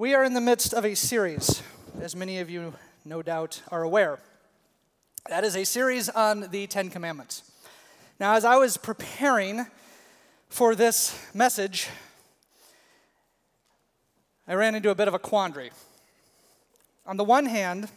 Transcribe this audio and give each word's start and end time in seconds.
We 0.00 0.14
are 0.14 0.24
in 0.24 0.32
the 0.32 0.40
midst 0.40 0.72
of 0.72 0.86
a 0.86 0.94
series, 0.94 1.62
as 2.00 2.16
many 2.16 2.38
of 2.38 2.48
you 2.48 2.72
no 3.04 3.20
doubt 3.20 3.60
are 3.70 3.82
aware. 3.82 4.18
That 5.28 5.44
is 5.44 5.54
a 5.54 5.64
series 5.64 6.08
on 6.08 6.48
the 6.50 6.66
Ten 6.68 6.88
Commandments. 6.88 7.42
Now, 8.18 8.32
as 8.32 8.46
I 8.46 8.56
was 8.56 8.78
preparing 8.78 9.66
for 10.48 10.74
this 10.74 11.22
message, 11.34 11.88
I 14.48 14.54
ran 14.54 14.74
into 14.74 14.88
a 14.88 14.94
bit 14.94 15.06
of 15.06 15.12
a 15.12 15.18
quandary. 15.18 15.70
On 17.04 17.18
the 17.18 17.24
one 17.24 17.44
hand, 17.44 17.90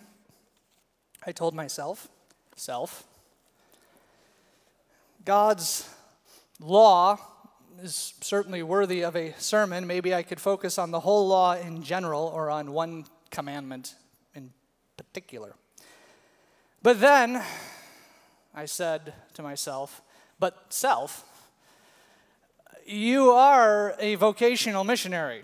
I 1.26 1.32
told 1.32 1.54
myself, 1.54 2.10
self, 2.58 3.06
God's 5.24 5.90
law 6.60 7.18
is 7.82 8.14
certainly 8.22 8.64
worthy 8.64 9.04
of 9.04 9.16
a 9.16 9.34
sermon. 9.38 9.88
Maybe 9.88 10.14
I 10.14 10.24
could 10.24 10.40
focus 10.40 10.78
on 10.78 10.92
the 10.92 11.00
whole 11.00 11.28
law 11.28 11.56
in 11.56 11.84
general 11.84 12.24
or 12.24 12.50
on 12.50 12.72
one 12.72 13.06
commandment 13.32 13.96
in 14.36 14.52
particular. 14.98 15.56
But 16.82 17.00
then 17.00 17.42
I 18.54 18.66
said 18.66 19.14
to 19.34 19.44
myself, 19.44 20.02
but 20.40 20.66
self, 20.70 21.26
you 22.86 23.32
are 23.32 23.96
a 24.00 24.16
vocational 24.16 24.84
missionary. 24.84 25.44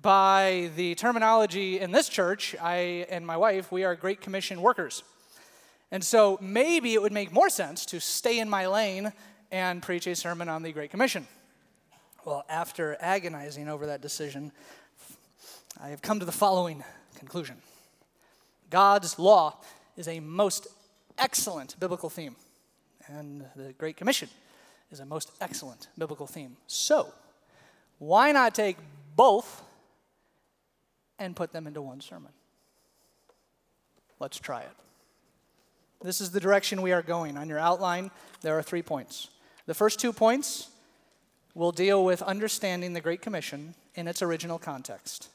By 0.00 0.70
the 0.76 0.94
terminology 0.96 1.78
in 1.80 1.92
this 1.92 2.08
church, 2.08 2.54
I 2.60 3.06
and 3.08 3.26
my 3.26 3.36
wife, 3.36 3.72
we 3.72 3.84
are 3.84 3.94
Great 3.94 4.20
Commission 4.20 4.60
workers. 4.60 5.02
And 5.90 6.04
so 6.04 6.36
maybe 6.40 6.92
it 6.94 7.00
would 7.00 7.12
make 7.12 7.32
more 7.32 7.48
sense 7.48 7.86
to 7.86 8.00
stay 8.00 8.38
in 8.38 8.50
my 8.50 8.66
lane 8.66 9.12
and 9.50 9.80
preach 9.82 10.06
a 10.06 10.16
sermon 10.16 10.48
on 10.48 10.62
the 10.62 10.72
Great 10.72 10.90
Commission. 10.90 11.26
Well, 12.24 12.46
after 12.48 12.96
agonizing 13.00 13.68
over 13.68 13.86
that 13.86 14.00
decision, 14.00 14.50
I 15.78 15.88
have 15.88 16.00
come 16.00 16.20
to 16.20 16.24
the 16.24 16.32
following 16.32 16.82
conclusion 17.18 17.56
God's 18.70 19.18
law 19.18 19.60
is 19.98 20.08
a 20.08 20.20
most 20.20 20.66
excellent 21.18 21.78
biblical 21.78 22.08
theme, 22.08 22.34
and 23.08 23.44
the 23.54 23.74
Great 23.74 23.98
Commission 23.98 24.30
is 24.90 25.00
a 25.00 25.04
most 25.04 25.32
excellent 25.42 25.88
biblical 25.98 26.26
theme. 26.26 26.56
So, 26.66 27.12
why 27.98 28.32
not 28.32 28.54
take 28.54 28.78
both 29.16 29.62
and 31.18 31.36
put 31.36 31.52
them 31.52 31.66
into 31.66 31.82
one 31.82 32.00
sermon? 32.00 32.32
Let's 34.18 34.38
try 34.38 34.62
it. 34.62 34.72
This 36.02 36.22
is 36.22 36.30
the 36.30 36.40
direction 36.40 36.80
we 36.80 36.92
are 36.92 37.02
going. 37.02 37.36
On 37.36 37.50
your 37.50 37.58
outline, 37.58 38.10
there 38.40 38.56
are 38.56 38.62
three 38.62 38.82
points. 38.82 39.28
The 39.66 39.74
first 39.74 40.00
two 40.00 40.12
points 40.12 40.70
will 41.54 41.72
deal 41.72 42.04
with 42.04 42.20
understanding 42.22 42.92
the 42.92 43.00
Great 43.00 43.22
Commission 43.22 43.74
in 43.94 44.08
its 44.08 44.22
original 44.22 44.58
context. 44.58 45.28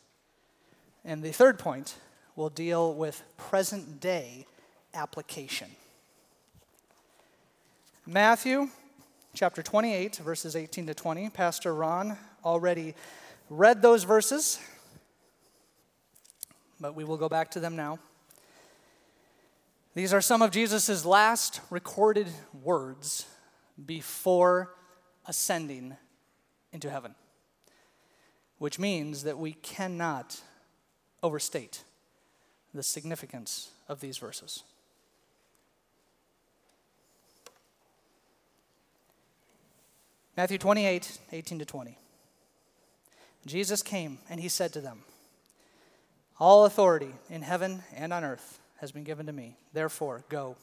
And 1.06 1.24
the 1.24 1.32
third 1.32 1.58
point 1.58 1.96
will 2.36 2.50
deal 2.50 2.94
with 2.94 3.24
present 3.38 4.00
day 4.00 4.46
application. 4.94 5.70
Matthew 8.06 8.70
chapter 9.34 9.62
28, 9.62 10.18
verses 10.18 10.56
18 10.56 10.88
to 10.88 10.94
20. 10.94 11.30
Pastor 11.30 11.74
Ron 11.74 12.18
already 12.44 12.96
read 13.50 13.82
those 13.82 14.04
verses, 14.04 14.60
but 16.80 16.96
we 16.96 17.04
will 17.04 17.18
go 17.18 17.30
back 17.30 17.52
to 17.52 17.60
them 17.60 17.76
now. 17.76 18.00
These 19.94 20.14
are 20.14 20.22
some 20.22 20.42
of 20.42 20.52
Jesus' 20.52 21.06
last 21.06 21.62
recorded 21.70 22.28
words 22.64 23.26
before 23.86 24.76
ascending 25.26 25.96
into 26.72 26.90
heaven, 26.90 27.16
which 28.58 28.80
means 28.80 29.24
that 29.24 29.38
we 29.38 29.54
cannot 29.54 30.42
overstate 31.24 31.84
the 32.74 32.84
significance 32.84 33.72
of 33.88 34.00
these 34.00 34.18
verses. 34.18 34.64
Matthew 40.38 40.58
28, 40.58 41.20
18 41.34 41.60
to 41.60 41.66
20. 41.66 41.98
Jesus 43.46 43.84
came 43.84 44.20
and 44.30 44.40
he 44.40 44.48
said 44.48 44.72
to 44.74 44.82
them, 44.82 45.00
All 46.40 46.66
authority 46.66 47.12
in 47.30 47.42
heaven 47.42 47.84
and 47.94 48.14
on 48.14 48.24
earth 48.24 48.60
has 48.78 48.92
been 48.92 49.04
given 49.04 49.26
to 49.26 49.34
me. 49.34 49.58
Therefore, 49.74 50.24
go 50.30 50.56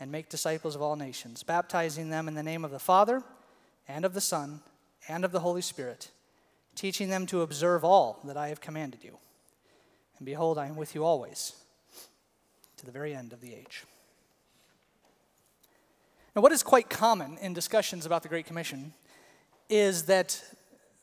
and 0.00 0.10
make 0.10 0.28
disciples 0.28 0.74
of 0.74 0.82
all 0.82 0.96
nations, 0.96 1.42
baptizing 1.42 2.10
them 2.10 2.28
in 2.28 2.34
the 2.34 2.42
name 2.42 2.64
of 2.64 2.70
the 2.70 2.78
Father 2.78 3.22
and 3.88 4.04
of 4.04 4.14
the 4.14 4.20
Son 4.20 4.60
and 5.08 5.24
of 5.24 5.32
the 5.32 5.40
Holy 5.40 5.62
Spirit, 5.62 6.10
teaching 6.74 7.08
them 7.08 7.26
to 7.26 7.42
observe 7.42 7.84
all 7.84 8.20
that 8.24 8.36
I 8.36 8.48
have 8.48 8.60
commanded 8.60 9.02
you. 9.04 9.18
And 10.18 10.26
behold, 10.26 10.58
I 10.58 10.66
am 10.66 10.76
with 10.76 10.94
you 10.94 11.04
always 11.04 11.54
to 12.76 12.86
the 12.86 12.92
very 12.92 13.14
end 13.14 13.32
of 13.32 13.40
the 13.40 13.54
age. 13.54 13.84
Now, 16.34 16.42
what 16.42 16.52
is 16.52 16.62
quite 16.62 16.90
common 16.90 17.38
in 17.40 17.54
discussions 17.54 18.04
about 18.04 18.22
the 18.22 18.28
Great 18.28 18.46
Commission 18.46 18.92
is 19.70 20.04
that 20.04 20.42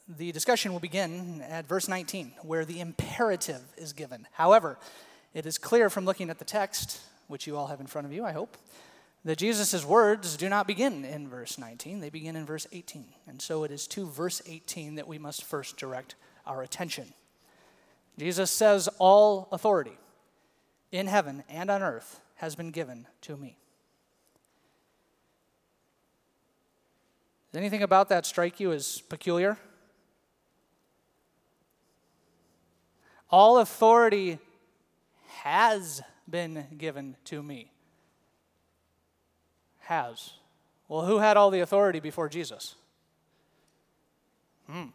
the 0.07 0.31
discussion 0.31 0.73
will 0.73 0.79
begin 0.79 1.41
at 1.41 1.65
verse 1.65 1.87
19, 1.87 2.33
where 2.43 2.65
the 2.65 2.79
imperative 2.79 3.61
is 3.77 3.93
given. 3.93 4.27
However, 4.33 4.77
it 5.33 5.45
is 5.45 5.57
clear 5.57 5.89
from 5.89 6.05
looking 6.05 6.29
at 6.29 6.39
the 6.39 6.45
text, 6.45 6.99
which 7.27 7.47
you 7.47 7.57
all 7.57 7.67
have 7.67 7.79
in 7.79 7.87
front 7.87 8.05
of 8.05 8.13
you, 8.13 8.23
I 8.23 8.31
hope, 8.31 8.57
that 9.25 9.37
Jesus' 9.37 9.85
words 9.85 10.35
do 10.35 10.49
not 10.49 10.67
begin 10.67 11.05
in 11.05 11.29
verse 11.29 11.57
19, 11.57 11.99
they 11.99 12.09
begin 12.09 12.35
in 12.35 12.45
verse 12.45 12.67
18. 12.71 13.05
And 13.27 13.41
so 13.41 13.63
it 13.63 13.71
is 13.71 13.87
to 13.89 14.05
verse 14.05 14.41
18 14.45 14.95
that 14.95 15.07
we 15.07 15.17
must 15.17 15.43
first 15.43 15.77
direct 15.77 16.15
our 16.45 16.61
attention. 16.61 17.13
Jesus 18.19 18.51
says, 18.51 18.89
All 18.99 19.47
authority 19.51 19.97
in 20.91 21.07
heaven 21.07 21.43
and 21.49 21.71
on 21.71 21.81
earth 21.81 22.19
has 22.35 22.55
been 22.55 22.71
given 22.71 23.07
to 23.21 23.37
me. 23.37 23.57
Does 27.51 27.59
anything 27.59 27.83
about 27.83 28.09
that 28.09 28.25
strike 28.25 28.59
you 28.59 28.71
as 28.71 29.01
peculiar? 29.01 29.57
All 33.29 33.59
authority 33.59 34.39
has 35.43 36.01
been 36.29 36.65
given 36.77 37.15
to 37.25 37.41
me 37.41 37.72
has. 39.83 40.33
Well, 40.87 41.05
who 41.05 41.19
had 41.19 41.37
all 41.37 41.49
the 41.49 41.61
authority 41.61 41.99
before 41.99 42.29
Jesus? 42.29 42.75
Hmm. 44.69 44.87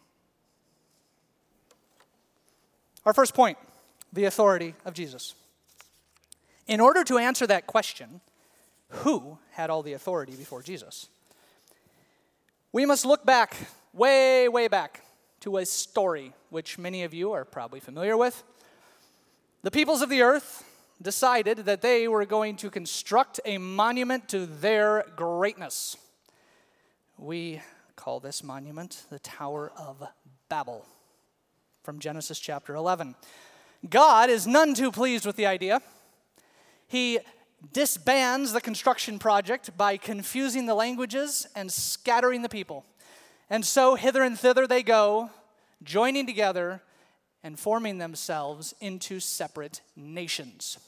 Our 3.05 3.13
first 3.13 3.35
point 3.35 3.59
the 4.13 4.25
authority 4.25 4.75
of 4.85 4.95
Jesus. 4.95 5.35
In 6.67 6.81
order 6.81 7.05
to 7.05 7.19
answer 7.19 7.47
that 7.47 7.67
question, 7.67 8.21
who 8.89 9.39
had 9.53 9.71
all 9.71 9.83
the 9.83 9.93
authority 9.93 10.35
before 10.35 10.63
Jesus? 10.63 11.09
We 12.73 12.87
must 12.87 13.05
look 13.05 13.25
back, 13.25 13.57
way, 13.93 14.49
way 14.49 14.69
back, 14.69 15.03
to 15.41 15.59
a 15.59 15.67
story 15.67 16.33
which 16.51 16.79
many 16.79 17.03
of 17.05 17.15
you 17.15 17.33
are 17.33 17.45
probably 17.45 17.81
familiar 17.81 18.17
with. 18.17 18.43
The 19.63 19.71
peoples 19.71 20.03
of 20.03 20.09
the 20.09 20.23
earth 20.23 20.65
decided 21.01 21.59
that 21.59 21.81
they 21.81 22.09
were 22.09 22.25
going 22.25 22.57
to 22.57 22.71
construct 22.71 23.41
a 23.45 23.59
monument 23.59 24.29
to 24.29 24.47
their 24.47 25.05
greatness. 25.17 25.97
We 27.17 27.61
call 27.97 28.21
this 28.21 28.43
monument 28.43 29.05
the 29.11 29.19
Tower 29.19 29.73
of 29.77 30.03
Babel 30.49 30.85
from 31.83 31.99
Genesis 31.99 32.39
chapter 32.39 32.75
11. 32.75 33.15
God 33.89 34.31
is 34.31 34.47
none 34.47 34.75
too 34.75 34.91
pleased 34.91 35.25
with 35.25 35.37
the 35.37 35.47
idea. 35.47 35.81
He 36.87 37.21
disbands 37.73 38.53
the 38.53 38.61
construction 38.61 39.19
project 39.19 39.77
by 39.77 39.97
confusing 39.97 40.67
the 40.67 40.75
languages 40.75 41.47
and 41.55 41.73
scattering 41.73 42.43
the 42.43 42.49
people. 42.49 42.85
And 43.51 43.65
so 43.65 43.95
hither 43.95 44.23
and 44.23 44.39
thither 44.39 44.67
they 44.67 44.83
go, 44.83 45.31
joining 45.83 46.27
together 46.27 46.83
and 47.43 47.59
forming 47.59 47.99
themselves 47.99 48.75
into 48.81 49.21
separate 49.21 49.81
nations. 49.97 50.79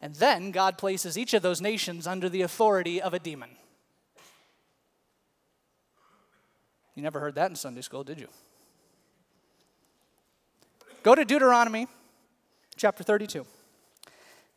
And 0.00 0.14
then 0.14 0.50
God 0.50 0.78
places 0.78 1.16
each 1.18 1.34
of 1.34 1.42
those 1.42 1.60
nations 1.60 2.06
under 2.06 2.28
the 2.28 2.42
authority 2.42 3.00
of 3.00 3.14
a 3.14 3.18
demon. 3.18 3.50
You 6.94 7.02
never 7.02 7.20
heard 7.20 7.34
that 7.34 7.50
in 7.50 7.56
Sunday 7.56 7.82
school, 7.82 8.04
did 8.04 8.18
you? 8.18 8.28
Go 11.02 11.14
to 11.14 11.24
Deuteronomy 11.24 11.86
chapter 12.76 13.04
32. 13.04 13.46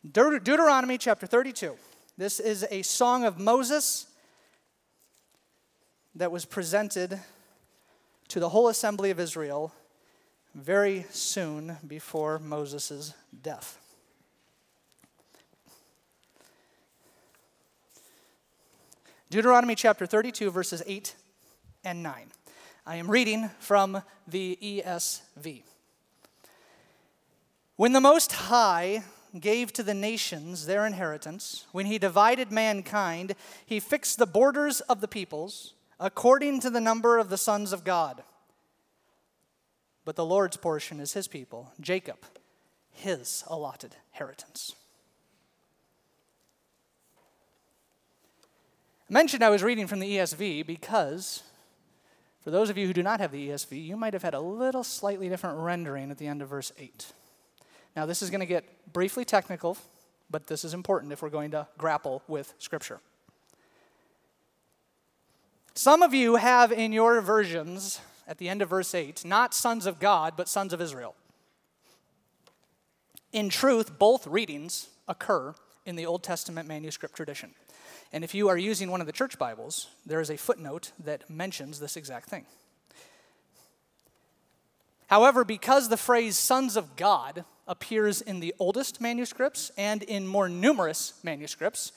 De- 0.10 0.40
Deuteronomy 0.40 0.98
chapter 0.98 1.28
32. 1.28 1.76
This 2.18 2.40
is 2.40 2.66
a 2.72 2.82
song 2.82 3.26
of 3.26 3.38
Moses 3.38 4.08
that 6.16 6.32
was 6.32 6.46
presented 6.46 7.20
to 8.30 8.40
the 8.40 8.50
whole 8.50 8.68
assembly 8.68 9.12
of 9.12 9.20
Israel 9.20 9.74
very 10.56 11.06
soon 11.12 11.78
before 11.86 12.40
Moses' 12.40 13.14
death. 13.42 13.80
Deuteronomy 19.32 19.76
chapter 19.76 20.08
32, 20.08 20.50
verses 20.50 20.82
8 20.88 21.14
and 21.84 22.02
9. 22.02 22.32
I 22.88 22.96
am 22.96 23.12
reading 23.12 23.52
from 23.60 24.02
the 24.28 24.58
ESV. 24.60 25.62
When 27.76 27.94
the 27.94 28.02
Most 28.02 28.32
High 28.32 29.04
gave 29.40 29.72
to 29.74 29.84
the 29.84 29.94
nations 29.94 30.66
their 30.66 30.84
inheritance, 30.84 31.68
when 31.72 31.86
he 31.86 32.00
divided 32.00 32.52
mankind, 32.52 33.36
he 33.68 33.80
fixed 33.80 34.18
the 34.18 34.26
borders 34.26 34.82
of 34.82 35.00
the 35.00 35.08
peoples 35.08 35.76
according 36.00 36.60
to 36.62 36.72
the 36.72 36.82
number 36.82 37.20
of 37.20 37.30
the 37.30 37.38
sons 37.38 37.72
of 37.72 37.84
God. 37.84 38.24
But 40.06 40.16
the 40.16 40.26
Lord's 40.26 40.58
portion 40.58 41.00
is 41.00 41.14
his 41.14 41.28
people, 41.28 41.72
Jacob, 41.80 42.18
his 42.90 43.44
allotted 43.46 43.96
inheritance. 44.12 44.74
I 49.10 49.14
mentioned 49.14 49.44
I 49.44 49.50
was 49.50 49.64
reading 49.64 49.88
from 49.88 50.00
the 50.00 50.18
ESV 50.18 50.68
because, 50.68 51.42
for 52.44 52.52
those 52.52 52.70
of 52.70 52.78
you 52.78 52.86
who 52.86 52.94
do 52.94 53.02
not 53.02 53.20
have 53.20 53.32
the 53.32 53.50
ESV, 53.50 53.84
you 53.84 53.98
might 53.98 54.14
have 54.14 54.22
had 54.22 54.36
a 54.36 54.40
little 54.40 54.84
slightly 54.84 55.30
different 55.30 55.58
rendering 55.58 56.12
at 56.12 56.20
the 56.20 56.28
end 56.28 56.44
of 56.44 56.50
verse 56.50 56.72
8. 56.78 57.08
Now, 57.96 58.06
this 58.06 58.22
is 58.22 58.30
going 58.30 58.42
to 58.42 58.46
get 58.46 58.94
briefly 58.94 59.26
technical, 59.26 59.78
but 60.30 60.46
this 60.46 60.64
is 60.64 60.76
important 60.76 61.12
if 61.12 61.24
we're 61.24 61.32
going 61.32 61.50
to 61.52 61.68
grapple 61.76 62.22
with 62.28 62.54
Scripture. 62.60 63.00
Some 65.74 66.04
of 66.04 66.14
you 66.14 66.36
have 66.36 66.72
in 66.72 66.94
your 66.94 67.20
versions, 67.22 68.02
at 68.28 68.38
the 68.38 68.48
end 68.48 68.62
of 68.62 68.70
verse 68.70 68.94
8, 68.94 69.26
not 69.26 69.56
sons 69.56 69.88
of 69.88 70.00
God, 70.00 70.36
but 70.38 70.48
sons 70.48 70.72
of 70.72 70.82
Israel. 70.82 71.16
In 73.34 73.50
truth, 73.50 73.98
both 73.98 74.28
readings 74.28 74.90
occur 75.08 75.56
in 75.84 75.96
the 75.96 76.06
Old 76.06 76.22
Testament 76.22 76.68
manuscript 76.68 77.16
tradition. 77.16 77.56
And 78.12 78.24
if 78.24 78.34
you 78.34 78.50
are 78.50 78.58
using 78.58 78.90
one 78.90 79.02
of 79.02 79.08
the 79.08 79.14
church 79.14 79.38
Bibles, 79.38 79.88
there 80.06 80.20
is 80.20 80.30
a 80.30 80.38
footnote 80.38 80.92
that 81.04 81.30
mentions 81.30 81.80
this 81.80 81.96
exact 81.96 82.30
thing. 82.30 82.46
However, 85.08 85.44
because 85.44 85.90
the 85.90 85.98
phrase 85.98 86.38
sons 86.38 86.76
of 86.76 86.96
God 86.96 87.44
appears 87.68 88.22
in 88.22 88.40
the 88.40 88.54
oldest 88.60 89.00
manuscripts 89.00 89.72
and 89.78 90.04
in 90.04 90.28
more 90.28 90.50
numerous 90.50 91.14
manuscripts, 91.24 91.92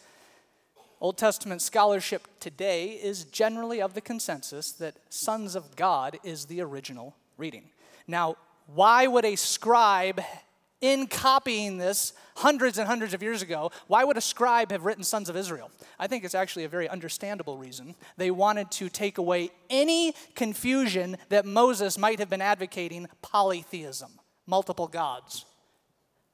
Old 1.00 1.19
Testament 1.19 1.61
scholarship 1.61 2.29
today 2.41 2.91
is 2.91 3.25
generally 3.25 3.82
of 3.82 3.94
the 3.94 4.00
consensus 4.00 4.70
that 4.73 4.94
sons 5.08 5.56
of 5.56 5.75
God 5.76 6.19
is 6.23 6.44
the 6.44 6.61
original 6.61 7.17
reading. 7.37 7.65
Now, 8.06 8.37
why 8.67 9.06
would 9.06 9.25
a 9.25 9.35
scribe 9.37 10.20
in 10.82 11.06
copying 11.06 11.79
this 11.79 12.12
hundreds 12.37 12.76
and 12.76 12.87
hundreds 12.87 13.14
of 13.14 13.23
years 13.23 13.40
ago, 13.40 13.70
why 13.87 14.05
would 14.05 14.17
a 14.19 14.20
scribe 14.20 14.70
have 14.73 14.84
written 14.84 15.05
Sons 15.05 15.31
of 15.31 15.37
Israel? 15.37 15.70
I 15.99 16.08
think 16.08 16.25
it's 16.25 16.34
actually 16.34 16.64
a 16.64 16.69
very 16.69 16.88
understandable 16.88 17.56
reason. 17.56 17.94
They 18.19 18.31
wanted 18.31 18.70
to 18.73 18.90
take 18.90 19.17
away 19.17 19.50
any 19.70 20.14
confusion 20.34 21.17
that 21.31 21.46
Moses 21.46 21.96
might 21.96 22.19
have 22.19 22.29
been 22.29 22.43
advocating 22.43 23.06
polytheism, 23.23 24.11
multiple 24.46 24.88
gods. 24.88 25.46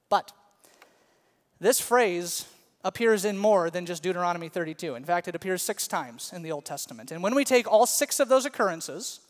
But 0.08 0.32
this 1.60 1.78
phrase 1.78 2.46
appears 2.84 3.24
in 3.24 3.36
more 3.36 3.68
than 3.68 3.84
just 3.84 4.02
Deuteronomy 4.02 4.48
32. 4.48 4.94
In 4.94 5.04
fact, 5.04 5.28
it 5.28 5.34
appears 5.34 5.62
six 5.62 5.86
times 5.86 6.32
in 6.34 6.42
the 6.42 6.52
Old 6.52 6.64
Testament. 6.64 7.10
And 7.10 7.22
when 7.22 7.34
we 7.34 7.44
take 7.44 7.70
all 7.70 7.86
six 7.86 8.18
of 8.18 8.28
those 8.28 8.46
occurrences, 8.46 9.20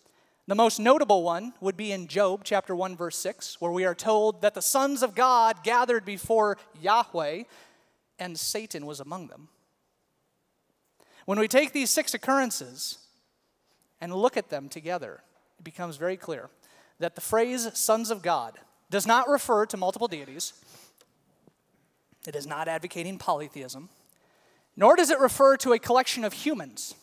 the 0.49 0.55
most 0.55 0.81
notable 0.81 1.23
one 1.23 1.53
would 1.61 1.77
be 1.77 1.93
in 1.93 2.09
Job 2.09 2.41
chapter 2.43 2.75
1 2.75 2.97
verse 2.97 3.19
6 3.19 3.61
where 3.61 3.71
we 3.71 3.85
are 3.85 3.95
told 3.95 4.41
that 4.41 4.55
the 4.55 4.63
sons 4.63 5.03
of 5.03 5.15
God 5.15 5.63
gathered 5.63 6.07
before 6.07 6.57
Yahweh 6.81 7.43
and 8.19 8.39
Satan 8.39 8.87
was 8.87 8.99
among 8.99 9.27
them. 9.27 9.49
When 11.27 11.39
we 11.39 11.49
take 11.49 11.75
these 11.75 11.91
six 11.91 12.15
occurrences 12.15 12.97
and 14.01 14.15
look 14.15 14.39
at 14.39 14.49
them 14.49 14.71
together, 14.71 15.21
it 15.59 15.65
becomes 15.65 15.99
very 15.99 16.17
clear 16.17 16.49
that 16.99 17.15
the 17.15 17.21
phrase 17.21 17.69
sons 17.75 18.11
of 18.11 18.23
God 18.23 18.59
does 18.89 19.07
not 19.07 19.29
refer 19.29 19.67
to 19.67 19.77
multiple 19.77 20.09
deities. 20.09 20.55
It 22.27 22.35
is 22.35 22.47
not 22.47 22.69
advocating 22.69 23.19
polytheism, 23.19 23.91
nor 24.75 24.97
does 24.97 25.11
it 25.11 25.21
refer 25.21 25.59
to 25.59 25.75
a 25.75 25.79
collection 25.79 26.25
of 26.25 26.33
humans. 26.33 26.95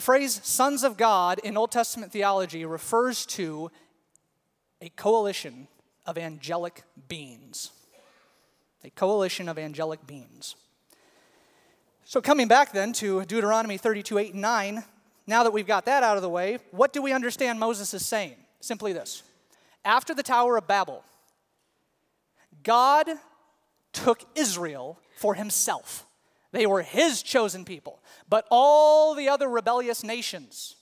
The 0.00 0.06
phrase 0.06 0.40
sons 0.42 0.82
of 0.82 0.96
God 0.96 1.40
in 1.40 1.58
Old 1.58 1.70
Testament 1.70 2.10
theology 2.10 2.64
refers 2.64 3.26
to 3.26 3.70
a 4.80 4.88
coalition 4.88 5.68
of 6.06 6.16
angelic 6.16 6.84
beings. 7.06 7.70
A 8.82 8.88
coalition 8.88 9.46
of 9.46 9.58
angelic 9.58 10.06
beings. 10.06 10.56
So, 12.04 12.22
coming 12.22 12.48
back 12.48 12.72
then 12.72 12.94
to 12.94 13.26
Deuteronomy 13.26 13.76
32 13.76 14.16
8 14.16 14.32
and 14.32 14.40
9, 14.40 14.84
now 15.26 15.42
that 15.42 15.52
we've 15.52 15.66
got 15.66 15.84
that 15.84 16.02
out 16.02 16.16
of 16.16 16.22
the 16.22 16.30
way, 16.30 16.60
what 16.70 16.94
do 16.94 17.02
we 17.02 17.12
understand 17.12 17.60
Moses 17.60 17.92
is 17.92 18.06
saying? 18.06 18.36
Simply 18.60 18.94
this 18.94 19.22
After 19.84 20.14
the 20.14 20.22
Tower 20.22 20.56
of 20.56 20.66
Babel, 20.66 21.04
God 22.62 23.06
took 23.92 24.24
Israel 24.34 24.98
for 25.18 25.34
himself. 25.34 26.06
They 26.52 26.66
were 26.66 26.82
his 26.82 27.22
chosen 27.22 27.64
people. 27.64 28.02
But 28.28 28.46
all 28.50 29.14
the 29.14 29.28
other 29.28 29.48
rebellious 29.48 30.02
nations, 30.02 30.76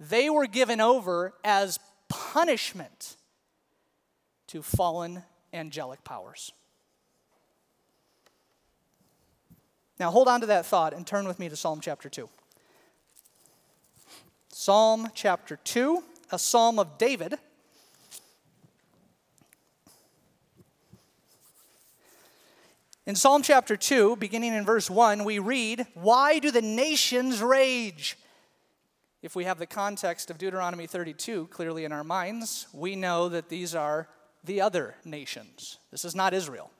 they 0.00 0.28
were 0.28 0.46
given 0.46 0.80
over 0.80 1.34
as 1.44 1.78
punishment 2.08 3.16
to 4.48 4.62
fallen 4.62 5.22
angelic 5.52 6.02
powers. 6.04 6.52
Now 9.98 10.10
hold 10.10 10.26
on 10.26 10.40
to 10.40 10.46
that 10.46 10.66
thought 10.66 10.92
and 10.92 11.06
turn 11.06 11.28
with 11.28 11.38
me 11.38 11.48
to 11.48 11.56
Psalm 11.56 11.80
chapter 11.80 12.08
2. 12.08 12.28
Psalm 14.48 15.08
chapter 15.14 15.56
2, 15.56 16.02
a 16.32 16.38
psalm 16.38 16.78
of 16.78 16.98
David 16.98 17.38
In 23.04 23.16
Psalm 23.16 23.42
chapter 23.42 23.76
2, 23.76 24.14
beginning 24.14 24.54
in 24.54 24.64
verse 24.64 24.88
1, 24.88 25.24
we 25.24 25.40
read, 25.40 25.88
Why 25.94 26.38
do 26.38 26.52
the 26.52 26.62
nations 26.62 27.42
rage? 27.42 28.16
If 29.22 29.34
we 29.34 29.42
have 29.42 29.58
the 29.58 29.66
context 29.66 30.30
of 30.30 30.38
Deuteronomy 30.38 30.86
32 30.86 31.48
clearly 31.48 31.84
in 31.84 31.90
our 31.90 32.04
minds, 32.04 32.68
we 32.72 32.94
know 32.94 33.28
that 33.28 33.48
these 33.48 33.74
are 33.74 34.08
the 34.44 34.60
other 34.60 34.94
nations. 35.04 35.78
This 35.90 36.04
is 36.04 36.14
not 36.14 36.32
Israel. 36.32 36.70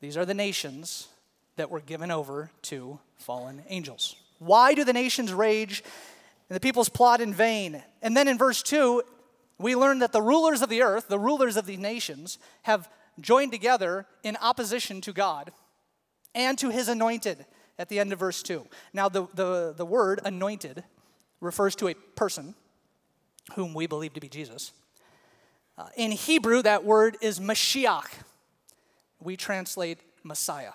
These 0.00 0.16
are 0.16 0.24
the 0.24 0.34
nations 0.34 1.08
that 1.56 1.68
were 1.68 1.80
given 1.80 2.12
over 2.12 2.52
to 2.62 3.00
fallen 3.16 3.64
angels. 3.68 4.14
Why 4.38 4.72
do 4.72 4.84
the 4.84 4.92
nations 4.92 5.32
rage 5.32 5.82
and 6.48 6.54
the 6.54 6.60
peoples 6.60 6.88
plot 6.88 7.20
in 7.20 7.34
vain? 7.34 7.82
And 8.02 8.16
then 8.16 8.28
in 8.28 8.38
verse 8.38 8.62
2, 8.62 9.02
we 9.58 9.74
learn 9.74 9.98
that 9.98 10.12
the 10.12 10.22
rulers 10.22 10.62
of 10.62 10.68
the 10.68 10.82
earth, 10.82 11.08
the 11.08 11.18
rulers 11.18 11.56
of 11.56 11.66
the 11.66 11.76
nations, 11.76 12.38
have 12.62 12.88
joined 13.20 13.52
together 13.52 14.06
in 14.22 14.36
opposition 14.40 15.00
to 15.02 15.12
God 15.12 15.52
and 16.34 16.58
to 16.58 16.70
his 16.70 16.88
anointed 16.88 17.46
at 17.78 17.88
the 17.88 17.98
end 17.98 18.12
of 18.12 18.18
verse 18.18 18.42
2. 18.42 18.66
Now, 18.92 19.08
the, 19.08 19.26
the, 19.34 19.74
the 19.76 19.86
word 19.86 20.20
anointed 20.24 20.84
refers 21.40 21.74
to 21.76 21.88
a 21.88 21.94
person 21.94 22.54
whom 23.54 23.74
we 23.74 23.86
believe 23.86 24.14
to 24.14 24.20
be 24.20 24.28
Jesus. 24.28 24.72
Uh, 25.78 25.88
in 25.96 26.10
Hebrew, 26.10 26.62
that 26.62 26.84
word 26.84 27.16
is 27.20 27.38
Mashiach. 27.38 28.06
We 29.20 29.36
translate 29.36 29.98
Messiah. 30.22 30.72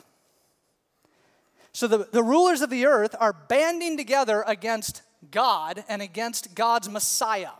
So 1.73 1.87
the, 1.87 2.07
the 2.11 2.23
rulers 2.23 2.61
of 2.61 2.69
the 2.69 2.85
earth 2.85 3.15
are 3.19 3.33
banding 3.33 3.97
together 3.97 4.43
against 4.45 5.01
God 5.29 5.83
and 5.87 6.01
against 6.01 6.53
God's 6.55 6.89
Messiah. 6.89 7.51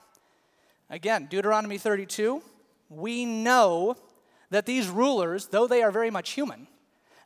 Again, 0.90 1.28
Deuteronomy 1.30 1.78
32, 1.78 2.42
we 2.90 3.26
know 3.26 3.96
that 4.52 4.66
these 4.66 4.88
rulers, 4.88 5.48
though 5.48 5.66
they 5.66 5.82
are 5.82 5.92
very 5.92 6.12
much 6.12 6.32
human, 6.32 6.68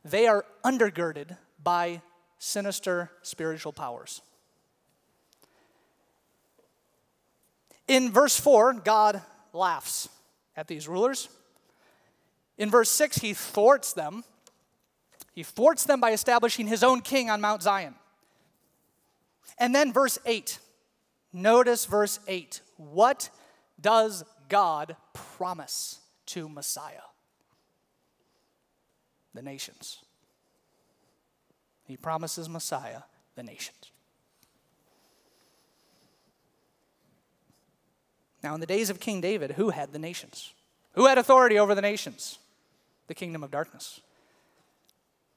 they 0.04 0.26
are 0.26 0.46
undergirded 0.64 1.36
by 1.62 2.00
sinister 2.38 3.10
spiritual 3.22 3.72
powers. 3.72 4.22
In 7.88 8.10
verse 8.10 8.38
4, 8.38 8.74
God 8.74 9.22
laughs 9.52 10.08
at 10.56 10.68
these 10.68 10.88
rulers. 10.88 11.28
In 12.58 12.70
verse 12.70 12.90
6, 12.90 13.18
he 13.18 13.34
thwarts 13.34 13.92
them. 13.92 14.24
He 15.32 15.42
thwarts 15.42 15.84
them 15.84 16.00
by 16.00 16.12
establishing 16.12 16.66
his 16.66 16.82
own 16.82 17.00
king 17.00 17.28
on 17.28 17.40
Mount 17.40 17.62
Zion. 17.62 17.94
And 19.58 19.74
then 19.74 19.92
verse 19.92 20.18
8. 20.24 20.58
Notice 21.32 21.84
verse 21.84 22.18
8. 22.26 22.60
What 22.76 23.30
does 23.80 24.24
God 24.48 24.96
promise 25.12 26.00
to 26.26 26.48
Messiah? 26.48 27.02
The 29.36 29.42
nations. 29.42 29.98
He 31.84 31.96
promises 31.96 32.48
Messiah 32.48 33.02
the 33.36 33.44
nations. 33.44 33.92
Now, 38.42 38.54
in 38.54 38.60
the 38.60 38.66
days 38.66 38.90
of 38.90 39.00
King 39.00 39.20
David, 39.20 39.52
who 39.52 39.70
had 39.70 39.92
the 39.92 39.98
nations? 39.98 40.52
Who 40.92 41.06
had 41.06 41.18
authority 41.18 41.58
over 41.58 41.74
the 41.74 41.82
nations? 41.82 42.38
The 43.06 43.14
kingdom 43.14 43.44
of 43.44 43.50
darkness. 43.50 44.00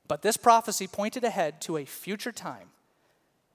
But 0.07 0.21
this 0.21 0.37
prophecy 0.37 0.87
pointed 0.87 1.23
ahead 1.23 1.61
to 1.61 1.77
a 1.77 1.85
future 1.85 2.31
time 2.31 2.69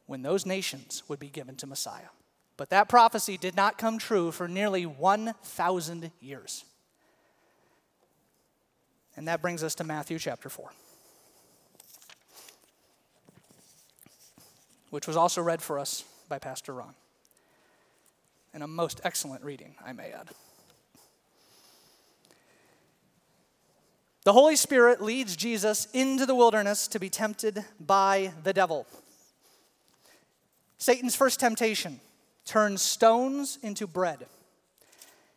when 0.07 0.23
those 0.23 0.47
nations 0.47 1.03
would 1.09 1.19
be 1.19 1.29
given 1.29 1.57
to 1.57 1.67
Messiah. 1.67 2.11
But 2.57 2.71
that 2.71 2.89
prophecy 2.89 3.37
did 3.37 3.57
not 3.57 3.79
come 3.79 3.99
true 3.99 4.31
for 4.31 4.47
nearly 4.47 4.87
1,000 4.87 6.13
years. 6.21 6.65
And 9.17 9.29
that 9.29 9.41
brings 9.41 9.63
us 9.63 9.75
to 9.77 9.85
Matthew 9.85 10.19
chapter 10.19 10.49
4, 10.49 10.71
which 14.91 15.07
was 15.07 15.17
also 15.17 15.41
read 15.41 15.63
for 15.63 15.79
us 15.79 16.05
by 16.29 16.39
Pastor 16.39 16.73
Ron. 16.73 16.95
And 18.53 18.63
a 18.63 18.67
most 18.69 19.01
excellent 19.05 19.45
reading, 19.45 19.75
I 19.85 19.93
may 19.93 20.11
add. 20.11 20.31
The 24.25 24.33
Holy 24.33 24.57
Spirit 24.57 25.03
leads 25.03 25.37
Jesus 25.37 25.87
into 25.93 26.25
the 26.25 26.35
wilderness 26.35 26.89
to 26.89 26.99
be 26.99 27.11
tempted 27.11 27.65
by 27.79 28.33
the 28.43 28.55
devil. 28.55 28.87
Satan's 30.79 31.15
first 31.15 31.39
temptation 31.39 32.01
turns 32.47 32.81
stones 32.81 33.59
into 33.63 33.87
bread. 33.87 34.27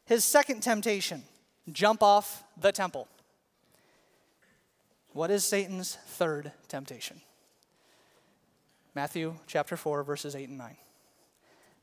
His 0.05 0.23
second 0.23 0.61
temptation, 0.61 1.23
jump 1.71 2.01
off 2.01 2.43
the 2.59 2.71
temple. 2.71 3.09
What 5.17 5.31
is 5.31 5.43
Satan's 5.43 5.95
third 6.05 6.51
temptation? 6.67 7.21
Matthew 8.93 9.33
chapter 9.47 9.75
4, 9.75 10.03
verses 10.03 10.35
8 10.35 10.47
and 10.47 10.59
9. 10.59 10.77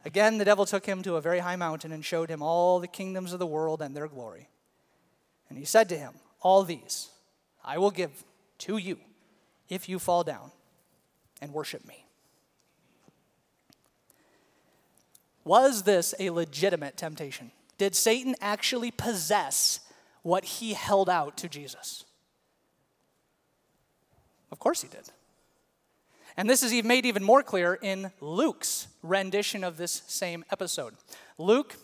Again, 0.04 0.38
the 0.38 0.44
devil 0.44 0.64
took 0.64 0.86
him 0.86 1.02
to 1.02 1.16
a 1.16 1.20
very 1.20 1.40
high 1.40 1.56
mountain 1.56 1.90
and 1.90 2.04
showed 2.04 2.30
him 2.30 2.42
all 2.42 2.78
the 2.78 2.86
kingdoms 2.86 3.32
of 3.32 3.40
the 3.40 3.46
world 3.46 3.82
and 3.82 3.96
their 3.96 4.06
glory. 4.06 4.48
And 5.48 5.58
he 5.58 5.64
said 5.64 5.88
to 5.88 5.98
him, 5.98 6.12
All 6.42 6.62
these 6.62 7.10
I 7.64 7.76
will 7.76 7.90
give 7.90 8.22
to 8.58 8.76
you 8.76 8.98
if 9.68 9.88
you 9.88 9.98
fall 9.98 10.22
down 10.22 10.52
and 11.42 11.52
worship 11.52 11.84
me. 11.84 12.06
Was 15.42 15.82
this 15.82 16.14
a 16.20 16.30
legitimate 16.30 16.96
temptation? 16.96 17.50
Did 17.78 17.96
Satan 17.96 18.36
actually 18.40 18.92
possess 18.92 19.80
what 20.22 20.44
he 20.44 20.74
held 20.74 21.10
out 21.10 21.36
to 21.38 21.48
Jesus? 21.48 22.04
Of 24.54 24.60
course 24.60 24.82
he 24.82 24.88
did. 24.88 25.10
And 26.36 26.48
this 26.48 26.62
is 26.62 26.84
made 26.84 27.04
even 27.06 27.24
more 27.24 27.42
clear 27.42 27.74
in 27.74 28.12
Luke's 28.20 28.86
rendition 29.02 29.64
of 29.64 29.78
this 29.78 30.02
same 30.06 30.44
episode. 30.52 30.94
Luke 31.38 31.74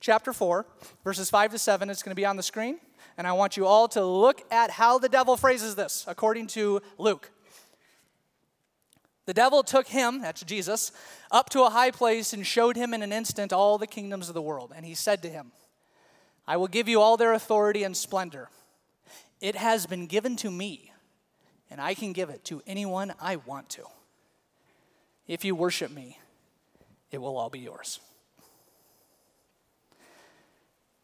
chapter 0.00 0.32
4, 0.32 0.66
verses 1.04 1.30
5 1.30 1.52
to 1.52 1.58
7, 1.58 1.88
it's 1.88 2.02
going 2.02 2.10
to 2.10 2.16
be 2.16 2.26
on 2.26 2.36
the 2.36 2.42
screen. 2.42 2.80
And 3.16 3.24
I 3.24 3.34
want 3.34 3.56
you 3.56 3.66
all 3.66 3.86
to 3.86 4.04
look 4.04 4.42
at 4.50 4.72
how 4.72 4.98
the 4.98 5.08
devil 5.08 5.36
phrases 5.36 5.76
this, 5.76 6.04
according 6.08 6.48
to 6.48 6.82
Luke. 6.98 7.30
The 9.26 9.34
devil 9.34 9.62
took 9.62 9.86
him, 9.86 10.22
that's 10.22 10.42
Jesus, 10.42 10.90
up 11.30 11.50
to 11.50 11.62
a 11.62 11.70
high 11.70 11.92
place 11.92 12.32
and 12.32 12.44
showed 12.44 12.74
him 12.74 12.92
in 12.92 13.04
an 13.04 13.12
instant 13.12 13.52
all 13.52 13.78
the 13.78 13.86
kingdoms 13.86 14.26
of 14.26 14.34
the 14.34 14.42
world. 14.42 14.72
And 14.74 14.84
he 14.84 14.96
said 14.96 15.22
to 15.22 15.28
him, 15.28 15.52
I 16.48 16.56
will 16.56 16.66
give 16.66 16.88
you 16.88 17.00
all 17.00 17.16
their 17.16 17.32
authority 17.32 17.84
and 17.84 17.96
splendor. 17.96 18.48
It 19.40 19.54
has 19.54 19.86
been 19.86 20.08
given 20.08 20.34
to 20.38 20.50
me 20.50 20.91
and 21.72 21.80
I 21.80 21.94
can 21.94 22.12
give 22.12 22.28
it 22.28 22.44
to 22.44 22.62
anyone 22.66 23.14
I 23.18 23.36
want 23.36 23.70
to. 23.70 23.84
If 25.26 25.42
you 25.42 25.54
worship 25.54 25.90
me, 25.90 26.18
it 27.10 27.16
will 27.16 27.38
all 27.38 27.48
be 27.48 27.60
yours. 27.60 27.98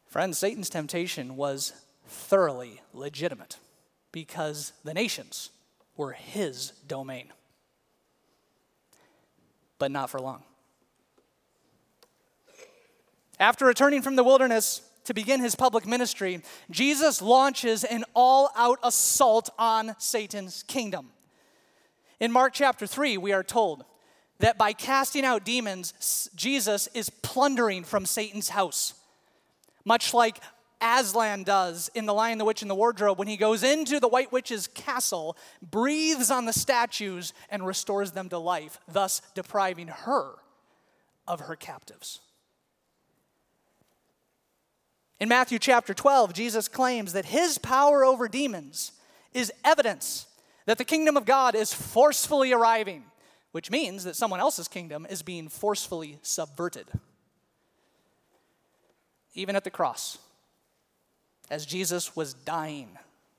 Friends, 0.09 0.37
Satan's 0.37 0.69
temptation 0.69 1.37
was 1.37 1.73
thoroughly 2.07 2.83
legitimate 2.93 3.57
because 4.13 4.75
the 4.85 4.93
nations 4.93 5.49
were 5.97 6.13
his 6.13 6.73
domain. 6.87 7.33
But 9.79 9.91
not 9.91 10.11
for 10.11 10.21
long. 10.21 10.43
After 13.41 13.65
returning 13.65 14.03
from 14.03 14.17
the 14.17 14.25
wilderness, 14.25 14.83
to 15.09 15.15
begin 15.15 15.41
his 15.41 15.55
public 15.55 15.87
ministry, 15.87 16.43
Jesus 16.71 17.23
launches 17.23 17.83
an 17.83 18.05
all 18.13 18.51
out 18.55 18.79
assault 18.83 19.49
on 19.59 19.97
Satan's 19.97 20.65
kingdom. 20.65 21.09
In 22.21 22.31
Mark 22.31 22.53
chapter 22.53 22.87
3, 22.87 23.17
we 23.17 23.33
are 23.33 23.43
told 23.43 23.87
that 24.39 24.59
by 24.59 24.75
casting 24.75 25.25
out 25.25 25.47
demons, 25.47 26.29
Jesus 26.37 26.89
is 26.93 27.09
plundering 27.09 27.85
from 27.85 28.05
Satan's 28.05 28.51
house, 28.51 28.93
much 29.83 30.13
like 30.13 30.43
Aslan 30.83 31.43
does 31.43 31.91
in 31.95 32.05
The 32.05 32.13
Lion, 32.13 32.37
the 32.37 32.45
Witch, 32.45 32.61
and 32.61 32.71
the 32.71 32.75
Wardrobe 32.75 33.19
when 33.19 33.29
he 33.29 33.39
goes 33.39 33.63
into 33.63 34.01
the 34.01 34.09
White 34.09 34.31
Witch's 34.31 34.67
castle, 34.67 35.39
breathes 35.63 36.31
on 36.31 36.45
the 36.45 36.53
statues, 36.53 37.33
and 37.49 37.67
restores 37.67 38.13
them 38.13 38.29
to 38.29 38.37
life, 38.37 38.79
thus 38.87 39.23
depriving 39.35 39.89
her 39.89 40.35
of 41.27 41.41
her 41.41 41.57
captives. 41.57 42.21
In 45.21 45.29
Matthew 45.29 45.59
chapter 45.59 45.95
12, 45.95 46.33
Jesus 46.33 46.69
claims 46.69 47.13
that 47.13 47.25
his 47.25 47.59
power 47.59 48.05
over 48.05 48.29
demons 48.29 48.93
is 49.33 49.53
evidence 49.65 50.27
that 50.67 50.79
the 50.79 50.85
kingdom 50.85 51.17
of 51.17 51.25
God 51.25 51.55
is 51.55 51.73
forcefully 51.73 52.53
arriving, 52.53 53.05
which 53.53 53.71
means 53.71 54.05
that 54.05 54.17
someone 54.17 54.39
else's 54.39 54.69
kingdom 54.69 55.07
is 55.09 55.23
being 55.23 55.49
forcefully 55.49 56.19
subverted. 56.23 56.87
Even 59.35 59.57
at 59.57 59.65
the 59.65 59.71
cross, 59.71 60.19
as 61.51 61.67
Jesus 61.67 62.15
was 62.15 62.35
dying, 62.35 62.99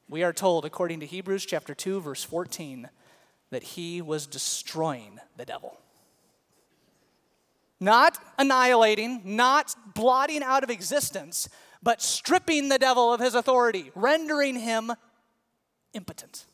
we 0.09 0.23
are 0.23 0.33
told, 0.33 0.65
according 0.65 0.99
to 1.01 1.05
Hebrews 1.05 1.45
chapter 1.45 1.75
2, 1.75 2.01
verse 2.01 2.23
14, 2.23 2.89
that 3.51 3.63
he 3.63 4.01
was 4.01 4.25
destroying 4.25 5.19
the 5.37 5.45
devil. 5.45 5.77
Not 7.79 8.17
annihilating, 8.37 9.21
not 9.23 9.75
blotting 9.93 10.43
out 10.43 10.63
of 10.63 10.69
existence, 10.69 11.47
but 11.81 12.01
stripping 12.01 12.69
the 12.69 12.77
devil 12.77 13.13
of 13.13 13.19
his 13.19 13.35
authority, 13.35 13.91
rendering 13.95 14.55
him 14.55 14.91
impotent. 15.93 16.45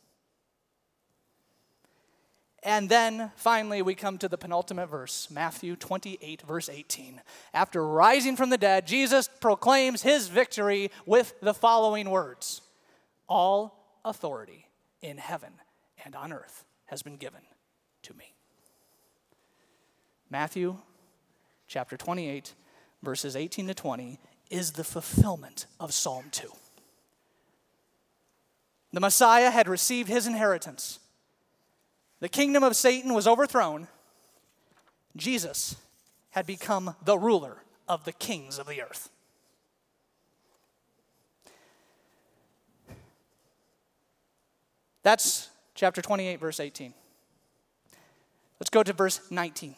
And 2.62 2.88
then 2.88 3.30
finally, 3.36 3.80
we 3.80 3.94
come 3.94 4.18
to 4.18 4.28
the 4.28 4.36
penultimate 4.36 4.88
verse, 4.88 5.28
Matthew 5.30 5.76
28, 5.76 6.42
verse 6.42 6.68
18. 6.68 7.20
After 7.54 7.86
rising 7.86 8.36
from 8.36 8.50
the 8.50 8.58
dead, 8.58 8.88
Jesus 8.88 9.28
proclaims 9.40 10.02
his 10.02 10.26
victory 10.26 10.90
with 11.06 11.34
the 11.40 11.54
following 11.54 12.10
words 12.10 12.62
All 13.28 14.00
authority 14.04 14.66
in 15.00 15.18
heaven 15.18 15.52
and 16.04 16.16
on 16.16 16.32
earth 16.32 16.64
has 16.86 17.02
been 17.02 17.16
given 17.16 17.42
to 18.02 18.14
me. 18.14 18.34
Matthew 20.28 20.76
chapter 21.68 21.96
28, 21.96 22.52
verses 23.02 23.36
18 23.36 23.68
to 23.68 23.74
20 23.74 24.18
is 24.50 24.72
the 24.72 24.84
fulfillment 24.84 25.66
of 25.80 25.92
Psalm 25.92 26.26
2. 26.30 26.50
The 28.92 29.00
Messiah 29.00 29.50
had 29.50 29.68
received 29.68 30.08
his 30.08 30.26
inheritance. 30.26 31.00
The 32.20 32.28
kingdom 32.28 32.62
of 32.62 32.76
Satan 32.76 33.12
was 33.12 33.26
overthrown. 33.26 33.88
Jesus 35.16 35.76
had 36.30 36.46
become 36.46 36.94
the 37.04 37.18
ruler 37.18 37.58
of 37.88 38.04
the 38.04 38.12
kings 38.12 38.58
of 38.58 38.66
the 38.66 38.82
earth. 38.82 39.10
That's 45.02 45.50
chapter 45.74 46.02
28, 46.02 46.40
verse 46.40 46.58
18. 46.58 46.92
Let's 48.58 48.70
go 48.70 48.82
to 48.82 48.92
verse 48.92 49.20
19. 49.30 49.76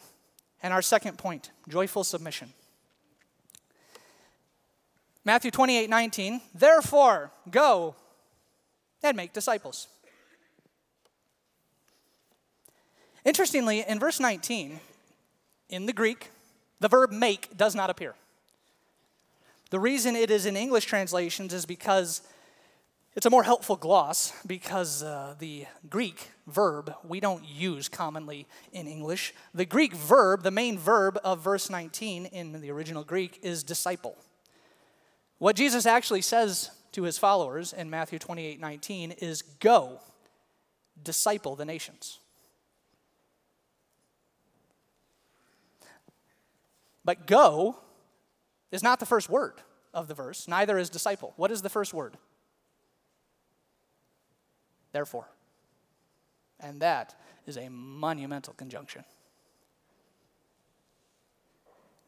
And 0.63 0.73
our 0.73 0.81
second 0.81 1.17
point 1.17 1.51
joyful 1.67 2.03
submission. 2.03 2.53
Matthew 5.25 5.51
28 5.51 5.89
19, 5.89 6.41
therefore, 6.53 7.31
go 7.49 7.95
and 9.03 9.15
make 9.15 9.33
disciples. 9.33 9.87
Interestingly, 13.25 13.83
in 13.87 13.99
verse 13.99 14.19
19, 14.19 14.79
in 15.69 15.85
the 15.85 15.93
Greek, 15.93 16.31
the 16.79 16.87
verb 16.87 17.11
make 17.11 17.55
does 17.57 17.75
not 17.75 17.89
appear. 17.89 18.15
The 19.69 19.79
reason 19.79 20.15
it 20.15 20.31
is 20.31 20.45
in 20.45 20.57
English 20.57 20.85
translations 20.85 21.53
is 21.53 21.65
because 21.65 22.21
it's 23.15 23.25
a 23.25 23.29
more 23.29 23.43
helpful 23.43 23.75
gloss 23.75 24.33
because 24.47 25.03
uh, 25.03 25.35
the 25.39 25.65
Greek 25.89 26.31
verb 26.47 26.93
we 27.03 27.19
don't 27.19 27.43
use 27.43 27.89
commonly 27.89 28.47
in 28.71 28.87
English. 28.87 29.33
The 29.53 29.65
Greek 29.65 29.93
verb, 29.93 30.43
the 30.43 30.51
main 30.51 30.77
verb 30.77 31.19
of 31.23 31.41
verse 31.41 31.69
19 31.69 32.27
in 32.27 32.61
the 32.61 32.71
original 32.71 33.03
Greek, 33.03 33.39
is 33.43 33.61
disciple. 33.61 34.17
What 35.39 35.55
Jesus 35.55 35.85
actually 35.85 36.21
says 36.21 36.69
to 36.91 37.03
his 37.03 37.17
followers 37.17 37.73
in 37.73 37.89
Matthew 37.89 38.19
28 38.19 38.59
19 38.59 39.11
is 39.11 39.41
go, 39.41 39.99
disciple 41.01 41.55
the 41.55 41.65
nations. 41.65 42.19
But 47.03 47.25
go 47.25 47.77
is 48.71 48.83
not 48.83 48.99
the 48.99 49.05
first 49.05 49.29
word 49.29 49.55
of 49.93 50.07
the 50.07 50.13
verse, 50.13 50.47
neither 50.47 50.77
is 50.77 50.89
disciple. 50.89 51.33
What 51.37 51.51
is 51.51 51.61
the 51.61 51.69
first 51.69 51.93
word? 51.93 52.17
Therefore. 54.91 55.29
And 56.59 56.81
that 56.81 57.15
is 57.47 57.57
a 57.57 57.69
monumental 57.69 58.53
conjunction. 58.53 59.05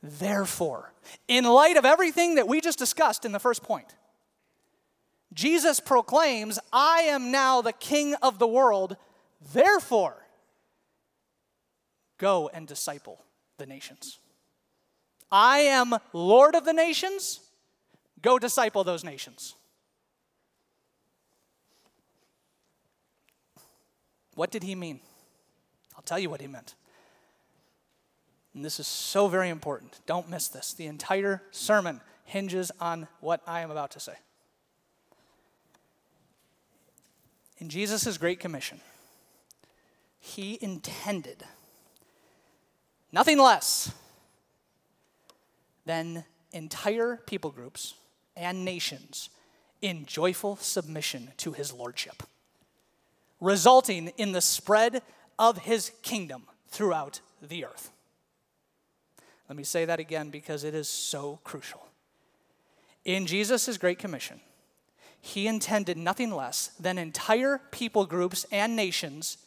Therefore, 0.03 0.93
in 1.27 1.43
light 1.43 1.77
of 1.77 1.85
everything 1.85 2.35
that 2.35 2.47
we 2.47 2.59
just 2.59 2.79
discussed 2.79 3.23
in 3.23 3.31
the 3.31 3.39
first 3.39 3.61
point, 3.61 3.95
Jesus 5.33 5.79
proclaims, 5.79 6.59
I 6.73 7.01
am 7.01 7.31
now 7.31 7.61
the 7.61 7.73
king 7.73 8.15
of 8.15 8.39
the 8.39 8.47
world, 8.47 8.97
therefore, 9.53 10.25
go 12.17 12.49
and 12.53 12.67
disciple 12.67 13.19
the 13.57 13.65
nations. 13.65 14.19
I 15.31 15.59
am 15.59 15.95
Lord 16.11 16.55
of 16.55 16.65
the 16.65 16.73
nations, 16.73 17.39
go 18.21 18.39
disciple 18.39 18.83
those 18.83 19.03
nations. 19.03 19.55
What 24.35 24.51
did 24.51 24.63
he 24.63 24.75
mean? 24.75 24.99
I'll 25.95 26.01
tell 26.01 26.19
you 26.19 26.29
what 26.29 26.41
he 26.41 26.47
meant. 26.47 26.75
And 28.53 28.65
this 28.65 28.79
is 28.79 28.87
so 28.87 29.27
very 29.27 29.49
important. 29.49 29.99
Don't 30.05 30.29
miss 30.29 30.47
this. 30.47 30.73
The 30.73 30.87
entire 30.87 31.41
sermon 31.51 32.01
hinges 32.25 32.71
on 32.79 33.07
what 33.19 33.41
I 33.47 33.61
am 33.61 33.71
about 33.71 33.91
to 33.91 33.99
say. 33.99 34.13
In 37.57 37.69
Jesus' 37.69 38.17
Great 38.17 38.39
Commission, 38.39 38.81
he 40.19 40.57
intended 40.61 41.43
nothing 43.11 43.37
less 43.37 43.91
than 45.85 46.25
entire 46.51 47.17
people 47.25 47.51
groups 47.51 47.93
and 48.35 48.65
nations 48.65 49.29
in 49.81 50.05
joyful 50.05 50.55
submission 50.57 51.31
to 51.37 51.53
his 51.53 51.73
lordship, 51.73 52.23
resulting 53.39 54.09
in 54.17 54.31
the 54.31 54.41
spread 54.41 55.01
of 55.39 55.59
his 55.59 55.91
kingdom 56.01 56.43
throughout 56.69 57.19
the 57.41 57.65
earth. 57.65 57.91
Let 59.51 59.57
me 59.57 59.63
say 59.65 59.83
that 59.83 59.99
again 59.99 60.29
because 60.29 60.63
it 60.63 60.73
is 60.73 60.87
so 60.87 61.41
crucial. 61.43 61.85
In 63.03 63.25
Jesus' 63.25 63.77
Great 63.77 63.99
Commission, 63.99 64.39
he 65.19 65.45
intended 65.45 65.97
nothing 65.97 66.31
less 66.31 66.67
than 66.79 66.97
entire 66.97 67.59
people 67.69 68.05
groups 68.05 68.45
and 68.49 68.77
nations 68.77 69.37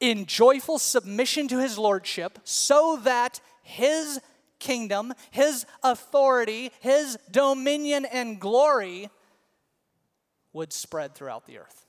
in 0.00 0.26
joyful 0.26 0.78
submission 0.78 1.48
to 1.48 1.58
his 1.58 1.78
lordship 1.78 2.40
so 2.44 3.00
that 3.04 3.40
his 3.62 4.20
kingdom, 4.58 5.14
his 5.30 5.64
authority, 5.82 6.70
his 6.80 7.16
dominion 7.30 8.04
and 8.04 8.38
glory 8.38 9.08
would 10.52 10.74
spread 10.74 11.14
throughout 11.14 11.46
the 11.46 11.56
earth. 11.56 11.86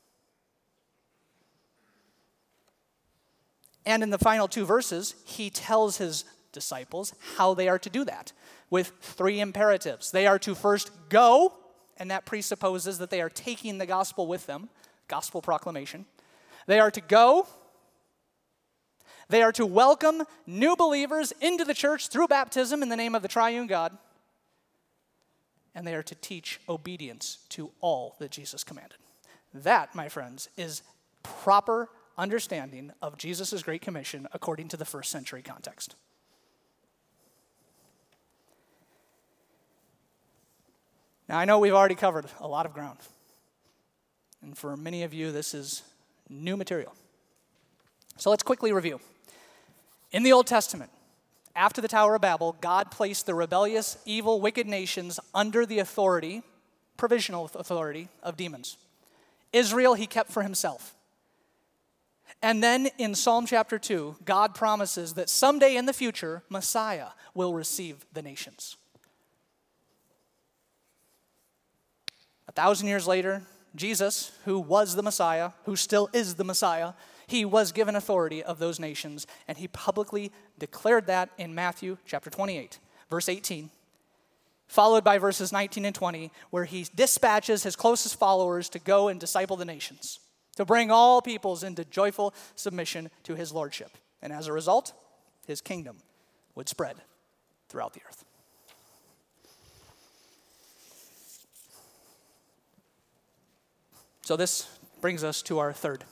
And 3.86 4.01
in 4.01 4.12
the 4.12 4.18
final 4.18 4.48
two 4.48 4.63
verses, 4.63 5.15
he 5.25 5.50
tells 5.50 5.98
his 5.98 6.24
disciples 6.51 7.13
how 7.38 7.53
they 7.53 7.67
are 7.67 7.79
to 7.79 7.89
do 7.89 8.05
that 8.05 8.31
with 8.70 8.93
three 9.01 9.39
imperatives. 9.39 10.12
They 10.12 10.27
are 10.27 10.39
to 10.39 10.55
first 10.55 10.91
go, 11.10 11.53
and 11.98 12.10
that 12.12 12.25
presupposes 12.25 12.98
that 13.00 13.10
they 13.10 13.22
are 13.22 13.29
taking 13.29 13.77
the 13.77 13.86
gospel 13.86 14.27
with 14.27 14.48
them, 14.48 14.70
gospel 15.08 15.41
proclamation. 15.41 16.05
They 16.67 16.79
are 16.79 16.91
to 16.91 17.01
go, 17.01 17.48
they 19.31 19.41
are 19.41 19.53
to 19.53 19.65
welcome 19.65 20.24
new 20.46 20.75
believers 20.75 21.31
into 21.39 21.63
the 21.63 21.74
church 21.74 22.10
through 22.10 22.27
baptism 22.27 22.84
in 22.84 22.89
the 22.89 22.98
name 22.98 23.15
of 23.15 23.22
the 23.22 23.29
triune 23.29 23.65
God. 23.65 23.98
And 25.74 25.88
they 25.88 25.96
are 25.96 26.03
to 26.03 26.15
teach 26.15 26.60
obedience 26.67 27.39
to 27.50 27.72
all 27.79 28.17
that 28.20 28.31
Jesus 28.31 28.65
commanded. 28.65 28.98
That, 29.53 29.96
my 29.96 30.10
friends, 30.10 30.50
is 30.58 30.81
proper 31.24 31.88
understanding 32.17 32.91
of 33.01 33.17
Jesus' 33.17 33.63
Great 33.63 33.81
Commission 33.81 34.27
according 34.34 34.67
to 34.67 34.77
the 34.77 34.84
first 34.84 35.10
century 35.10 35.41
context. 35.41 35.96
Now, 41.32 41.40
I 41.40 41.46
know 41.46 41.60
we've 41.60 41.74
already 41.74 41.96
covered 41.96 42.26
a 42.42 42.48
lot 42.48 42.66
of 42.66 42.74
ground. 42.74 42.98
And 44.42 44.58
for 44.58 44.76
many 44.76 45.04
of 45.04 45.13
you, 45.13 45.32
this 45.32 45.54
is 45.54 45.82
new 46.28 46.58
material. 46.58 46.94
So 48.17 48.30
let's 48.30 48.44
quickly 48.44 48.74
review. 48.74 49.00
In 50.12 50.24
the 50.24 50.34
Old 50.34 50.46
Testament, 50.46 50.91
after 51.56 51.80
the 51.80 51.88
Tower 51.88 52.15
of 52.15 52.22
Babel, 52.22 52.58
God 52.60 52.91
placed 52.91 53.28
the 53.28 53.34
rebellious, 53.34 53.98
evil, 54.06 54.41
wicked 54.41 54.67
nations 54.67 55.22
under 55.34 55.65
the 55.65 55.80
authority, 55.80 56.41
provisional 56.98 57.50
authority, 57.56 58.10
of 58.22 58.36
demons. 58.36 58.76
Israel 59.54 59.94
he 59.94 60.08
kept 60.08 60.34
for 60.34 60.44
himself. 60.44 60.96
And 62.41 62.62
then 62.62 62.89
in 62.98 63.15
Psalm 63.15 63.46
chapter 63.46 63.80
2, 63.80 64.17
God 64.26 64.54
promises 64.54 65.13
that 65.13 65.30
someday 65.30 65.78
in 65.78 65.86
the 65.86 65.94
future, 65.94 66.44
Messiah 66.50 67.12
will 67.34 67.54
receive 67.54 68.06
the 68.12 68.22
nations. 68.22 68.76
A 72.52 72.54
thousand 72.54 72.90
years 72.90 73.08
later, 73.08 73.44
Jesus, 73.78 74.38
who 74.44 74.60
was 74.60 74.96
the 74.96 75.02
Messiah, 75.02 75.52
who 75.64 75.78
still 75.78 76.10
is 76.12 76.36
the 76.36 76.44
Messiah, 76.44 76.92
he 77.26 77.46
was 77.46 77.72
given 77.72 77.96
authority 77.96 78.44
of 78.44 78.60
those 78.60 78.78
nations, 78.78 79.26
and 79.48 79.58
he 79.58 79.70
publicly 79.70 80.34
declared 80.60 81.08
that 81.08 81.30
in 81.38 81.56
Matthew 81.56 81.98
chapter 82.06 82.30
28, 82.30 82.78
verse 83.10 83.30
18, 83.30 83.70
followed 84.68 85.02
by 85.02 85.18
verses 85.18 85.54
19 85.54 85.86
and 85.86 85.96
20, 85.96 86.30
where 86.50 86.66
he 86.66 86.86
dispatches 86.94 87.64
his 87.64 87.78
closest 87.78 88.20
followers 88.20 88.68
to 88.68 88.80
go 88.80 89.08
and 89.08 89.18
disciple 89.18 89.56
the 89.56 89.64
nations, 89.64 90.20
to 90.58 90.66
bring 90.66 90.92
all 90.92 91.22
peoples 91.22 91.64
into 91.64 91.86
joyful 91.86 92.34
submission 92.56 93.10
to 93.24 93.36
his 93.36 93.54
lordship. 93.54 93.98
And 94.22 94.34
as 94.34 94.48
a 94.48 94.54
result, 94.54 94.92
his 95.48 95.62
kingdom 95.62 96.00
would 96.56 96.68
spread 96.68 96.98
throughout 97.70 97.94
the 97.94 98.02
earth. 98.10 98.26
So, 104.21 104.36
this 104.36 104.67
brings 105.01 105.23
us 105.23 105.41
to 105.43 105.60
our 105.60 105.73
third 105.73 106.03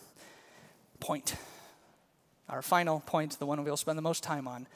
point. 0.99 1.35
Our 2.49 2.61
final 2.61 3.01
point, 3.01 3.37
the 3.37 3.45
one 3.45 3.63
we'll 3.63 3.77
spend 3.77 3.97
the 3.97 4.03
most 4.03 4.23
time 4.23 4.47
on 4.47 4.67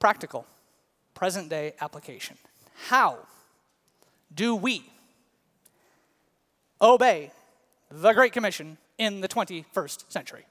practical, 0.00 0.46
present 1.14 1.48
day 1.48 1.74
application. 1.80 2.36
How 2.88 3.18
do 4.34 4.56
we 4.56 4.84
obey 6.82 7.30
the 7.90 8.12
Great 8.12 8.32
Commission 8.32 8.78
in 8.98 9.20
the 9.20 9.28
21st 9.28 10.10
century? 10.10 10.44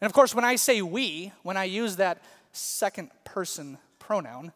And 0.00 0.06
of 0.06 0.12
course, 0.12 0.34
when 0.34 0.44
I 0.44 0.56
say 0.56 0.82
we, 0.82 1.32
when 1.42 1.56
I 1.56 1.64
use 1.64 1.96
that 1.96 2.22
second 2.52 3.10
person 3.24 3.78
pronoun, 3.98 4.52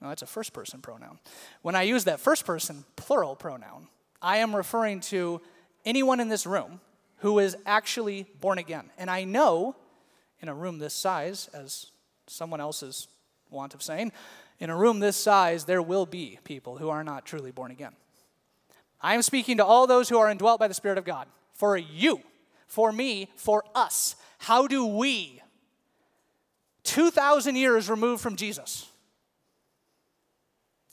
no, 0.00 0.08
that's 0.08 0.22
a 0.22 0.26
first 0.26 0.52
person 0.52 0.80
pronoun. 0.80 1.18
When 1.62 1.74
I 1.74 1.82
use 1.82 2.04
that 2.04 2.20
first 2.20 2.44
person 2.44 2.84
plural 2.96 3.34
pronoun, 3.34 3.88
I 4.22 4.38
am 4.38 4.54
referring 4.54 5.00
to 5.00 5.40
anyone 5.84 6.20
in 6.20 6.28
this 6.28 6.46
room 6.46 6.80
who 7.18 7.38
is 7.38 7.56
actually 7.66 8.26
born 8.40 8.58
again. 8.58 8.90
And 8.96 9.10
I 9.10 9.24
know 9.24 9.76
in 10.40 10.48
a 10.48 10.54
room 10.54 10.78
this 10.78 10.94
size, 10.94 11.48
as 11.52 11.86
someone 12.26 12.60
else's 12.60 13.08
want 13.50 13.74
of 13.74 13.82
saying, 13.82 14.12
in 14.60 14.70
a 14.70 14.76
room 14.76 15.00
this 15.00 15.16
size, 15.16 15.64
there 15.64 15.82
will 15.82 16.06
be 16.06 16.38
people 16.44 16.78
who 16.78 16.88
are 16.88 17.04
not 17.04 17.24
truly 17.24 17.50
born 17.50 17.70
again. 17.70 17.92
I 19.00 19.14
am 19.14 19.22
speaking 19.22 19.56
to 19.58 19.64
all 19.64 19.86
those 19.86 20.08
who 20.08 20.18
are 20.18 20.30
indwelt 20.30 20.58
by 20.58 20.68
the 20.68 20.74
Spirit 20.74 20.98
of 20.98 21.04
God. 21.04 21.26
For 21.54 21.76
you, 21.76 22.20
for 22.66 22.92
me, 22.92 23.30
for 23.36 23.64
us. 23.74 24.16
How 24.38 24.66
do 24.66 24.84
we, 24.86 25.40
2,000 26.84 27.56
years 27.56 27.88
removed 27.88 28.22
from 28.22 28.36
Jesus, 28.36 28.87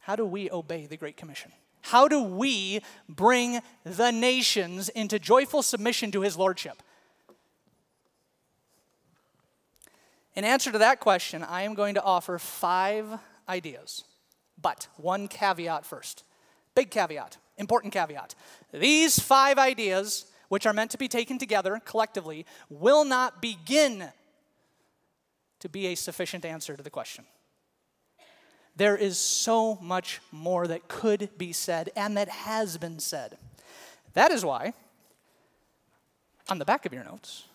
how 0.05 0.15
do 0.15 0.23
we 0.23 0.51
obey 0.51 0.85
the 0.85 0.97
Great 0.97 1.17
Commission? 1.17 1.51
How 1.81 2.07
do 2.07 2.21
we 2.21 2.81
bring 3.09 3.59
the 3.83 4.11
nations 4.11 4.87
into 4.89 5.17
joyful 5.17 5.63
submission 5.63 6.11
to 6.11 6.21
his 6.21 6.37
lordship? 6.37 6.83
In 10.35 10.43
answer 10.43 10.71
to 10.71 10.77
that 10.77 10.99
question, 10.99 11.41
I 11.41 11.63
am 11.63 11.73
going 11.73 11.95
to 11.95 12.03
offer 12.03 12.37
five 12.37 13.17
ideas, 13.49 14.03
but 14.61 14.87
one 14.97 15.27
caveat 15.27 15.87
first. 15.87 16.23
Big 16.75 16.91
caveat, 16.91 17.37
important 17.57 17.91
caveat. 17.91 18.35
These 18.71 19.17
five 19.17 19.57
ideas, 19.57 20.25
which 20.49 20.67
are 20.67 20.73
meant 20.73 20.91
to 20.91 20.99
be 20.99 21.07
taken 21.07 21.39
together 21.39 21.81
collectively, 21.83 22.45
will 22.69 23.05
not 23.05 23.41
begin 23.41 24.11
to 25.61 25.67
be 25.67 25.87
a 25.87 25.95
sufficient 25.95 26.45
answer 26.45 26.77
to 26.77 26.83
the 26.83 26.91
question. 26.91 27.25
There 28.75 28.97
is 28.97 29.17
so 29.17 29.75
much 29.75 30.19
more 30.31 30.67
that 30.67 30.87
could 30.87 31.29
be 31.37 31.53
said 31.53 31.89
and 31.95 32.17
that 32.17 32.27
has 32.29 32.77
been 32.77 32.99
said. 32.99 33.37
That 34.13 34.31
is 34.31 34.43
why, 34.43 34.73
on 36.49 36.59
the 36.59 36.65
back 36.65 36.85
of 36.85 36.93
your 36.93 37.03
notes, 37.03 37.45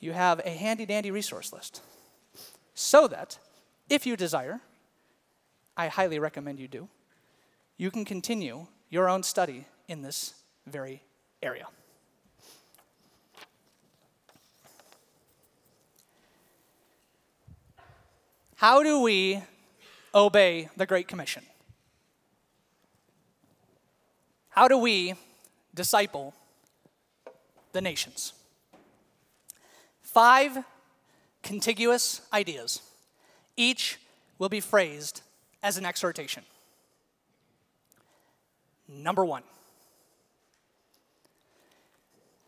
you 0.00 0.12
have 0.12 0.40
a 0.44 0.50
handy 0.50 0.86
dandy 0.86 1.10
resource 1.10 1.52
list. 1.52 1.82
So 2.74 3.08
that, 3.08 3.38
if 3.88 4.06
you 4.06 4.16
desire, 4.16 4.60
I 5.76 5.88
highly 5.88 6.18
recommend 6.18 6.58
you 6.58 6.68
do, 6.68 6.88
you 7.76 7.90
can 7.90 8.04
continue 8.04 8.66
your 8.90 9.08
own 9.08 9.22
study 9.22 9.66
in 9.86 10.02
this 10.02 10.34
very 10.66 11.02
area. 11.42 11.66
How 18.56 18.82
do 18.82 19.00
we 19.00 19.40
obey 20.18 20.68
the 20.76 20.84
Great 20.84 21.06
Commission. 21.06 21.44
How 24.48 24.66
do 24.66 24.76
we 24.76 25.14
disciple 25.72 26.34
the 27.72 27.80
nations? 27.80 28.32
Five 30.02 30.64
contiguous 31.44 32.22
ideas. 32.32 32.82
Each 33.56 33.98
will 34.38 34.48
be 34.48 34.58
phrased 34.58 35.22
as 35.62 35.76
an 35.76 35.86
exhortation. 35.86 36.42
Number 38.88 39.24
one, 39.24 39.44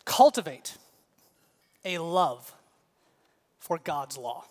cultivate 0.04 0.76
a 1.84 1.98
love 1.98 2.52
for 3.60 3.78
God's 3.78 4.16
law. 4.18 4.44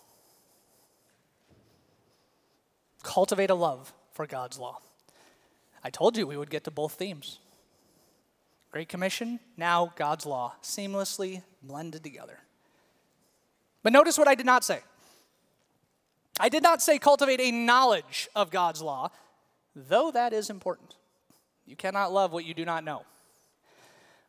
Cultivate 3.02 3.50
a 3.50 3.54
love 3.54 3.92
for 4.12 4.26
God's 4.26 4.58
law. 4.58 4.78
I 5.82 5.90
told 5.90 6.16
you 6.16 6.26
we 6.26 6.36
would 6.36 6.50
get 6.50 6.64
to 6.64 6.70
both 6.70 6.94
themes. 6.94 7.38
Great 8.70 8.88
Commission, 8.88 9.40
now 9.56 9.92
God's 9.96 10.26
law, 10.26 10.54
seamlessly 10.62 11.42
blended 11.62 12.04
together. 12.04 12.38
But 13.82 13.92
notice 13.92 14.16
what 14.18 14.28
I 14.28 14.34
did 14.34 14.46
not 14.46 14.64
say. 14.64 14.80
I 16.38 16.48
did 16.48 16.62
not 16.62 16.82
say 16.82 16.98
cultivate 16.98 17.40
a 17.40 17.50
knowledge 17.50 18.28
of 18.36 18.50
God's 18.50 18.80
law, 18.80 19.10
though 19.74 20.10
that 20.10 20.32
is 20.32 20.50
important. 20.50 20.94
You 21.66 21.76
cannot 21.76 22.12
love 22.12 22.32
what 22.32 22.44
you 22.44 22.54
do 22.54 22.64
not 22.64 22.84
know. 22.84 23.04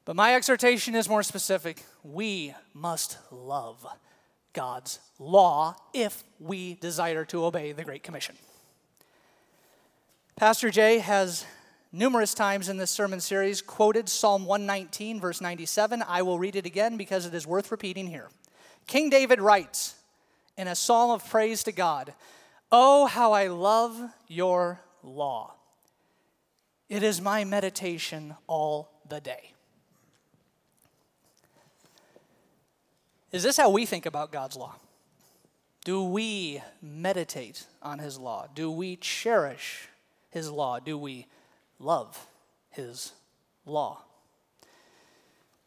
But 0.06 0.16
my 0.16 0.36
exhortation 0.36 0.96
is 0.96 1.08
more 1.08 1.24
specific. 1.24 1.84
We 2.04 2.56
must 2.74 3.18
love 3.32 3.86
God's 4.54 5.00
law 5.20 5.76
if 5.94 6.24
we 6.40 6.76
desire 6.76 7.26
to 7.26 7.46
obey 7.46 7.72
the 7.72 7.84
Great 7.84 8.04
Commission. 8.04 8.36
Pastor 10.41 10.71
Jay 10.71 10.97
has 10.97 11.45
numerous 11.91 12.34
times 12.34 12.67
in 12.67 12.77
this 12.77 12.89
sermon 12.89 13.19
series 13.19 13.62
quoted 13.62 14.10
Psalm 14.10 14.43
119, 14.43 15.19
verse 15.19 15.39
97. 15.39 16.04
I 16.08 16.23
will 16.23 16.39
read 16.39 16.56
it 16.56 16.65
again 16.65 16.97
because 16.97 17.27
it 17.27 17.36
is 17.36 17.45
worth 17.45 17.69
repeating 17.69 18.08
here. 18.08 18.27
King 18.88 19.12
David 19.12 19.39
writes 19.39 19.93
in 20.58 20.67
a 20.67 20.73
psalm 20.73 21.12
of 21.12 21.30
praise 21.30 21.63
to 21.65 21.71
God 21.71 22.15
Oh, 22.71 23.06
how 23.06 23.34
I 23.34 23.49
love 23.49 24.01
your 24.27 24.80
law! 25.04 25.54
It 26.89 27.04
is 27.04 27.21
my 27.21 27.43
meditation 27.43 28.34
all 28.47 28.99
the 29.08 29.21
day. 29.21 29.54
Is 33.32 33.43
this 33.43 33.58
how 33.58 33.69
we 33.69 33.86
think 33.86 34.08
about 34.08 34.32
God's 34.32 34.58
law? 34.58 34.73
Do 35.86 36.04
we 36.04 36.63
meditate 36.82 37.67
on 37.84 37.99
His 37.99 38.17
law? 38.17 38.47
Do 38.56 38.71
we 38.71 38.95
cherish 38.95 39.88
His 40.32 40.50
law? 40.50 40.80
Do 40.80 40.98
we 40.98 41.28
love 41.80 42.28
His 42.70 43.13
law? 43.65 44.02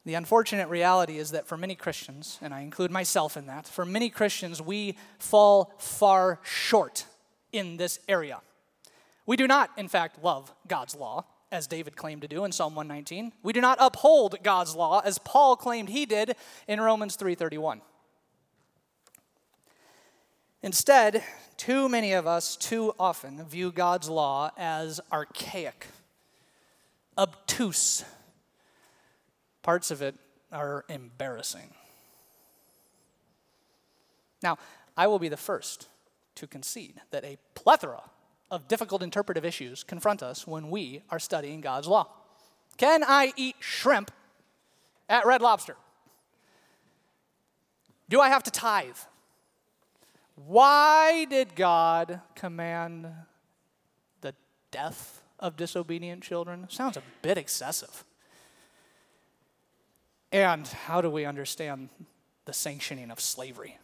The 0.05 0.15
unfortunate 0.15 0.69
reality 0.69 1.17
is 1.17 1.31
that 1.31 1.47
for 1.47 1.57
many 1.57 1.75
Christians, 1.75 2.39
and 2.43 2.53
I 2.53 2.61
include 2.61 2.91
myself 2.91 3.37
in 3.37 3.47
that, 3.47 3.67
for 3.67 3.87
many 3.87 4.11
Christians, 4.11 4.61
we 4.61 4.99
fall 5.19 5.73
far 5.79 6.41
short 6.43 7.07
in 7.53 7.79
this 7.79 7.99
area. 8.07 8.41
We 9.25 9.37
do 9.37 9.47
not, 9.47 9.71
in 9.79 9.89
fact, 9.89 10.23
love 10.23 10.53
God's 10.67 10.95
law, 10.95 11.25
as 11.51 11.67
David 11.67 11.97
claimed 11.97 12.21
to 12.23 12.29
do 12.29 12.45
in 12.45 12.53
Psalm 12.53 12.75
119. 12.75 13.33
We 13.43 13.55
do 13.55 13.61
not 13.63 13.79
uphold 13.81 14.37
God's 14.43 14.75
law, 14.75 15.01
as 15.05 15.19
Paul 15.19 15.57
claimed 15.57 15.89
he 15.89 16.05
did 16.05 16.37
in 16.69 16.81
Romans 16.81 17.17
3:31. 17.17 17.81
Instead, 20.65 21.23
too 21.59 21.91
many 21.91 22.15
of 22.15 22.27
us 22.27 22.57
too 22.57 22.95
often 22.99 23.45
view 23.45 23.71
God's 23.71 24.09
law 24.09 24.51
as 24.57 24.99
archaic, 25.13 25.87
obtuse, 27.19 28.03
Parts 29.63 29.91
of 29.91 30.03
it 30.03 30.15
are 30.53 30.85
embarrassing. 30.91 31.71
Now, 34.43 34.59
I 34.95 35.07
will 35.07 35.19
be 35.19 35.31
the 35.31 35.39
first 35.39 35.89
to 36.35 36.47
concede 36.47 37.01
that 37.11 37.25
a 37.25 37.39
plethora 37.55 38.03
of 38.51 38.69
difficult 38.69 39.03
interpretive 39.03 39.45
issues 39.45 39.83
confront 39.83 40.23
us 40.23 40.47
when 40.47 40.71
we 40.71 41.03
are 41.11 41.19
studying 41.19 41.63
God's 41.63 41.89
law. 41.89 42.09
Can 42.77 43.03
I 43.05 43.33
eat 43.37 43.57
shrimp 43.59 44.11
at 45.09 45.25
Red 45.25 45.41
Lobster? 45.41 45.77
Do 48.11 48.21
I 48.21 48.29
have 48.29 48.43
to 48.45 48.51
tithe? 48.51 48.97
Why 50.35 51.27
did 51.27 51.55
God 51.55 52.21
command 52.35 53.07
the 54.21 54.35
death 54.71 55.23
of 55.39 55.57
disobedient 55.57 56.23
children? 56.23 56.67
Sounds 56.69 56.97
a 56.97 57.03
bit 57.23 57.39
excessive. 57.39 58.05
And 60.33 60.67
how 60.67 61.01
do 61.01 61.09
we 61.09 61.25
understand 61.25 61.91
the 62.45 62.53
sanctioning 62.53 63.11
of 63.11 63.21
slavery? 63.21 63.79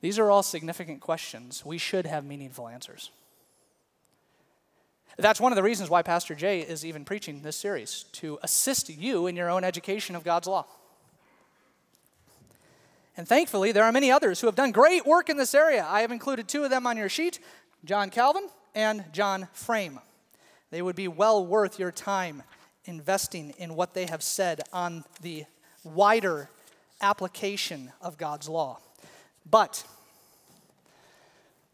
These 0.00 0.18
are 0.18 0.30
all 0.30 0.42
significant 0.42 1.00
questions. 1.00 1.64
We 1.64 1.78
should 1.78 2.06
have 2.06 2.24
meaningful 2.24 2.68
answers. 2.68 3.10
That's 5.16 5.40
one 5.40 5.52
of 5.52 5.56
the 5.56 5.62
reasons 5.62 5.88
why 5.88 6.02
Pastor 6.02 6.34
Jay 6.34 6.60
is 6.60 6.84
even 6.84 7.04
preaching 7.04 7.42
this 7.42 7.56
series 7.56 8.04
to 8.14 8.38
assist 8.42 8.88
you 8.88 9.28
in 9.28 9.36
your 9.36 9.48
own 9.48 9.62
education 9.62 10.16
of 10.16 10.24
God's 10.24 10.48
law. 10.48 10.66
And 13.16 13.28
thankfully, 13.28 13.72
there 13.72 13.84
are 13.84 13.92
many 13.92 14.10
others 14.10 14.40
who 14.40 14.46
have 14.48 14.56
done 14.56 14.72
great 14.72 15.06
work 15.06 15.30
in 15.30 15.36
this 15.36 15.54
area. 15.54 15.86
I 15.88 16.00
have 16.00 16.10
included 16.10 16.48
two 16.48 16.64
of 16.64 16.70
them 16.70 16.86
on 16.86 16.96
your 16.96 17.08
sheet 17.08 17.38
John 17.84 18.10
Calvin 18.10 18.48
and 18.74 19.04
John 19.12 19.48
Frame. 19.52 20.00
They 20.70 20.82
would 20.82 20.96
be 20.96 21.08
well 21.08 21.46
worth 21.46 21.78
your 21.78 21.92
time 21.92 22.42
investing 22.86 23.54
in 23.58 23.76
what 23.76 23.94
they 23.94 24.06
have 24.06 24.22
said 24.22 24.62
on 24.72 25.04
the 25.22 25.44
wider 25.84 26.50
application 27.00 27.92
of 28.00 28.18
God's 28.18 28.48
law. 28.48 28.78
But 29.48 29.84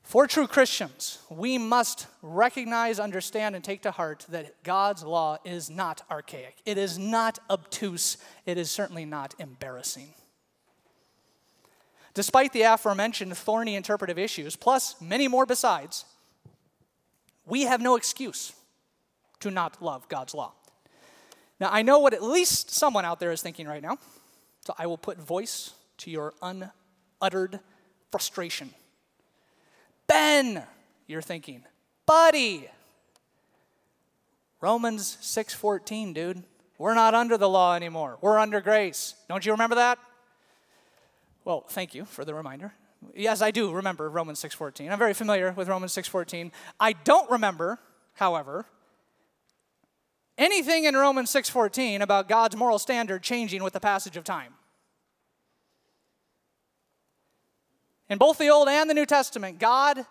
for 0.03 0.27
true 0.27 0.49
Christians, 0.49 1.21
we 1.31 1.57
must 1.57 2.09
recognize, 2.21 2.99
understand, 2.99 3.55
and 3.55 3.65
take 3.65 3.83
to 3.83 3.93
heart 3.93 4.27
that 4.29 4.63
God's 4.65 5.05
law 5.05 5.39
is 5.45 5.71
not 5.71 6.03
archaic. 6.11 6.57
It 6.67 6.79
is 6.79 6.99
not 6.99 7.39
obtuse. 7.49 8.17
It 8.45 8.59
is 8.59 8.71
certainly 8.71 9.05
not 9.05 9.35
embarrassing. 9.39 10.15
Despite 12.15 12.53
the 12.53 12.63
aforementioned 12.63 13.37
thorny 13.37 13.77
interpretive 13.77 14.19
issues, 14.19 14.57
plus 14.57 15.01
many 15.01 15.29
more 15.29 15.47
besides, 15.47 16.05
we 17.47 17.63
have 17.63 17.81
no 17.81 17.97
excuse 17.97 18.53
to 19.41 19.51
not 19.51 19.83
love 19.83 20.09
God's 20.09 20.35
law. 20.35 20.53
Now, 21.61 21.69
I 21.71 21.83
know 21.83 21.99
what 21.99 22.15
at 22.15 22.23
least 22.23 22.71
someone 22.71 23.05
out 23.05 23.21
there 23.21 23.33
is 23.33 23.43
thinking 23.43 23.67
right 23.67 23.83
now, 23.83 23.99
so 24.65 24.75
I 24.79 24.87
will 24.87 24.99
put 24.99 25.19
voice 25.19 25.73
to 25.99 26.11
your 26.11 26.35
unuttered 26.43 27.61
frustration. 28.11 28.71
Ben, 30.07 30.65
you're 31.07 31.23
thinking, 31.23 31.65
buddy. 32.07 32.69
Romans 34.61 35.17
6:14, 35.21 36.13
dude. 36.13 36.43
We're 36.79 36.95
not 36.95 37.15
under 37.15 37.37
the 37.37 37.49
law 37.49 37.75
anymore. 37.75 38.19
We're 38.23 38.39
under 38.39 38.61
grace. 38.61 39.15
Don't 39.29 39.45
you 39.45 39.53
remember 39.53 39.77
that? 39.77 39.99
Well, 41.45 41.65
thank 41.69 41.95
you 41.95 42.05
for 42.05 42.25
the 42.25 42.35
reminder. 42.35 42.75
Yes, 43.15 43.41
I 43.41 43.51
do 43.51 43.73
remember 43.73 44.11
Romans 44.11 44.41
6:14. 44.41 44.93
I'm 44.93 44.99
very 44.99 45.15
familiar 45.15 45.53
with 45.53 45.69
Romans 45.69 45.93
6:14. 45.93 46.53
I 46.79 46.93
don't 46.93 47.31
remember, 47.31 47.79
however, 48.15 48.67
anything 50.37 50.85
in 50.85 50.95
Romans 50.95 51.31
6:14 51.31 52.03
about 52.03 52.29
God's 52.29 52.57
moral 52.57 52.79
standard 52.79 53.23
changing 53.23 53.63
with 53.63 53.73
the 53.73 53.81
passage 53.81 54.17
of 54.17 54.25
time. 54.25 54.55
In 58.09 58.19
both 58.19 58.39
the 58.39 58.49
Old 58.49 58.69
and 58.69 58.91
the 58.91 58.95
New 58.95 59.07
Testament, 59.07 59.59
God 59.59 60.05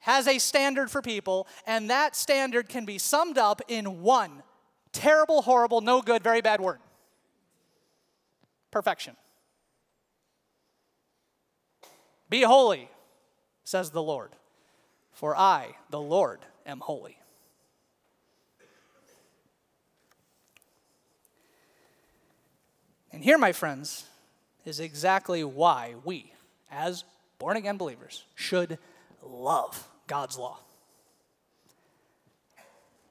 has 0.00 0.26
a 0.26 0.38
standard 0.38 0.90
for 0.90 1.00
people, 1.00 1.46
and 1.66 1.88
that 1.88 2.16
standard 2.16 2.68
can 2.68 2.84
be 2.84 2.98
summed 2.98 3.38
up 3.38 3.62
in 3.68 4.02
one 4.02 4.42
terrible, 4.92 5.42
horrible, 5.42 5.80
no 5.80 6.02
good, 6.02 6.22
very 6.22 6.40
bad 6.40 6.60
word 6.60 6.80
perfection. 8.70 9.16
Be 12.30 12.42
holy, 12.42 12.88
says 13.64 13.90
the 13.90 14.02
Lord, 14.02 14.30
for 15.12 15.36
I, 15.36 15.74
the 15.90 16.00
Lord, 16.00 16.38
am 16.64 16.78
holy. 16.78 17.18
And 23.12 23.24
here, 23.24 23.36
my 23.36 23.50
friends, 23.50 24.06
is 24.64 24.78
exactly 24.78 25.42
why 25.42 25.94
we, 26.04 26.32
as 26.70 27.04
born 27.38 27.56
again 27.56 27.76
believers, 27.76 28.24
should 28.36 28.78
love 29.22 29.88
God's 30.06 30.38
law. 30.38 30.60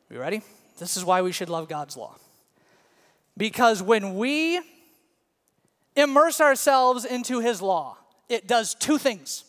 You 0.10 0.20
ready? 0.20 0.42
This 0.80 0.96
is 0.96 1.04
why 1.04 1.22
we 1.22 1.34
should 1.34 1.50
love 1.50 1.68
God's 1.68 1.98
law. 1.98 2.16
Because 3.36 3.84
when 3.84 4.16
we 4.16 4.62
immerse 5.96 6.40
ourselves 6.40 7.04
into 7.04 7.42
His 7.42 7.62
law, 7.62 7.98
it 8.30 8.48
does 8.48 8.76
two 8.76 8.98
things. 8.98 9.44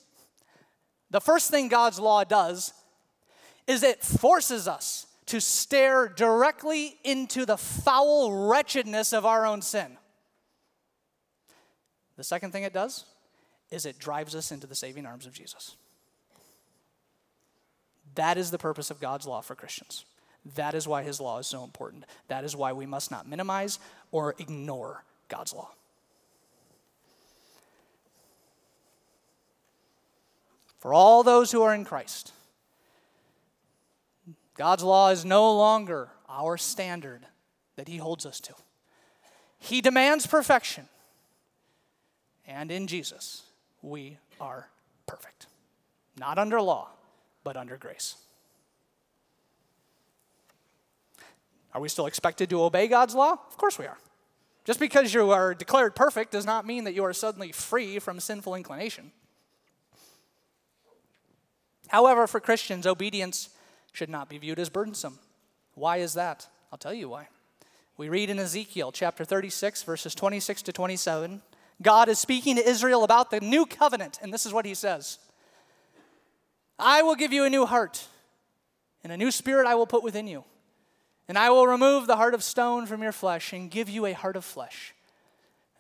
The 1.11 1.21
first 1.21 1.51
thing 1.51 1.69
God's 1.69 2.01
law 2.01 2.25
does 2.25 2.73
is 3.67 3.83
it 3.83 4.03
forces 4.03 4.67
us 4.67 5.07
to 5.27 5.41
stare 5.41 6.09
directly 6.09 6.97
into 7.05 7.47
the 7.47 7.57
foul 7.57 8.49
wretchedness 8.49 9.13
of 9.13 9.25
our 9.25 9.47
own 9.47 9.63
sin. 9.63 9.97
The 12.17 12.25
second 12.25 12.51
thing 12.51 12.65
it 12.65 12.73
does 12.73 13.05
is 13.71 13.87
it 13.87 13.99
drives 13.99 14.35
us 14.35 14.51
into 14.51 14.67
the 14.67 14.75
saving 14.75 15.07
arms 15.07 15.27
of 15.27 15.33
Jesus. 15.33 15.77
That 18.17 18.37
is 18.37 18.51
the 18.51 18.59
purpose 18.59 18.91
of 18.91 19.01
God's 19.01 19.27
law 19.27 19.41
for 19.41 19.55
Christians. 19.55 20.05
That 20.55 20.75
is 20.75 20.89
why 20.89 21.03
his 21.03 21.21
law 21.21 21.39
is 21.39 21.47
so 21.47 21.63
important. 21.65 22.05
That 22.29 22.45
is 22.45 22.57
why 22.57 22.73
we 22.73 22.87
must 22.87 23.11
not 23.11 23.29
minimize 23.29 23.79
or 24.11 24.35
ignore 24.39 25.05
God's 25.29 25.55
law. 25.55 25.71
For 30.81 30.95
all 30.95 31.23
those 31.23 31.53
who 31.53 31.63
are 31.63 31.75
in 31.75 31.85
Christ, 31.85 32.33
God's 34.55 34.83
law 34.83 35.11
is 35.11 35.25
no 35.25 35.55
longer 35.57 36.09
our 36.29 36.57
standard 36.57 37.27
that 37.77 37.87
he 37.87 37.99
holds 37.99 38.27
us 38.27 38.41
to. 38.41 38.55
He 39.59 39.81
demands 39.83 40.27
perfection. 40.27 40.89
And 42.47 42.73
in 42.73 42.87
Jesus, 42.87 43.43
we 43.83 44.17
are 44.41 44.69
perfect. 45.07 45.47
Not 46.19 46.39
under 46.39 46.61
law, 46.61 46.89
but 47.45 47.57
under 47.57 47.77
grace. 47.77 48.17
Are 51.75 51.81
we 51.81 51.89
still 51.89 52.07
expected 52.07 52.51
to 52.51 52.63
obey 52.63 52.89
God's 52.89 53.15
law? 53.15 53.33
Of 53.33 53.57
course 53.57 53.79
we 53.79 53.87
are. 53.87 53.99
Just 54.65 54.81
because 54.81 55.13
you 55.13 55.31
are 55.31 55.55
declared 55.55 55.95
perfect 55.95 56.33
does 56.33 56.47
not 56.47 56.67
mean 56.67 56.85
that 56.85 56.95
you 56.95 57.05
are 57.05 57.13
suddenly 57.13 57.53
free 57.53 57.99
from 57.99 58.19
sinful 58.19 58.55
inclination. 58.55 59.13
However, 61.91 62.29
for 62.29 62.39
Christians, 62.39 62.87
obedience 62.87 63.51
should 63.91 64.09
not 64.09 64.29
be 64.29 64.39
viewed 64.39 64.61
as 64.61 64.71
burdensome. 64.71 65.19
Why 65.75 65.97
is 65.97 66.15
that? 66.15 66.47
I'll 66.71 66.79
tell 66.79 66.95
you 66.95 67.09
why. 67.09 67.27
We 67.97 68.09
read 68.09 68.31
in 68.31 68.39
Ezekiel 68.39 68.93
chapter 68.93 69.25
36, 69.25 69.83
verses 69.83 70.15
26 70.15 70.63
to 70.63 70.73
27. 70.73 71.43
God 71.83 72.09
is 72.09 72.21
speaking 72.21 72.55
to 72.55 72.69
Israel 72.69 73.03
about 73.03 73.33
the 73.33 73.41
new 73.41 73.67
covenant, 73.67 74.21
and 74.23 74.33
this 74.33 74.47
is 74.47 74.53
what 74.53 74.67
he 74.67 74.75
says 74.75 75.19
I 76.79 77.03
will 77.03 77.17
give 77.17 77.33
you 77.33 77.43
a 77.43 77.51
new 77.51 77.67
heart, 77.67 78.07
and 79.03 79.13
a 79.13 79.17
new 79.17 79.33
spirit 79.33 79.67
I 79.67 79.75
will 79.75 79.87
put 79.87 80.05
within 80.05 80.29
you. 80.29 80.45
And 81.27 81.37
I 81.37 81.51
will 81.51 81.67
remove 81.67 82.07
the 82.07 82.17
heart 82.17 82.35
of 82.35 82.45
stone 82.45 82.87
from 82.87 83.03
your 83.03 83.11
flesh 83.13 83.53
and 83.53 83.69
give 83.69 83.89
you 83.89 84.07
a 84.07 84.13
heart 84.13 84.37
of 84.37 84.45
flesh. 84.45 84.95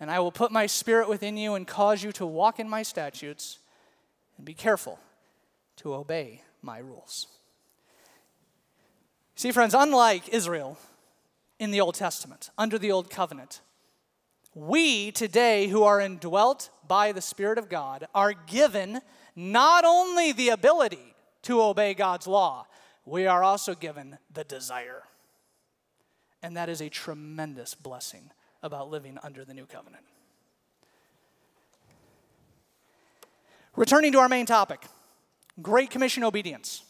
And 0.00 0.10
I 0.10 0.18
will 0.18 0.32
put 0.32 0.50
my 0.50 0.66
spirit 0.66 1.08
within 1.08 1.36
you 1.36 1.54
and 1.54 1.68
cause 1.68 2.02
you 2.02 2.10
to 2.12 2.26
walk 2.26 2.58
in 2.58 2.68
my 2.68 2.82
statutes 2.82 3.60
and 4.36 4.44
be 4.44 4.54
careful 4.54 4.98
to 5.80 5.94
obey 5.94 6.42
my 6.60 6.78
rules. 6.78 7.26
See, 9.34 9.50
friends, 9.50 9.72
unlike 9.72 10.28
Israel 10.28 10.76
in 11.58 11.70
the 11.70 11.80
Old 11.80 11.94
Testament, 11.94 12.50
under 12.58 12.78
the 12.78 12.92
Old 12.92 13.08
Covenant, 13.08 13.62
we 14.54 15.10
today 15.10 15.68
who 15.68 15.82
are 15.82 15.98
indwelt 15.98 16.68
by 16.86 17.12
the 17.12 17.22
Spirit 17.22 17.56
of 17.56 17.70
God 17.70 18.06
are 18.14 18.34
given 18.34 19.00
not 19.34 19.86
only 19.86 20.32
the 20.32 20.50
ability 20.50 21.14
to 21.42 21.62
obey 21.62 21.94
God's 21.94 22.26
law, 22.26 22.66
we 23.06 23.26
are 23.26 23.42
also 23.42 23.74
given 23.74 24.18
the 24.30 24.44
desire. 24.44 25.04
And 26.42 26.54
that 26.58 26.68
is 26.68 26.82
a 26.82 26.90
tremendous 26.90 27.74
blessing 27.74 28.30
about 28.62 28.90
living 28.90 29.18
under 29.22 29.46
the 29.46 29.54
new 29.54 29.64
covenant. 29.64 30.04
Returning 33.76 34.12
to 34.12 34.18
our 34.18 34.28
main 34.28 34.44
topic 34.44 34.84
Great 35.62 35.90
Commission 35.90 36.24
obedience. 36.24 36.82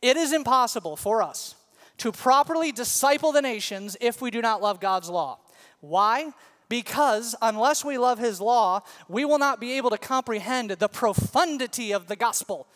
It 0.00 0.16
is 0.16 0.32
impossible 0.32 0.96
for 0.96 1.22
us 1.22 1.54
to 1.98 2.12
properly 2.12 2.72
disciple 2.72 3.32
the 3.32 3.42
nations 3.42 3.96
if 4.00 4.20
we 4.20 4.30
do 4.30 4.42
not 4.42 4.62
love 4.62 4.80
God's 4.80 5.08
law. 5.08 5.38
Why? 5.80 6.32
Because 6.68 7.34
unless 7.42 7.84
we 7.84 7.98
love 7.98 8.18
His 8.18 8.40
law, 8.40 8.80
we 9.08 9.24
will 9.24 9.38
not 9.38 9.60
be 9.60 9.76
able 9.76 9.90
to 9.90 9.98
comprehend 9.98 10.70
the 10.70 10.88
profundity 10.88 11.92
of 11.92 12.08
the 12.08 12.16
gospel, 12.16 12.66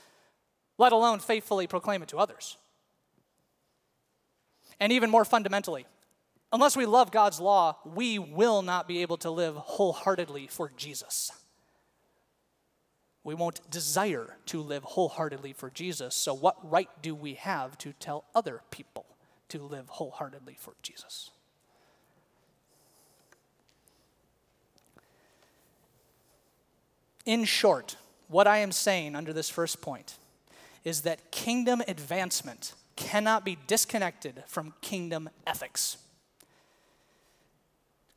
let 0.78 0.92
alone 0.92 1.18
faithfully 1.18 1.66
proclaim 1.66 2.02
it 2.02 2.08
to 2.08 2.18
others. 2.18 2.56
And 4.78 4.92
even 4.92 5.10
more 5.10 5.24
fundamentally, 5.24 5.86
Unless 6.52 6.76
we 6.76 6.86
love 6.86 7.10
God's 7.10 7.40
law, 7.40 7.76
we 7.84 8.18
will 8.18 8.62
not 8.62 8.86
be 8.86 9.02
able 9.02 9.16
to 9.18 9.30
live 9.30 9.56
wholeheartedly 9.56 10.46
for 10.46 10.70
Jesus. 10.76 11.32
We 13.26 13.34
won't 13.34 13.68
desire 13.68 14.36
to 14.46 14.62
live 14.62 14.84
wholeheartedly 14.84 15.54
for 15.54 15.68
Jesus, 15.68 16.14
so 16.14 16.32
what 16.32 16.56
right 16.62 16.88
do 17.02 17.12
we 17.12 17.34
have 17.34 17.76
to 17.78 17.92
tell 17.94 18.22
other 18.36 18.60
people 18.70 19.04
to 19.48 19.60
live 19.60 19.88
wholeheartedly 19.88 20.56
for 20.60 20.74
Jesus? 20.80 21.32
In 27.24 27.42
short, 27.42 27.96
what 28.28 28.46
I 28.46 28.58
am 28.58 28.70
saying 28.70 29.16
under 29.16 29.32
this 29.32 29.50
first 29.50 29.80
point 29.80 30.18
is 30.84 31.00
that 31.00 31.32
kingdom 31.32 31.82
advancement 31.88 32.74
cannot 32.94 33.44
be 33.44 33.58
disconnected 33.66 34.44
from 34.46 34.72
kingdom 34.82 35.28
ethics. 35.44 35.96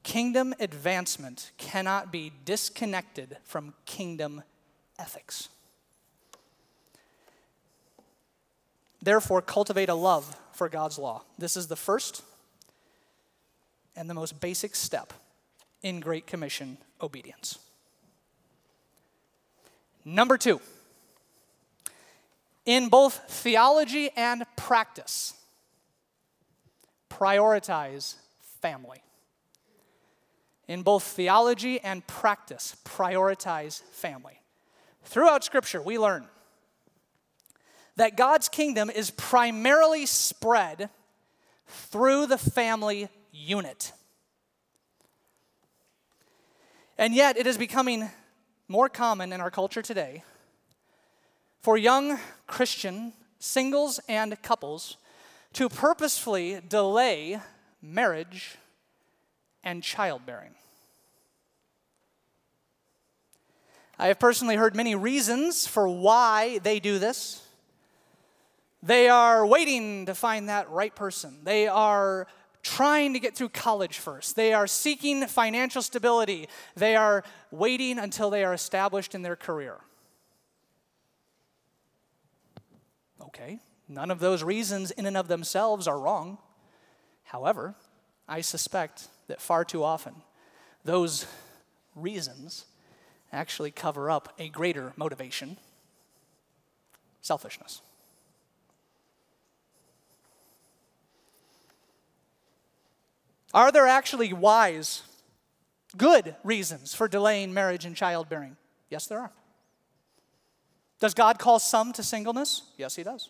Kingdom 0.04 0.54
advancement 0.60 1.50
cannot 1.58 2.12
be 2.12 2.32
disconnected 2.46 3.38
from 3.44 3.74
kingdom 3.88 4.44
ethics. 5.00 5.50
Therefore, 9.02 9.42
cultivate 9.42 9.90
a 9.90 9.96
love 9.96 10.36
for 10.52 10.68
God's 10.68 11.00
law. 11.00 11.24
This 11.38 11.56
is 11.56 11.68
the 11.68 11.76
first 11.76 12.22
and 13.96 14.10
the 14.10 14.14
most 14.14 14.40
basic 14.40 14.76
step 14.76 15.14
in 15.82 16.02
Great 16.02 16.28
Commission 16.28 16.78
obedience. 17.02 17.58
Number 20.04 20.38
two, 20.38 20.60
in 22.66 22.90
both 22.90 23.22
theology 23.30 24.10
and 24.16 24.46
practice, 24.58 25.34
prioritize 27.10 28.16
family 28.62 29.02
in 30.70 30.84
both 30.84 31.04
theology 31.04 31.80
and 31.82 32.06
practice, 32.06 32.78
prioritize 32.86 33.82
family. 33.92 34.39
Throughout 35.04 35.44
Scripture, 35.44 35.82
we 35.82 35.98
learn 35.98 36.28
that 37.96 38.16
God's 38.16 38.48
kingdom 38.48 38.90
is 38.90 39.12
primarily 39.12 40.06
spread 40.06 40.90
through 41.68 42.28
the 42.28 42.38
family 42.38 43.10
unit. 43.32 43.92
And 46.98 47.14
yet, 47.14 47.38
it 47.38 47.48
is 47.48 47.58
becoming 47.58 48.10
more 48.68 48.90
common 48.90 49.34
in 49.34 49.42
our 49.42 49.52
culture 49.52 49.82
today 49.82 50.24
for 51.62 51.78
young 51.78 52.20
Christian 52.48 53.14
singles 53.40 54.00
and 54.08 54.42
couples 54.42 54.98
to 55.54 55.70
purposefully 55.70 56.62
delay 56.68 57.40
marriage 57.82 58.58
and 59.64 59.84
childbearing. 59.84 60.56
I 64.00 64.08
have 64.08 64.18
personally 64.18 64.56
heard 64.56 64.78
many 64.78 64.96
reasons 64.96 65.68
for 65.68 65.90
why 65.90 66.60
they 66.60 66.80
do 66.80 67.00
this. 67.00 67.46
They 68.82 69.10
are 69.10 69.46
waiting 69.46 70.06
to 70.06 70.16
find 70.16 70.48
that 70.48 70.70
right 70.70 70.96
person. 70.96 71.40
They 71.44 71.68
are 71.68 72.26
trying 72.64 73.12
to 73.12 73.20
get 73.20 73.36
through 73.36 73.50
college 73.50 73.98
first. 73.98 74.38
They 74.38 74.54
are 74.54 74.68
seeking 74.68 75.28
financial 75.28 75.82
stability. 75.82 76.48
They 76.78 76.96
are 76.96 77.26
waiting 77.52 78.00
until 78.00 78.30
they 78.30 78.46
are 78.46 78.54
established 78.54 79.14
in 79.14 79.22
their 79.22 79.36
career. 79.36 79.76
Okay, 83.22 83.60
none 83.90 84.12
of 84.12 84.20
those 84.20 84.44
reasons 84.44 84.92
in 84.92 85.06
and 85.06 85.18
of 85.18 85.28
themselves 85.28 85.90
are 85.90 86.00
wrong. 86.00 86.38
However, 87.24 87.76
I 88.30 88.40
suspect 88.40 89.10
that 89.28 89.42
far 89.42 89.66
too 89.66 89.84
often 89.84 90.16
those 90.86 91.26
reasons 91.96 92.66
actually 93.32 93.72
cover 93.72 94.10
up 94.10 94.34
a 94.40 94.50
greater 94.50 94.94
motivation 94.96 95.58
selfishness. 97.22 97.82
Are 103.54 103.72
there 103.72 103.88
actually 103.88 104.32
wise, 104.32 105.02
good 105.98 106.36
reasons 106.44 106.94
for 106.94 107.08
delaying 107.08 107.54
marriage 107.54 107.86
and 107.86 107.96
childbearing? 107.96 108.58
Yes, 108.90 109.08
there 109.08 109.20
are. 109.20 109.32
Does 111.00 111.14
God 111.14 111.40
call 111.40 111.60
some 111.60 111.94
to 111.94 112.04
singleness? 112.04 112.64
Yes, 112.78 112.96
He 112.96 113.04
does. 113.04 113.30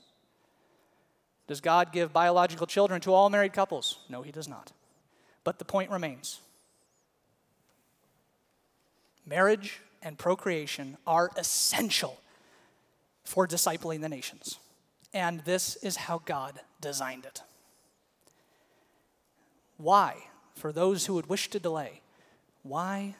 Does 1.47 1.62
God 1.62 1.91
give 1.91 2.12
biological 2.13 2.67
children 2.67 3.01
to 3.01 3.13
all 3.13 3.29
married 3.29 3.53
couples? 3.53 3.99
No, 4.09 4.21
He 4.21 4.31
does 4.31 4.47
not. 4.47 4.71
But 5.43 5.57
the 5.57 5.65
point 5.65 5.89
remains 5.89 6.41
marriage 9.25 9.79
and 10.01 10.17
procreation 10.17 10.97
are 11.05 11.31
essential 11.38 12.19
for 13.23 13.47
discipling 13.47 14.01
the 14.01 14.09
nations. 14.09 14.59
And 15.13 15.41
this 15.41 15.75
is 15.77 15.95
how 15.95 16.21
God 16.25 16.59
designed 16.81 17.25
it. 17.25 17.41
Why? 19.77 20.15
For 20.55 20.71
those 20.71 21.05
who 21.05 21.13
would 21.13 21.27
wish 21.27 21.49
to 21.51 21.59
delay, 21.59 22.01
why 22.63 23.15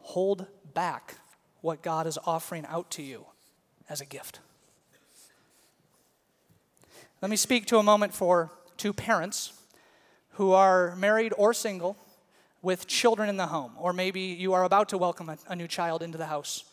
hold 0.00 0.46
back 0.74 1.16
what 1.60 1.82
God 1.82 2.06
is 2.06 2.18
offering 2.24 2.66
out 2.66 2.90
to 2.92 3.02
you 3.02 3.26
as 3.88 4.00
a 4.00 4.06
gift? 4.06 4.40
Let 7.22 7.30
me 7.30 7.36
speak 7.36 7.66
to 7.66 7.78
a 7.78 7.82
moment 7.82 8.14
for 8.14 8.50
two 8.76 8.92
parents 8.92 9.52
who 10.32 10.52
are 10.52 10.96
married 10.96 11.34
or 11.36 11.52
single 11.52 11.96
with 12.62 12.86
children 12.86 13.28
in 13.28 13.36
the 13.36 13.46
home, 13.46 13.72
or 13.78 13.92
maybe 13.92 14.20
you 14.20 14.52
are 14.52 14.64
about 14.64 14.88
to 14.90 14.98
welcome 14.98 15.28
a, 15.28 15.38
a 15.48 15.56
new 15.56 15.66
child 15.66 16.02
into 16.02 16.18
the 16.18 16.26
house. 16.26 16.64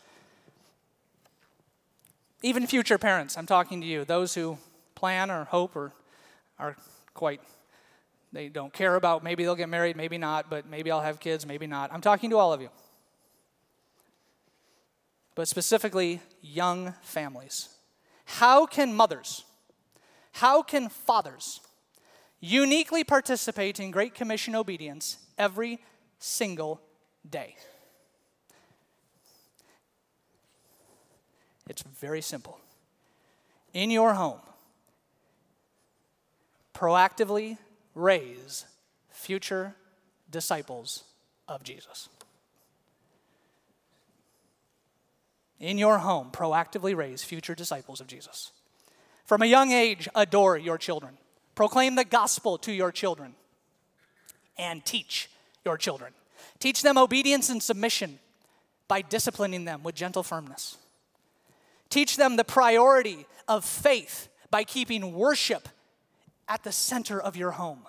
Even 2.42 2.68
future 2.68 2.98
parents, 2.98 3.38
I'm 3.38 3.46
talking 3.46 3.82
to 3.82 3.88
you, 3.88 4.06
those 4.06 4.36
who 4.36 4.58
plan 4.96 5.32
or 5.32 5.46
hope 5.46 5.76
or 5.76 5.94
are 6.60 6.76
quite 7.14 7.42
they 8.34 8.50
don't 8.50 8.74
care 8.74 8.96
about 8.96 9.24
maybe 9.24 9.44
they'll 9.44 9.56
get 9.56 9.70
married, 9.70 9.96
maybe 9.96 10.18
not, 10.18 10.50
but 10.50 10.68
maybe 10.68 10.92
I'll 10.92 11.02
have 11.02 11.20
kids, 11.20 11.46
maybe 11.46 11.66
not. 11.66 11.94
I'm 11.94 12.02
talking 12.02 12.30
to 12.32 12.38
all 12.38 12.52
of 12.52 12.62
you. 12.62 12.70
But 15.34 15.48
specifically, 15.48 16.22
young 16.42 16.94
families. 17.02 17.70
How 18.26 18.66
can 18.66 18.94
mothers, 18.94 19.46
how 20.34 20.62
can 20.62 20.90
fathers 20.90 21.62
uniquely 22.40 23.04
participate 23.04 23.80
in 23.80 23.92
Great 23.92 24.14
Commission 24.14 24.56
obedience 24.56 25.18
every 25.38 25.80
single 26.20 26.82
day? 27.30 27.56
It's 31.70 31.84
very 32.00 32.22
simple. 32.22 32.60
In 33.74 33.92
your 33.92 34.14
home, 34.14 34.40
proactively 36.74 37.58
raise 37.94 38.66
future 39.12 39.76
disciples 40.30 41.04
of 41.48 41.64
Jesus. 41.64 42.10
In 45.60 45.78
your 45.78 45.98
home, 45.98 46.30
proactively 46.32 46.96
raise 46.96 47.24
future 47.24 47.56
disciples 47.56 48.00
of 48.00 48.08
Jesus. 48.08 48.52
From 49.26 49.42
a 49.42 49.48
young 49.48 49.72
age, 49.72 50.08
adore 50.16 50.58
your 50.58 50.78
children. 50.78 51.18
Proclaim 51.56 51.96
the 51.96 52.06
gospel 52.06 52.58
to 52.60 52.72
your 52.72 52.92
children 52.92 53.34
and 54.58 54.84
teach 54.86 55.30
your 55.66 55.78
children. 55.78 56.14
Teach 56.60 56.82
them 56.82 56.98
obedience 56.98 57.50
and 57.50 57.62
submission 57.62 58.20
by 58.88 59.02
disciplining 59.02 59.66
them 59.66 59.84
with 59.84 59.96
gentle 59.96 60.24
firmness. 60.24 60.78
Teach 61.90 62.18
them 62.18 62.36
the 62.36 62.44
priority 62.44 63.26
of 63.48 63.64
faith 63.64 64.30
by 64.50 64.64
keeping 64.64 65.14
worship 65.14 65.70
at 66.48 66.64
the 66.64 66.72
center 66.72 67.20
of 67.20 67.36
your 67.36 67.52
home. 67.52 67.86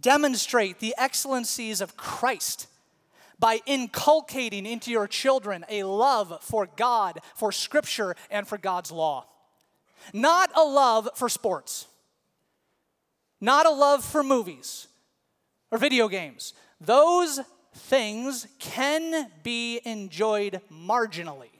Demonstrate 0.00 0.80
the 0.80 0.94
excellencies 0.98 1.80
of 1.80 1.96
Christ 1.96 2.66
by 3.38 3.60
inculcating 3.66 4.66
into 4.66 4.90
your 4.90 5.06
children 5.06 5.64
a 5.68 5.82
love 5.82 6.38
for 6.40 6.68
God, 6.76 7.18
for 7.34 7.52
Scripture, 7.52 8.16
and 8.30 8.46
for 8.46 8.58
God's 8.58 8.90
law. 8.90 9.26
Not 10.12 10.50
a 10.56 10.62
love 10.62 11.08
for 11.14 11.28
sports, 11.28 11.86
not 13.44 13.66
a 13.66 13.70
love 13.70 14.04
for 14.04 14.22
movies 14.22 14.88
or 15.70 15.78
video 15.78 16.08
games. 16.08 16.54
Those 16.80 17.40
things 17.74 18.46
can 18.58 19.30
be 19.42 19.80
enjoyed 19.84 20.60
marginally 20.72 21.54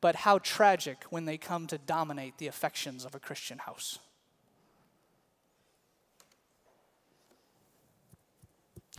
but 0.00 0.16
how 0.16 0.38
tragic 0.38 1.04
when 1.10 1.24
they 1.24 1.36
come 1.36 1.66
to 1.66 1.78
dominate 1.78 2.38
the 2.38 2.46
affections 2.46 3.04
of 3.04 3.14
a 3.14 3.18
Christian 3.18 3.58
house. 3.58 3.98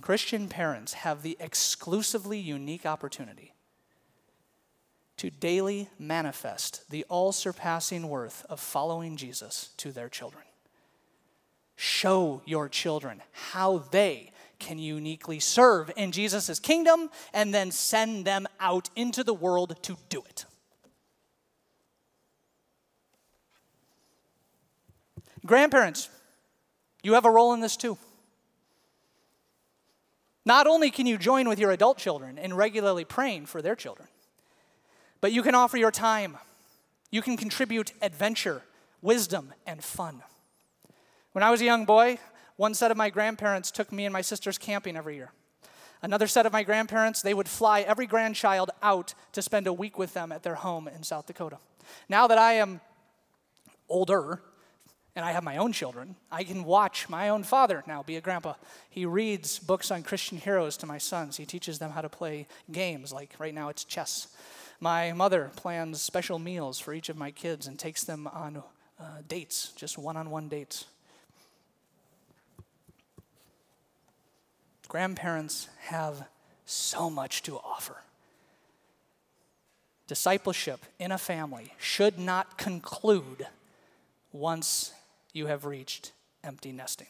Christian 0.01 0.47
parents 0.47 0.93
have 0.93 1.23
the 1.23 1.37
exclusively 1.39 2.39
unique 2.39 2.85
opportunity 2.85 3.53
to 5.17 5.29
daily 5.29 5.89
manifest 5.97 6.89
the 6.89 7.05
all 7.09 7.33
surpassing 7.33 8.07
worth 8.07 8.45
of 8.49 8.59
following 8.59 9.17
Jesus 9.17 9.69
to 9.77 9.91
their 9.91 10.07
children. 10.07 10.43
Show 11.81 12.41
your 12.43 12.67
children 12.67 13.21
how 13.31 13.77
they 13.77 14.33
can 14.59 14.77
uniquely 14.77 15.39
serve 15.39 15.89
in 15.95 16.11
Jesus' 16.11 16.59
kingdom 16.59 17.09
and 17.33 17.53
then 17.53 17.71
send 17.71 18.25
them 18.25 18.47
out 18.59 18.89
into 18.97 19.23
the 19.23 19.33
world 19.33 19.81
to 19.83 19.95
do 20.09 20.21
it. 20.27 20.43
Grandparents, 25.45 26.09
you 27.01 27.13
have 27.13 27.23
a 27.23 27.31
role 27.31 27.53
in 27.53 27.61
this 27.61 27.77
too. 27.77 27.97
Not 30.43 30.67
only 30.67 30.91
can 30.91 31.05
you 31.05 31.17
join 31.17 31.47
with 31.47 31.59
your 31.59 31.71
adult 31.71 31.97
children 31.97 32.37
in 32.37 32.53
regularly 32.55 33.05
praying 33.05 33.45
for 33.45 33.61
their 33.61 33.77
children, 33.77 34.09
but 35.21 35.31
you 35.31 35.43
can 35.43 35.55
offer 35.55 35.77
your 35.77 35.91
time. 35.91 36.37
You 37.09 37.21
can 37.21 37.37
contribute 37.37 37.93
adventure, 38.01 38.63
wisdom, 39.01 39.53
and 39.65 39.81
fun. 39.81 40.23
When 41.33 41.43
I 41.43 41.51
was 41.51 41.61
a 41.61 41.65
young 41.65 41.85
boy, 41.85 42.19
one 42.55 42.73
set 42.73 42.91
of 42.91 42.97
my 42.97 43.09
grandparents 43.09 43.71
took 43.71 43.91
me 43.91 44.05
and 44.05 44.13
my 44.13 44.21
sisters 44.21 44.57
camping 44.57 44.97
every 44.97 45.15
year. 45.15 45.31
Another 46.01 46.27
set 46.27 46.45
of 46.45 46.53
my 46.53 46.63
grandparents, 46.63 47.21
they 47.21 47.33
would 47.33 47.47
fly 47.47 47.81
every 47.81 48.07
grandchild 48.07 48.71
out 48.81 49.13
to 49.33 49.41
spend 49.41 49.67
a 49.67 49.73
week 49.73 49.97
with 49.97 50.13
them 50.13 50.31
at 50.31 50.43
their 50.43 50.55
home 50.55 50.87
in 50.87 51.03
South 51.03 51.27
Dakota. 51.27 51.57
Now 52.07 52.27
that 52.27 52.37
I 52.37 52.53
am 52.53 52.81
older, 53.89 54.41
and 55.15 55.25
I 55.25 55.31
have 55.31 55.43
my 55.43 55.57
own 55.57 55.73
children, 55.73 56.15
I 56.31 56.45
can 56.45 56.63
watch 56.63 57.09
my 57.09 57.29
own 57.29 57.43
father 57.43 57.83
now 57.85 58.03
be 58.03 58.15
a 58.15 58.21
grandpa. 58.21 58.53
He 58.89 59.05
reads 59.05 59.59
books 59.59 59.91
on 59.91 60.03
Christian 60.03 60.37
heroes 60.37 60.77
to 60.77 60.85
my 60.85 60.97
sons. 60.97 61.35
He 61.35 61.45
teaches 61.45 61.79
them 61.79 61.91
how 61.91 62.01
to 62.01 62.09
play 62.09 62.47
games, 62.71 63.11
like 63.11 63.33
right 63.37 63.53
now 63.53 63.67
it's 63.69 63.83
chess. 63.83 64.29
My 64.79 65.11
mother 65.11 65.51
plans 65.57 66.01
special 66.01 66.39
meals 66.39 66.79
for 66.79 66.93
each 66.93 67.09
of 67.09 67.17
my 67.17 67.31
kids 67.31 67.67
and 67.67 67.77
takes 67.77 68.05
them 68.05 68.27
on 68.27 68.63
uh, 68.99 69.03
dates, 69.27 69.73
just 69.75 69.97
one 69.97 70.15
on 70.15 70.29
one 70.29 70.47
dates. 70.47 70.85
Grandparents 74.89 75.69
have 75.83 76.27
so 76.65 77.11
much 77.11 77.43
to 77.43 77.57
offer. 77.57 77.95
Discipleship 80.07 80.83
in 80.97 81.11
a 81.11 81.17
family 81.19 81.73
should 81.77 82.17
not 82.17 82.57
conclude 82.57 83.45
once 84.31 84.91
you 85.31 85.45
have 85.45 85.65
reached 85.65 86.11
empty 86.43 86.71
nesting. 86.71 87.07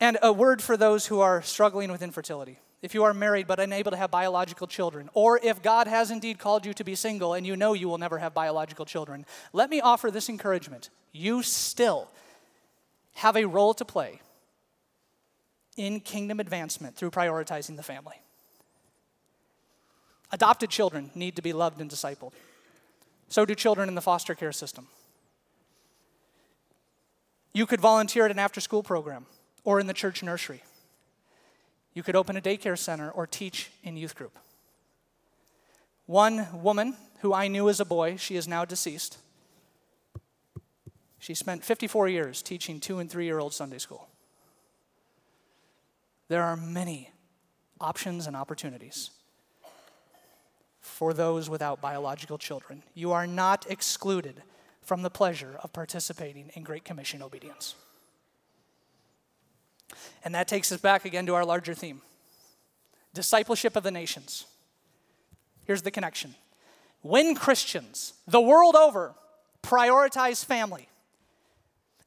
And 0.00 0.18
a 0.20 0.32
word 0.32 0.60
for 0.60 0.76
those 0.76 1.06
who 1.06 1.20
are 1.20 1.42
struggling 1.42 1.92
with 1.92 2.02
infertility. 2.02 2.58
If 2.82 2.94
you 2.94 3.04
are 3.04 3.14
married 3.14 3.46
but 3.46 3.60
unable 3.60 3.92
to 3.92 3.96
have 3.96 4.10
biological 4.10 4.66
children, 4.66 5.08
or 5.12 5.38
if 5.40 5.62
God 5.62 5.86
has 5.86 6.10
indeed 6.10 6.40
called 6.40 6.66
you 6.66 6.72
to 6.74 6.82
be 6.82 6.96
single 6.96 7.34
and 7.34 7.46
you 7.46 7.54
know 7.54 7.74
you 7.74 7.88
will 7.88 7.98
never 7.98 8.18
have 8.18 8.34
biological 8.34 8.86
children, 8.86 9.24
let 9.52 9.70
me 9.70 9.80
offer 9.80 10.10
this 10.10 10.28
encouragement. 10.28 10.90
You 11.12 11.42
still 11.42 12.08
have 13.14 13.36
a 13.36 13.46
role 13.46 13.74
to 13.74 13.84
play 13.84 14.20
in 15.76 16.00
kingdom 16.00 16.40
advancement 16.40 16.96
through 16.96 17.10
prioritizing 17.10 17.76
the 17.76 17.82
family. 17.82 18.16
Adopted 20.32 20.70
children 20.70 21.10
need 21.14 21.36
to 21.36 21.42
be 21.42 21.52
loved 21.52 21.80
and 21.80 21.90
discipled. 21.90 22.32
So 23.28 23.44
do 23.44 23.54
children 23.54 23.88
in 23.88 23.94
the 23.94 24.00
foster 24.00 24.34
care 24.34 24.52
system. 24.52 24.88
You 27.52 27.66
could 27.66 27.80
volunteer 27.80 28.26
at 28.26 28.30
an 28.30 28.38
after 28.38 28.60
school 28.60 28.82
program 28.82 29.26
or 29.64 29.80
in 29.80 29.86
the 29.86 29.94
church 29.94 30.22
nursery. 30.22 30.62
You 31.94 32.02
could 32.02 32.14
open 32.14 32.36
a 32.36 32.40
daycare 32.40 32.78
center 32.78 33.10
or 33.10 33.26
teach 33.26 33.70
in 33.82 33.96
youth 33.96 34.14
group. 34.14 34.38
One 36.06 36.46
woman 36.62 36.96
who 37.20 37.34
I 37.34 37.48
knew 37.48 37.68
as 37.68 37.80
a 37.80 37.84
boy, 37.84 38.16
she 38.16 38.36
is 38.36 38.46
now 38.46 38.64
deceased. 38.64 39.18
She 41.20 41.34
spent 41.34 41.62
54 41.62 42.08
years 42.08 42.42
teaching 42.42 42.80
two 42.80 42.98
and 42.98 43.08
three 43.08 43.26
year 43.26 43.38
old 43.38 43.54
Sunday 43.54 43.78
school. 43.78 44.08
There 46.28 46.42
are 46.42 46.56
many 46.56 47.10
options 47.80 48.26
and 48.26 48.34
opportunities 48.34 49.10
for 50.80 51.12
those 51.12 51.50
without 51.50 51.80
biological 51.80 52.38
children. 52.38 52.82
You 52.94 53.12
are 53.12 53.26
not 53.26 53.66
excluded 53.68 54.42
from 54.82 55.02
the 55.02 55.10
pleasure 55.10 55.58
of 55.62 55.72
participating 55.72 56.50
in 56.54 56.62
Great 56.62 56.84
Commission 56.84 57.22
obedience. 57.22 57.74
And 60.24 60.34
that 60.34 60.48
takes 60.48 60.72
us 60.72 60.80
back 60.80 61.04
again 61.04 61.26
to 61.26 61.34
our 61.34 61.44
larger 61.44 61.74
theme 61.74 62.02
discipleship 63.12 63.74
of 63.74 63.82
the 63.82 63.90
nations. 63.90 64.46
Here's 65.64 65.82
the 65.82 65.90
connection. 65.90 66.36
When 67.02 67.34
Christians, 67.34 68.14
the 68.26 68.40
world 68.40 68.76
over, 68.76 69.14
prioritize 69.62 70.44
family, 70.44 70.88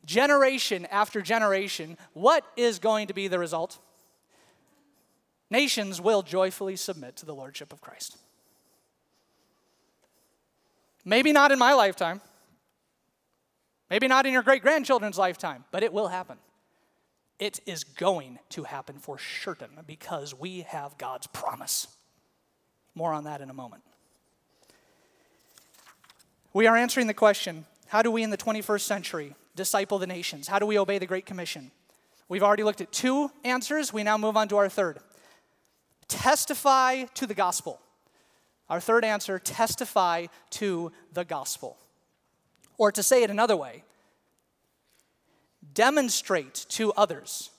generation 0.05 0.85
after 0.87 1.21
generation, 1.21 1.97
what 2.13 2.45
is 2.55 2.79
going 2.79 3.07
to 3.07 3.13
be 3.13 3.27
the 3.27 3.39
result? 3.39 3.79
Nations 5.49 6.01
will 6.01 6.23
joyfully 6.23 6.75
submit 6.75 7.15
to 7.17 7.25
the 7.25 7.35
Lordship 7.35 7.71
of 7.71 7.81
Christ. 7.81 8.17
Maybe 11.05 11.31
not 11.31 11.51
in 11.51 11.59
my 11.59 11.73
lifetime. 11.73 12.21
Maybe 13.89 14.07
not 14.07 14.25
in 14.25 14.33
your 14.33 14.41
great 14.41 14.61
grandchildren's 14.61 15.17
lifetime, 15.17 15.65
but 15.71 15.83
it 15.83 15.93
will 15.93 16.07
happen. 16.07 16.37
It 17.39 17.59
is 17.65 17.83
going 17.83 18.39
to 18.49 18.63
happen 18.63 18.97
for 18.97 19.19
certain 19.19 19.69
because 19.85 20.33
we 20.33 20.61
have 20.61 20.97
God's 20.97 21.27
promise. 21.27 21.87
More 22.95 23.13
on 23.13 23.25
that 23.25 23.41
in 23.41 23.49
a 23.49 23.53
moment. 23.53 23.83
We 26.53 26.67
are 26.67 26.77
answering 26.77 27.07
the 27.07 27.13
question 27.13 27.65
how 27.87 28.01
do 28.01 28.09
we 28.09 28.23
in 28.23 28.31
the 28.31 28.37
21st 28.37 28.81
century 28.81 29.35
disciple 29.55 29.99
the 29.99 30.07
nations? 30.07 30.47
How 30.47 30.59
do 30.59 30.65
we 30.65 30.77
obey 30.77 30.97
the 30.97 31.05
Great 31.05 31.25
Commission? 31.25 31.71
We've 32.29 32.43
already 32.43 32.63
looked 32.63 32.81
at 32.81 32.91
two 32.91 33.31
answers. 33.43 33.93
We 33.93 34.03
now 34.03 34.17
move 34.17 34.37
on 34.37 34.47
to 34.49 34.57
our 34.57 34.69
third 34.69 34.99
testify 36.07 37.03
to 37.15 37.25
the 37.25 37.33
gospel. 37.33 37.79
Our 38.69 38.79
third 38.79 39.03
answer 39.03 39.39
testify 39.39 40.27
to 40.51 40.91
the 41.11 41.25
gospel. 41.25 41.77
Or 42.77 42.91
to 42.91 43.03
say 43.03 43.23
it 43.23 43.29
another 43.29 43.55
way, 43.55 43.83
demonstrate 45.73 46.65
to 46.69 46.91
others 46.93 47.51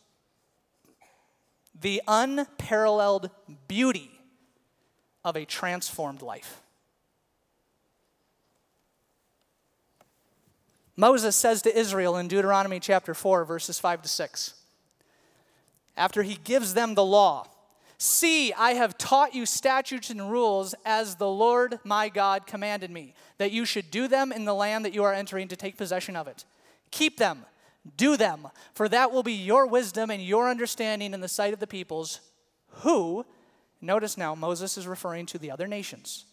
the 1.78 2.02
unparalleled 2.06 3.30
beauty 3.68 4.10
of 5.24 5.36
a 5.36 5.44
transformed 5.44 6.22
life. 6.22 6.60
Moses 10.96 11.34
says 11.34 11.62
to 11.62 11.76
Israel 11.76 12.16
in 12.16 12.28
Deuteronomy 12.28 12.78
chapter 12.78 13.14
4, 13.14 13.44
verses 13.44 13.78
5 13.78 14.02
to 14.02 14.08
6, 14.08 14.54
after 15.96 16.22
he 16.22 16.38
gives 16.44 16.74
them 16.74 16.94
the 16.94 17.04
law, 17.04 17.46
See, 17.96 18.52
I 18.52 18.72
have 18.72 18.98
taught 18.98 19.34
you 19.34 19.46
statutes 19.46 20.10
and 20.10 20.30
rules 20.30 20.74
as 20.84 21.16
the 21.16 21.28
Lord 21.28 21.78
my 21.84 22.08
God 22.08 22.46
commanded 22.46 22.90
me, 22.90 23.14
that 23.38 23.52
you 23.52 23.64
should 23.64 23.90
do 23.90 24.08
them 24.08 24.32
in 24.32 24.44
the 24.44 24.54
land 24.54 24.84
that 24.84 24.92
you 24.92 25.04
are 25.04 25.14
entering 25.14 25.48
to 25.48 25.56
take 25.56 25.76
possession 25.76 26.16
of 26.16 26.26
it. 26.26 26.44
Keep 26.90 27.18
them, 27.18 27.46
do 27.96 28.16
them, 28.16 28.48
for 28.74 28.88
that 28.88 29.12
will 29.12 29.22
be 29.22 29.32
your 29.32 29.66
wisdom 29.66 30.10
and 30.10 30.22
your 30.22 30.50
understanding 30.50 31.14
in 31.14 31.20
the 31.20 31.28
sight 31.28 31.54
of 31.54 31.60
the 31.60 31.66
peoples, 31.66 32.20
who, 32.80 33.24
notice 33.80 34.18
now, 34.18 34.34
Moses 34.34 34.76
is 34.76 34.86
referring 34.86 35.26
to 35.26 35.38
the 35.38 35.50
other 35.50 35.68
nations. 35.68 36.26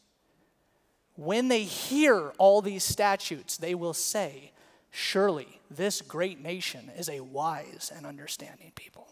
When 1.22 1.49
they 1.49 1.65
hear 1.65 2.34
all 2.39 2.63
these 2.63 2.84
statutes, 2.84 3.55
they 3.55 3.76
will 3.76 3.93
say, 3.93 4.53
Surely 4.89 5.61
this 5.69 6.01
great 6.01 6.41
nation 6.41 6.91
is 6.97 7.07
a 7.09 7.19
wise 7.19 7.91
and 7.95 8.07
understanding 8.07 8.72
people. 8.74 9.07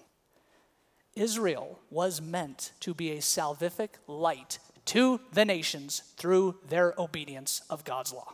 Israel 1.16 1.78
was 1.92 2.20
meant 2.20 2.72
to 2.80 2.96
be 2.96 3.12
a 3.12 3.18
salvific 3.18 3.90
light 4.08 4.58
to 4.86 5.22
the 5.34 5.46
nations 5.46 6.02
through 6.18 6.58
their 6.68 6.96
obedience 6.98 7.62
of 7.70 7.84
God's 7.84 8.12
law. 8.12 8.34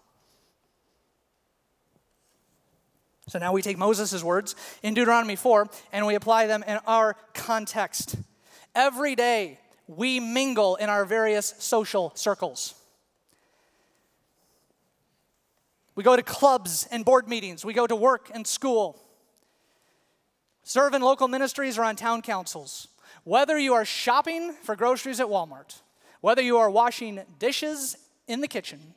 So 3.27 3.39
now 3.39 3.51
we 3.51 3.61
take 3.61 3.77
Moses' 3.77 4.23
words 4.23 4.55
in 4.83 4.93
Deuteronomy 4.93 5.35
4 5.35 5.67
and 5.91 6.07
we 6.07 6.15
apply 6.15 6.47
them 6.47 6.63
in 6.65 6.79
our 6.87 7.17
context. 7.33 8.15
Every 8.73 9.17
day 9.17 9.59
we 9.85 10.21
mingle 10.21 10.77
in 10.77 10.87
our 10.87 11.03
various 11.03 11.55
social 11.59 12.13
circles. 12.15 12.75
We 15.95 16.03
go 16.03 16.15
to 16.15 16.23
clubs 16.23 16.87
and 16.91 17.03
board 17.03 17.27
meetings, 17.27 17.65
we 17.65 17.73
go 17.73 17.87
to 17.87 17.95
work 17.95 18.29
and 18.33 18.45
school 18.45 19.01
serve 20.65 20.95
in 20.95 21.01
local 21.01 21.27
ministries 21.27 21.77
or 21.77 21.83
on 21.83 21.95
town 21.95 22.21
councils. 22.21 22.89
Whether 23.23 23.57
you 23.57 23.73
are 23.75 23.85
shopping 23.85 24.53
for 24.63 24.75
groceries 24.75 25.19
at 25.19 25.27
Walmart, 25.27 25.81
whether 26.21 26.41
you 26.41 26.57
are 26.57 26.69
washing 26.69 27.21
dishes 27.39 27.95
in 28.27 28.41
the 28.41 28.47
kitchen, 28.47 28.95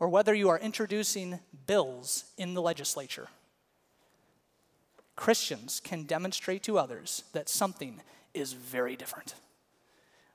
or 0.00 0.08
whether 0.08 0.32
you 0.32 0.48
are 0.48 0.58
introducing 0.58 1.40
bills 1.66 2.24
in 2.38 2.54
the 2.54 2.62
legislature, 2.62 3.26
Christians 5.16 5.80
can 5.80 6.04
demonstrate 6.04 6.62
to 6.62 6.78
others 6.78 7.24
that 7.32 7.48
something 7.48 8.00
is 8.32 8.52
very 8.52 8.94
different. 8.94 9.34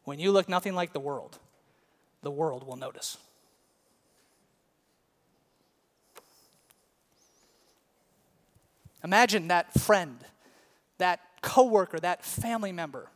When 0.03 0.19
you 0.19 0.31
look 0.33 0.49
nothing 0.49 0.75
like 0.75 0.91
the 0.91 0.99
world, 0.99 1.39
the 2.21 2.31
world 2.31 2.67
will 2.67 2.75
notice. 2.75 3.17
Imagine 9.03 9.49
that 9.49 9.73
friend 9.73 10.23
that 11.03 11.19
coworker, 11.41 11.99
that 11.99 12.23
family 12.23 12.71
member, 12.71 13.09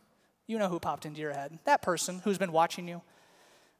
you 0.46 0.58
know 0.58 0.68
who 0.68 0.78
popped 0.78 1.06
into 1.06 1.20
your 1.20 1.32
head, 1.32 1.58
that 1.64 1.82
person 1.82 2.20
who's 2.24 2.38
been 2.38 2.52
watching 2.52 2.86
you. 2.88 3.02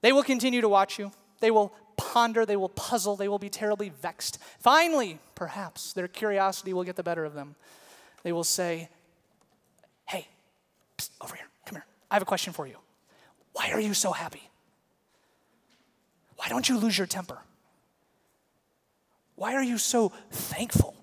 They 0.01 0.13
will 0.13 0.23
continue 0.23 0.61
to 0.61 0.69
watch 0.69 0.99
you. 0.99 1.13
They 1.41 1.51
will 1.51 1.75
ponder, 1.97 2.47
they 2.47 2.57
will 2.57 2.71
puzzle, 2.71 3.17
they 3.17 3.29
will 3.29 3.39
be 3.39 3.51
terribly 3.51 3.91
vexed. 3.91 4.39
Finally, 4.61 5.19
perhaps 5.35 5.93
their 5.93 6.09
curiosity 6.09 6.73
will 6.73 6.85
get 6.85 6.97
the 6.97 7.03
better 7.03 7.25
of 7.25 7.35
them. 7.35 7.55
They 8.23 8.33
will 8.33 8.45
say, 8.45 8.89
Hey, 10.07 10.29
psst, 10.97 11.11
over 11.21 11.35
here, 11.35 11.47
come 11.67 11.77
here. 11.77 11.87
I 12.11 12.15
have 12.15 12.23
a 12.23 12.27
question 12.27 12.53
for 12.53 12.67
you. 12.67 12.77
Why 13.53 13.73
are 13.73 13.81
you 13.81 13.93
so 13.93 14.13
happy? 14.13 14.51
Why 16.37 16.49
don't 16.49 16.69
you 16.69 16.79
lose 16.79 16.97
your 16.97 17.07
temper? 17.07 17.39
Why 19.35 19.55
are 19.55 19.63
you 19.63 19.77
so 19.77 20.13
thankful? 20.31 20.97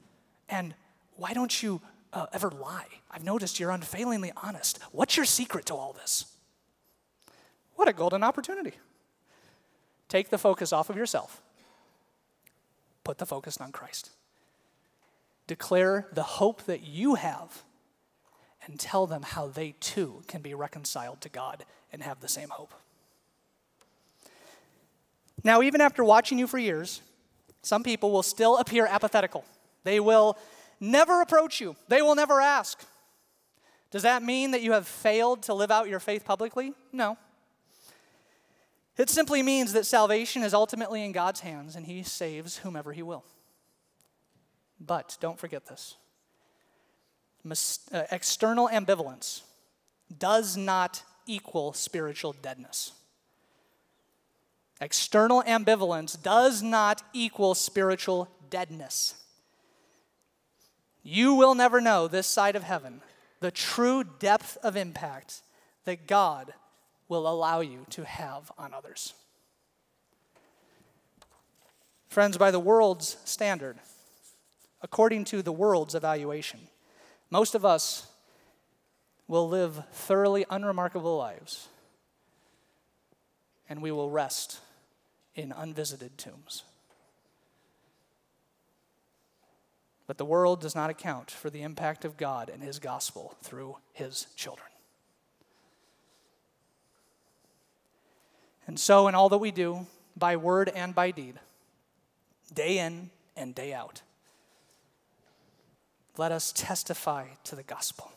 And 0.49 0.73
why 1.15 1.33
don't 1.33 1.61
you 1.63 1.81
uh, 2.13 2.27
ever 2.31 2.49
lie. 2.49 2.87
I've 3.11 3.23
noticed 3.23 3.59
you're 3.59 3.71
unfailingly 3.71 4.31
honest. 4.37 4.79
What's 4.91 5.17
your 5.17 5.25
secret 5.25 5.65
to 5.67 5.75
all 5.75 5.93
this? 5.93 6.25
What 7.75 7.87
a 7.87 7.93
golden 7.93 8.23
opportunity. 8.23 8.73
Take 10.07 10.29
the 10.29 10.37
focus 10.37 10.71
off 10.71 10.89
of 10.89 10.95
yourself, 10.95 11.41
put 13.03 13.17
the 13.17 13.25
focus 13.25 13.57
on 13.57 13.71
Christ. 13.71 14.11
Declare 15.47 16.07
the 16.11 16.23
hope 16.23 16.63
that 16.63 16.81
you 16.81 17.15
have 17.15 17.63
and 18.65 18.79
tell 18.79 19.05
them 19.05 19.21
how 19.21 19.47
they 19.47 19.75
too 19.79 20.23
can 20.27 20.41
be 20.41 20.53
reconciled 20.55 21.21
to 21.21 21.29
God 21.29 21.65
and 21.93 22.01
have 22.01 22.19
the 22.19 22.27
same 22.27 22.49
hope. 22.49 22.73
Now, 25.43 25.61
even 25.61 25.81
after 25.81 26.03
watching 26.03 26.39
you 26.39 26.47
for 26.47 26.57
years, 26.57 27.01
some 27.61 27.83
people 27.83 28.11
will 28.11 28.23
still 28.23 28.57
appear 28.57 28.87
apathetical. 28.87 29.45
They 29.83 29.99
will 29.99 30.37
never 30.79 31.21
approach 31.21 31.59
you, 31.61 31.75
they 31.87 32.01
will 32.01 32.15
never 32.15 32.41
ask. 32.41 32.83
Does 33.91 34.03
that 34.03 34.23
mean 34.23 34.51
that 34.51 34.61
you 34.61 34.73
have 34.73 34.87
failed 34.87 35.43
to 35.43 35.53
live 35.53 35.71
out 35.71 35.87
your 35.87 35.99
faith 35.99 36.25
publicly? 36.25 36.73
No. 36.91 37.17
It 38.97 39.09
simply 39.09 39.43
means 39.43 39.73
that 39.73 39.85
salvation 39.85 40.43
is 40.43 40.53
ultimately 40.53 41.03
in 41.03 41.11
God's 41.11 41.41
hands 41.41 41.75
and 41.75 41.85
He 41.85 42.03
saves 42.03 42.57
whomever 42.57 42.93
He 42.93 43.03
will. 43.03 43.23
But 44.79 45.17
don't 45.19 45.39
forget 45.39 45.65
this 45.65 45.95
uh, 47.51 48.03
external 48.11 48.67
ambivalence 48.69 49.41
does 50.17 50.57
not 50.57 51.03
equal 51.25 51.73
spiritual 51.73 52.33
deadness. 52.41 52.93
External 54.81 55.41
ambivalence 55.43 56.21
does 56.21 56.61
not 56.61 57.03
equal 57.13 57.55
spiritual 57.55 58.29
deadness. 58.49 59.15
You 61.07 61.35
will 61.35 61.53
never 61.53 61.79
know 61.79 62.07
this 62.07 62.25
side 62.25 62.55
of 62.55 62.63
heaven 62.63 63.01
the 63.39 63.51
true 63.51 64.03
depth 64.03 64.57
of 64.63 64.75
impact 64.75 65.43
that 65.83 66.07
God 66.07 66.53
will 67.07 67.27
allow 67.27 67.59
you 67.59 67.85
to 67.91 68.03
have 68.03 68.51
on 68.57 68.73
others. 68.73 69.13
Friends, 72.07 72.39
by 72.39 72.49
the 72.49 72.59
world's 72.59 73.17
standard, 73.23 73.77
according 74.81 75.25
to 75.25 75.43
the 75.43 75.51
world's 75.51 75.93
evaluation, 75.93 76.61
most 77.29 77.53
of 77.53 77.63
us 77.63 78.07
will 79.27 79.47
live 79.47 79.83
thoroughly 79.91 80.43
unremarkable 80.49 81.17
lives 81.17 81.67
and 83.69 83.79
we 83.79 83.91
will 83.91 84.09
rest 84.09 84.59
in 85.35 85.51
unvisited 85.51 86.17
tombs. 86.17 86.63
But 90.07 90.17
the 90.17 90.25
world 90.25 90.61
does 90.61 90.75
not 90.75 90.89
account 90.89 91.31
for 91.31 91.49
the 91.49 91.63
impact 91.63 92.05
of 92.05 92.17
God 92.17 92.49
and 92.49 92.61
His 92.61 92.79
gospel 92.79 93.35
through 93.41 93.77
His 93.93 94.27
children. 94.35 94.67
And 98.67 98.79
so, 98.79 99.07
in 99.07 99.15
all 99.15 99.29
that 99.29 99.37
we 99.37 99.51
do, 99.51 99.85
by 100.17 100.35
word 100.37 100.69
and 100.69 100.93
by 100.95 101.11
deed, 101.11 101.35
day 102.53 102.79
in 102.79 103.09
and 103.35 103.53
day 103.53 103.73
out, 103.73 104.01
let 106.17 106.31
us 106.31 106.51
testify 106.51 107.27
to 107.43 107.55
the 107.55 107.63
gospel. 107.63 108.11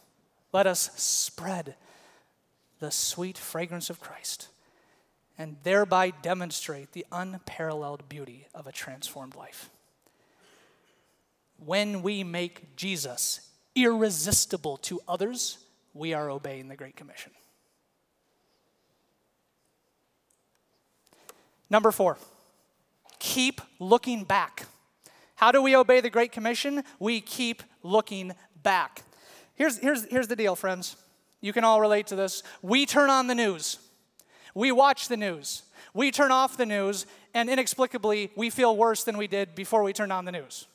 Let 0.52 0.66
us 0.66 0.90
spread 0.96 1.74
the 2.80 2.90
sweet 2.90 3.36
fragrance 3.36 3.90
of 3.90 4.00
Christ 4.00 4.48
and 5.36 5.56
thereby 5.62 6.10
demonstrate 6.22 6.92
the 6.92 7.06
unparalleled 7.12 8.08
beauty 8.08 8.46
of 8.54 8.66
a 8.66 8.72
transformed 8.72 9.36
life 9.36 9.70
when 11.64 12.02
we 12.02 12.24
make 12.24 12.76
Jesus 12.76 13.40
irresistible 13.74 14.76
to 14.78 15.00
others, 15.06 15.58
we 15.94 16.14
are 16.14 16.30
obeying 16.30 16.68
the 16.68 16.76
Great 16.76 16.96
Commission. 16.96 17.32
Number 21.70 21.90
four, 21.90 22.16
keep 23.18 23.60
looking 23.78 24.24
back. 24.24 24.66
How 25.36 25.52
do 25.52 25.62
we 25.62 25.76
obey 25.76 26.00
the 26.00 26.10
Great 26.10 26.32
Commission? 26.32 26.82
We 26.98 27.20
keep 27.20 27.62
looking 27.82 28.32
back. 28.62 29.02
Here's, 29.54 29.78
here's, 29.78 30.04
here's 30.04 30.28
the 30.28 30.36
deal, 30.36 30.56
friends. 30.56 30.96
You 31.40 31.52
can 31.52 31.64
all 31.64 31.80
relate 31.80 32.06
to 32.08 32.16
this. 32.16 32.42
We 32.62 32.86
turn 32.86 33.10
on 33.10 33.26
the 33.26 33.34
news, 33.34 33.78
we 34.54 34.72
watch 34.72 35.08
the 35.08 35.16
news, 35.16 35.62
we 35.94 36.10
turn 36.10 36.32
off 36.32 36.56
the 36.56 36.66
news, 36.66 37.06
and 37.34 37.48
inexplicably, 37.50 38.30
we 38.34 38.50
feel 38.50 38.76
worse 38.76 39.04
than 39.04 39.16
we 39.18 39.26
did 39.26 39.54
before 39.54 39.82
we 39.82 39.92
turned 39.92 40.12
on 40.12 40.24
the 40.24 40.32
news. 40.32 40.66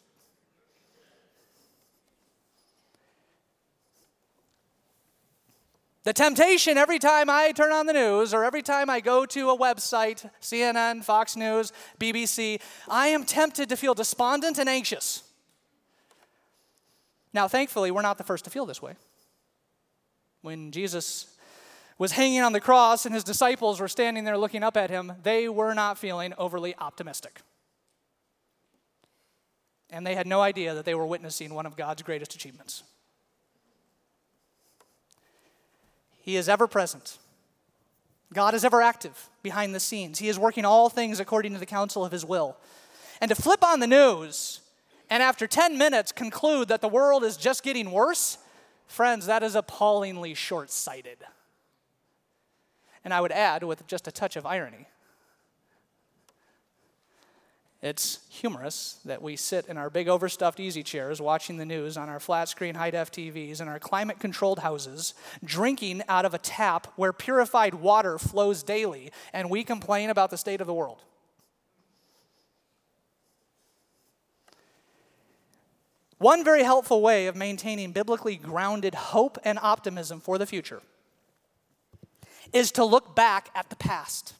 The 6.03 6.11
temptation 6.11 6.77
every 6.77 6.99
time 6.99 7.29
I 7.29 7.53
turn 7.53 7.71
on 7.71 7.85
the 7.85 7.93
news 7.93 8.33
or 8.33 8.43
every 8.43 8.61
time 8.61 8.89
I 8.89 8.99
go 8.99 9.25
to 9.25 9.49
a 9.51 9.57
website, 9.57 10.29
CNN, 10.41 11.03
Fox 11.03 11.37
News, 11.37 11.71
BBC, 11.97 12.59
I 12.89 13.07
am 13.07 13.23
tempted 13.23 13.69
to 13.69 13.77
feel 13.77 13.93
despondent 13.93 14.59
and 14.59 14.67
anxious. 14.67 15.23
Now, 17.33 17.47
thankfully, 17.47 17.89
we're 17.89 18.01
not 18.01 18.17
the 18.17 18.23
first 18.23 18.43
to 18.43 18.51
feel 18.51 18.65
this 18.65 18.81
way. 18.81 18.95
When 20.41 20.71
Jesus 20.71 21.33
was 21.97 22.11
hanging 22.11 22.41
on 22.41 22.51
the 22.51 22.59
cross 22.59 23.05
and 23.05 23.15
his 23.15 23.23
disciples 23.23 23.79
were 23.79 23.87
standing 23.87 24.25
there 24.25 24.37
looking 24.37 24.61
up 24.61 24.75
at 24.75 24.89
him, 24.89 25.13
they 25.23 25.47
were 25.47 25.73
not 25.73 25.97
feeling 25.97 26.33
overly 26.37 26.75
optimistic. 26.79 27.39
And 29.89 30.05
they 30.05 30.15
had 30.15 30.27
no 30.27 30.41
idea 30.41 30.73
that 30.73 30.83
they 30.83 30.95
were 30.95 31.05
witnessing 31.05 31.53
one 31.53 31.65
of 31.65 31.77
God's 31.77 32.01
greatest 32.01 32.35
achievements. 32.35 32.83
He 36.23 36.37
is 36.37 36.47
ever 36.47 36.67
present. 36.67 37.19
God 38.33 38.55
is 38.55 38.63
ever 38.63 38.81
active 38.81 39.29
behind 39.43 39.75
the 39.75 39.79
scenes. 39.79 40.19
He 40.19 40.29
is 40.29 40.39
working 40.39 40.63
all 40.63 40.89
things 40.89 41.19
according 41.19 41.51
to 41.53 41.59
the 41.59 41.65
counsel 41.65 42.05
of 42.05 42.13
his 42.13 42.25
will. 42.25 42.57
And 43.19 43.27
to 43.27 43.35
flip 43.35 43.63
on 43.63 43.81
the 43.81 43.87
news 43.87 44.61
and 45.09 45.21
after 45.21 45.47
10 45.47 45.77
minutes 45.77 46.13
conclude 46.13 46.69
that 46.69 46.81
the 46.81 46.87
world 46.87 47.23
is 47.25 47.35
just 47.35 47.61
getting 47.61 47.91
worse, 47.91 48.37
friends, 48.87 49.25
that 49.25 49.43
is 49.43 49.53
appallingly 49.53 50.33
short 50.33 50.71
sighted. 50.71 51.17
And 53.03 53.13
I 53.13 53.19
would 53.19 53.33
add, 53.33 53.63
with 53.63 53.85
just 53.85 54.07
a 54.07 54.11
touch 54.11 54.37
of 54.37 54.45
irony, 54.45 54.87
it's 57.83 58.19
humorous 58.29 58.97
that 59.03 59.21
we 59.21 59.35
sit 59.35 59.65
in 59.65 59.77
our 59.77 59.89
big 59.89 60.07
overstuffed 60.07 60.61
easy 60.61 60.83
chairs 60.83 61.19
watching 61.19 61.57
the 61.57 61.65
news 61.65 61.97
on 61.97 62.07
our 62.07 62.19
flat 62.21 62.47
screen 62.47 62.75
high 62.75 62.91
def 62.91 63.11
TVs 63.11 63.59
in 63.59 63.67
our 63.67 63.77
climate 63.77 64.19
controlled 64.19 64.59
houses, 64.59 65.13
drinking 65.43 66.01
out 66.07 66.23
of 66.23 66.33
a 66.33 66.37
tap 66.37 66.87
where 66.95 67.11
purified 67.11 67.73
water 67.73 68.17
flows 68.17 68.63
daily, 68.63 69.11
and 69.33 69.49
we 69.49 69.65
complain 69.65 70.09
about 70.09 70.29
the 70.29 70.37
state 70.37 70.61
of 70.61 70.67
the 70.67 70.73
world. 70.73 71.01
One 76.19 76.45
very 76.45 76.63
helpful 76.63 77.01
way 77.01 77.27
of 77.27 77.35
maintaining 77.35 77.91
biblically 77.91 78.37
grounded 78.37 78.95
hope 78.95 79.37
and 79.43 79.59
optimism 79.61 80.21
for 80.21 80.37
the 80.37 80.45
future 80.45 80.81
is 82.53 82.71
to 82.71 82.85
look 82.85 83.13
back 83.13 83.49
at 83.53 83.69
the 83.69 83.75
past. 83.75 84.35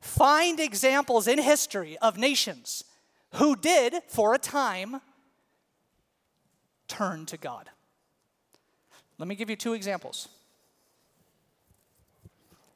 Find 0.00 0.58
examples 0.58 1.28
in 1.28 1.38
history 1.38 1.98
of 1.98 2.16
nations 2.16 2.84
who 3.34 3.54
did, 3.54 3.94
for 4.08 4.34
a 4.34 4.38
time, 4.38 5.00
turn 6.88 7.26
to 7.26 7.36
God. 7.36 7.70
Let 9.18 9.28
me 9.28 9.34
give 9.34 9.50
you 9.50 9.56
two 9.56 9.74
examples. 9.74 10.28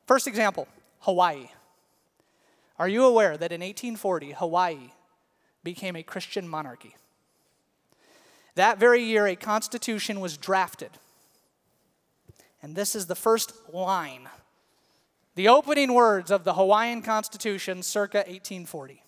First 0.06 0.26
example 0.26 0.68
Hawaii. 1.00 1.48
Are 2.78 2.88
you 2.88 3.04
aware 3.04 3.36
that 3.36 3.52
in 3.52 3.60
1840, 3.60 4.32
Hawaii 4.32 4.90
became 5.62 5.96
a 5.96 6.02
Christian 6.02 6.48
monarchy? 6.48 6.96
That 8.56 8.78
very 8.78 9.02
year, 9.02 9.26
a 9.26 9.36
constitution 9.36 10.20
was 10.20 10.36
drafted. 10.36 10.90
And 12.62 12.74
this 12.74 12.94
is 12.94 13.06
the 13.06 13.14
first 13.14 13.52
line 13.72 14.28
the 15.34 15.48
opening 15.48 15.92
words 15.92 16.30
of 16.30 16.44
the 16.44 16.54
Hawaiian 16.54 17.02
Constitution 17.02 17.82
circa 17.82 18.18
1840. 18.18 19.02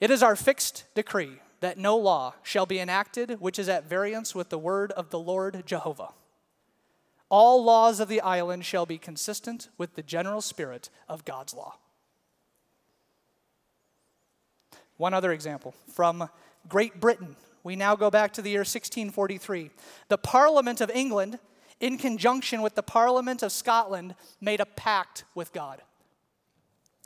It 0.00 0.10
is 0.10 0.22
our 0.22 0.36
fixed 0.36 0.84
decree 0.94 1.40
that 1.60 1.78
no 1.78 1.96
law 1.96 2.34
shall 2.42 2.66
be 2.66 2.78
enacted 2.78 3.40
which 3.40 3.58
is 3.58 3.68
at 3.68 3.88
variance 3.88 4.34
with 4.34 4.50
the 4.50 4.58
word 4.58 4.92
of 4.92 5.10
the 5.10 5.18
Lord 5.18 5.62
Jehovah. 5.64 6.10
All 7.30 7.64
laws 7.64 8.00
of 8.00 8.08
the 8.08 8.20
island 8.20 8.64
shall 8.64 8.86
be 8.86 8.98
consistent 8.98 9.68
with 9.78 9.94
the 9.94 10.02
general 10.02 10.40
spirit 10.40 10.90
of 11.08 11.24
God's 11.24 11.54
law. 11.54 11.76
One 14.96 15.14
other 15.14 15.32
example 15.32 15.74
from 15.92 16.28
Great 16.68 17.00
Britain. 17.00 17.36
We 17.62 17.76
now 17.76 17.96
go 17.96 18.10
back 18.10 18.32
to 18.34 18.42
the 18.42 18.50
year 18.50 18.60
1643. 18.60 19.70
The 20.08 20.18
Parliament 20.18 20.80
of 20.80 20.90
England 20.90 21.38
in 21.84 21.98
conjunction 21.98 22.62
with 22.62 22.76
the 22.76 22.82
Parliament 22.82 23.42
of 23.42 23.52
Scotland, 23.52 24.14
made 24.40 24.58
a 24.58 24.64
pact 24.64 25.24
with 25.34 25.52
God. 25.52 25.82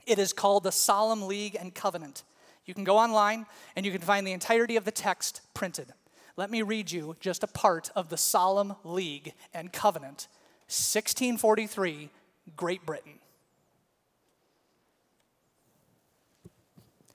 It 0.07 0.21
is 0.21 0.33
called 0.33 0.63
the 0.63 0.71
Solemn 0.71 1.27
League 1.27 1.57
and 1.59 1.75
Covenant. 1.75 2.23
You 2.65 2.75
can 2.75 2.85
go 2.85 2.97
online 2.97 3.47
and 3.75 3.85
you 3.85 3.91
can 3.91 4.01
find 4.01 4.25
the 4.25 4.31
entirety 4.31 4.77
of 4.77 4.85
the 4.85 4.93
text 4.93 5.41
printed. 5.53 5.93
Let 6.37 6.49
me 6.49 6.63
read 6.63 6.93
you 6.93 7.17
just 7.19 7.43
a 7.43 7.49
part 7.49 7.91
of 7.97 8.09
the 8.09 8.17
Solemn 8.17 8.77
League 8.85 9.33
and 9.53 9.73
Covenant, 9.73 10.29
1643, 10.69 12.11
Great 12.57 12.87
Britain. 12.87 13.19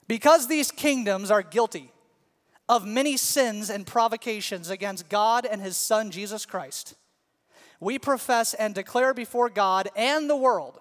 Because 0.05 0.49
these 0.49 0.69
kingdoms 0.69 1.31
are 1.31 1.41
guilty 1.41 1.93
of 2.67 2.85
many 2.85 3.15
sins 3.15 3.69
and 3.69 3.87
provocations 3.87 4.69
against 4.69 5.07
God 5.07 5.45
and 5.45 5.61
his 5.61 5.77
Son, 5.77 6.11
Jesus 6.11 6.45
Christ, 6.45 6.95
we 7.83 7.99
profess 7.99 8.53
and 8.53 8.73
declare 8.73 9.13
before 9.13 9.49
God 9.49 9.89
and 9.95 10.29
the 10.29 10.35
world 10.35 10.79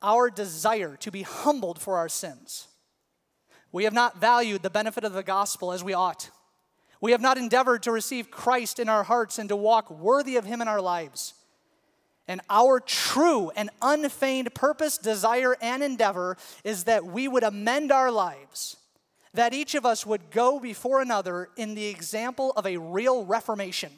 our 0.00 0.30
desire 0.30 0.96
to 0.96 1.10
be 1.10 1.22
humbled 1.22 1.80
for 1.80 1.96
our 1.96 2.08
sins. 2.08 2.68
We 3.70 3.84
have 3.84 3.92
not 3.92 4.20
valued 4.20 4.62
the 4.62 4.70
benefit 4.70 5.04
of 5.04 5.12
the 5.12 5.22
gospel 5.22 5.72
as 5.72 5.82
we 5.82 5.94
ought. 5.94 6.30
We 7.00 7.12
have 7.12 7.20
not 7.20 7.38
endeavored 7.38 7.82
to 7.84 7.92
receive 7.92 8.30
Christ 8.30 8.78
in 8.78 8.88
our 8.88 9.04
hearts 9.04 9.38
and 9.38 9.48
to 9.48 9.56
walk 9.56 9.90
worthy 9.90 10.36
of 10.36 10.44
Him 10.44 10.60
in 10.60 10.68
our 10.68 10.80
lives. 10.80 11.34
And 12.28 12.40
our 12.48 12.78
true 12.78 13.50
and 13.56 13.70
unfeigned 13.80 14.54
purpose, 14.54 14.98
desire, 14.98 15.56
and 15.60 15.82
endeavor 15.82 16.36
is 16.62 16.84
that 16.84 17.04
we 17.04 17.26
would 17.26 17.42
amend 17.42 17.90
our 17.90 18.12
lives, 18.12 18.76
that 19.34 19.52
each 19.52 19.74
of 19.74 19.84
us 19.84 20.06
would 20.06 20.30
go 20.30 20.60
before 20.60 21.00
another 21.00 21.48
in 21.56 21.74
the 21.74 21.86
example 21.86 22.52
of 22.52 22.66
a 22.66 22.76
real 22.76 23.24
reformation 23.24 23.90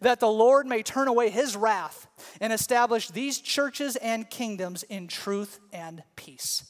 that 0.00 0.20
the 0.20 0.28
Lord 0.28 0.66
may 0.66 0.82
turn 0.82 1.08
away 1.08 1.30
his 1.30 1.56
wrath 1.56 2.06
and 2.40 2.52
establish 2.52 3.08
these 3.08 3.40
churches 3.40 3.96
and 3.96 4.28
kingdoms 4.28 4.82
in 4.84 5.08
truth 5.08 5.60
and 5.72 6.02
peace. 6.16 6.64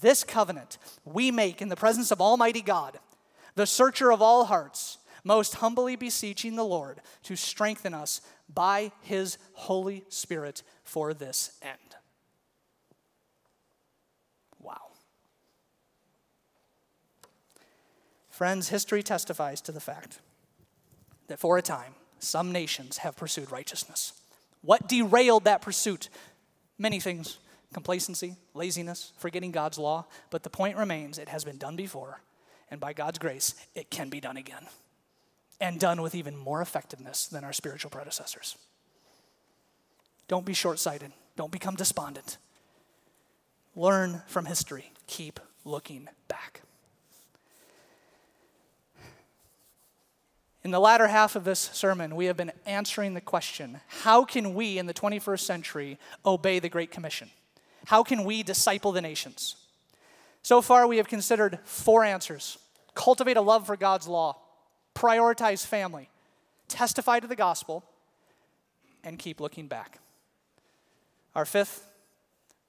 This 0.00 0.22
covenant 0.24 0.78
we 1.04 1.30
make 1.30 1.60
in 1.60 1.68
the 1.68 1.76
presence 1.76 2.10
of 2.10 2.20
Almighty 2.20 2.62
God, 2.62 2.98
the 3.54 3.66
searcher 3.66 4.12
of 4.12 4.22
all 4.22 4.44
hearts, 4.44 4.98
most 5.24 5.56
humbly 5.56 5.96
beseeching 5.96 6.56
the 6.56 6.64
Lord 6.64 7.00
to 7.24 7.36
strengthen 7.36 7.92
us 7.92 8.20
by 8.52 8.92
his 9.02 9.38
Holy 9.54 10.04
Spirit 10.08 10.62
for 10.84 11.12
this 11.12 11.58
end. 11.62 11.96
Wow. 14.58 14.92
Friends, 18.28 18.68
history 18.68 19.02
testifies 19.02 19.60
to 19.62 19.72
the 19.72 19.80
fact 19.80 20.20
that 21.28 21.38
for 21.38 21.58
a 21.58 21.62
time, 21.62 21.94
some 22.22 22.52
nations 22.52 22.98
have 22.98 23.16
pursued 23.16 23.50
righteousness. 23.50 24.12
What 24.62 24.88
derailed 24.88 25.44
that 25.44 25.62
pursuit? 25.62 26.08
Many 26.78 27.00
things 27.00 27.38
complacency, 27.72 28.36
laziness, 28.54 29.12
forgetting 29.18 29.52
God's 29.52 29.78
law. 29.78 30.06
But 30.30 30.42
the 30.42 30.50
point 30.50 30.76
remains 30.76 31.18
it 31.18 31.28
has 31.28 31.44
been 31.44 31.58
done 31.58 31.76
before, 31.76 32.20
and 32.70 32.80
by 32.80 32.92
God's 32.92 33.18
grace, 33.18 33.54
it 33.74 33.90
can 33.90 34.08
be 34.08 34.20
done 34.20 34.36
again. 34.36 34.66
And 35.60 35.78
done 35.78 36.00
with 36.02 36.14
even 36.14 36.36
more 36.36 36.62
effectiveness 36.62 37.26
than 37.26 37.44
our 37.44 37.52
spiritual 37.52 37.90
predecessors. 37.90 38.56
Don't 40.26 40.46
be 40.46 40.54
short 40.54 40.78
sighted, 40.78 41.12
don't 41.36 41.52
become 41.52 41.76
despondent. 41.76 42.38
Learn 43.76 44.22
from 44.26 44.46
history, 44.46 44.92
keep 45.06 45.38
looking 45.64 46.08
back. 46.28 46.62
In 50.62 50.70
the 50.70 50.80
latter 50.80 51.08
half 51.08 51.36
of 51.36 51.44
this 51.44 51.70
sermon, 51.72 52.16
we 52.16 52.26
have 52.26 52.36
been 52.36 52.52
answering 52.66 53.14
the 53.14 53.20
question 53.20 53.80
how 53.88 54.24
can 54.24 54.54
we 54.54 54.78
in 54.78 54.86
the 54.86 54.94
21st 54.94 55.40
century 55.40 55.98
obey 56.24 56.58
the 56.58 56.68
Great 56.68 56.90
Commission? 56.90 57.30
How 57.86 58.02
can 58.02 58.24
we 58.24 58.42
disciple 58.42 58.92
the 58.92 59.00
nations? 59.00 59.56
So 60.42 60.60
far, 60.60 60.86
we 60.86 60.98
have 60.98 61.08
considered 61.08 61.58
four 61.64 62.04
answers 62.04 62.58
cultivate 62.94 63.36
a 63.36 63.40
love 63.40 63.66
for 63.66 63.76
God's 63.76 64.08
law, 64.08 64.36
prioritize 64.94 65.64
family, 65.64 66.10
testify 66.68 67.20
to 67.20 67.26
the 67.26 67.36
gospel, 67.36 67.84
and 69.04 69.18
keep 69.18 69.40
looking 69.40 69.68
back. 69.68 70.00
Our 71.34 71.44
fifth 71.44 71.86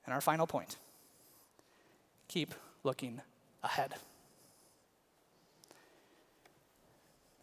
and 0.06 0.14
our 0.14 0.22
final 0.22 0.48
point 0.48 0.78
keep 2.28 2.54
looking 2.84 3.22
ahead. 3.64 3.96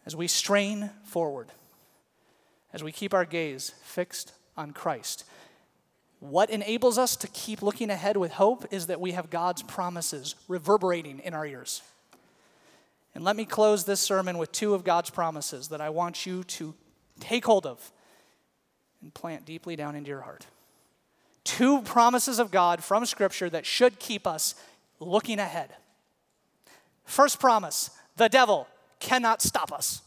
As 0.08 0.16
we 0.16 0.26
strain 0.26 0.88
forward, 1.04 1.48
as 2.72 2.82
we 2.82 2.92
keep 2.92 3.12
our 3.12 3.26
gaze 3.26 3.74
fixed 3.82 4.32
on 4.56 4.70
Christ, 4.70 5.26
what 6.18 6.48
enables 6.48 6.96
us 6.96 7.14
to 7.16 7.28
keep 7.28 7.60
looking 7.60 7.90
ahead 7.90 8.16
with 8.16 8.32
hope 8.32 8.64
is 8.70 8.86
that 8.86 9.02
we 9.02 9.12
have 9.12 9.28
God's 9.28 9.62
promises 9.62 10.34
reverberating 10.48 11.18
in 11.18 11.34
our 11.34 11.44
ears. 11.44 11.82
And 13.14 13.22
let 13.22 13.36
me 13.36 13.44
close 13.44 13.84
this 13.84 14.00
sermon 14.00 14.38
with 14.38 14.50
two 14.50 14.72
of 14.72 14.82
God's 14.82 15.10
promises 15.10 15.68
that 15.68 15.82
I 15.82 15.90
want 15.90 16.24
you 16.24 16.42
to 16.42 16.74
take 17.20 17.44
hold 17.44 17.66
of 17.66 17.92
and 19.02 19.12
plant 19.12 19.44
deeply 19.44 19.76
down 19.76 19.94
into 19.94 20.08
your 20.08 20.22
heart. 20.22 20.46
Two 21.44 21.82
promises 21.82 22.38
of 22.38 22.50
God 22.50 22.82
from 22.82 23.04
Scripture 23.04 23.50
that 23.50 23.66
should 23.66 23.98
keep 23.98 24.26
us 24.26 24.54
looking 25.00 25.38
ahead. 25.38 25.68
First 27.04 27.38
promise 27.38 27.90
the 28.16 28.30
devil 28.30 28.68
cannot 29.00 29.42
stop 29.42 29.72
us. 29.72 30.02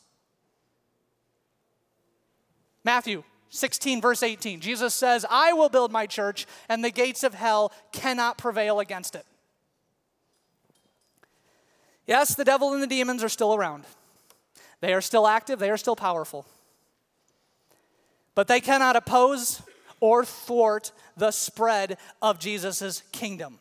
Matthew 2.83 3.23
16, 3.49 4.01
verse 4.01 4.23
18, 4.23 4.61
Jesus 4.61 4.93
says, 4.93 5.25
I 5.29 5.53
will 5.53 5.69
build 5.69 5.91
my 5.91 6.07
church, 6.07 6.47
and 6.69 6.83
the 6.83 6.89
gates 6.89 7.23
of 7.23 7.33
hell 7.33 7.71
cannot 7.91 8.37
prevail 8.37 8.79
against 8.79 9.13
it. 9.13 9.25
Yes, 12.07 12.33
the 12.33 12.45
devil 12.45 12.73
and 12.73 12.81
the 12.81 12.87
demons 12.87 13.23
are 13.23 13.29
still 13.29 13.53
around. 13.53 13.83
They 14.79 14.93
are 14.93 15.01
still 15.01 15.27
active, 15.27 15.59
they 15.59 15.69
are 15.69 15.77
still 15.77 15.95
powerful. 15.95 16.45
But 18.33 18.47
they 18.47 18.61
cannot 18.61 18.95
oppose 18.95 19.61
or 19.99 20.25
thwart 20.25 20.91
the 21.15 21.31
spread 21.31 21.97
of 22.21 22.39
Jesus' 22.39 23.03
kingdom. 23.11 23.59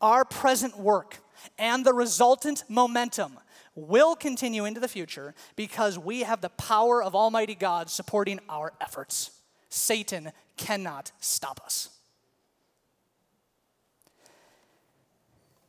Our 0.00 0.24
present 0.24 0.78
work 0.78 1.18
and 1.58 1.84
the 1.84 1.94
resultant 1.94 2.64
momentum 2.68 3.38
will 3.78 4.16
continue 4.16 4.64
into 4.64 4.80
the 4.80 4.88
future 4.88 5.34
because 5.56 5.98
we 5.98 6.20
have 6.20 6.40
the 6.40 6.48
power 6.50 7.02
of 7.02 7.14
Almighty 7.14 7.54
God 7.54 7.90
supporting 7.90 8.40
our 8.48 8.72
efforts. 8.80 9.30
Satan 9.68 10.32
cannot 10.56 11.12
stop 11.20 11.60
us. 11.64 11.90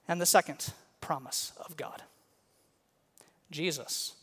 And 0.07 0.19
the 0.19 0.25
second 0.25 0.73
promise 1.01 1.53
of 1.65 1.77
God 1.77 2.03
Jesus 3.51 4.13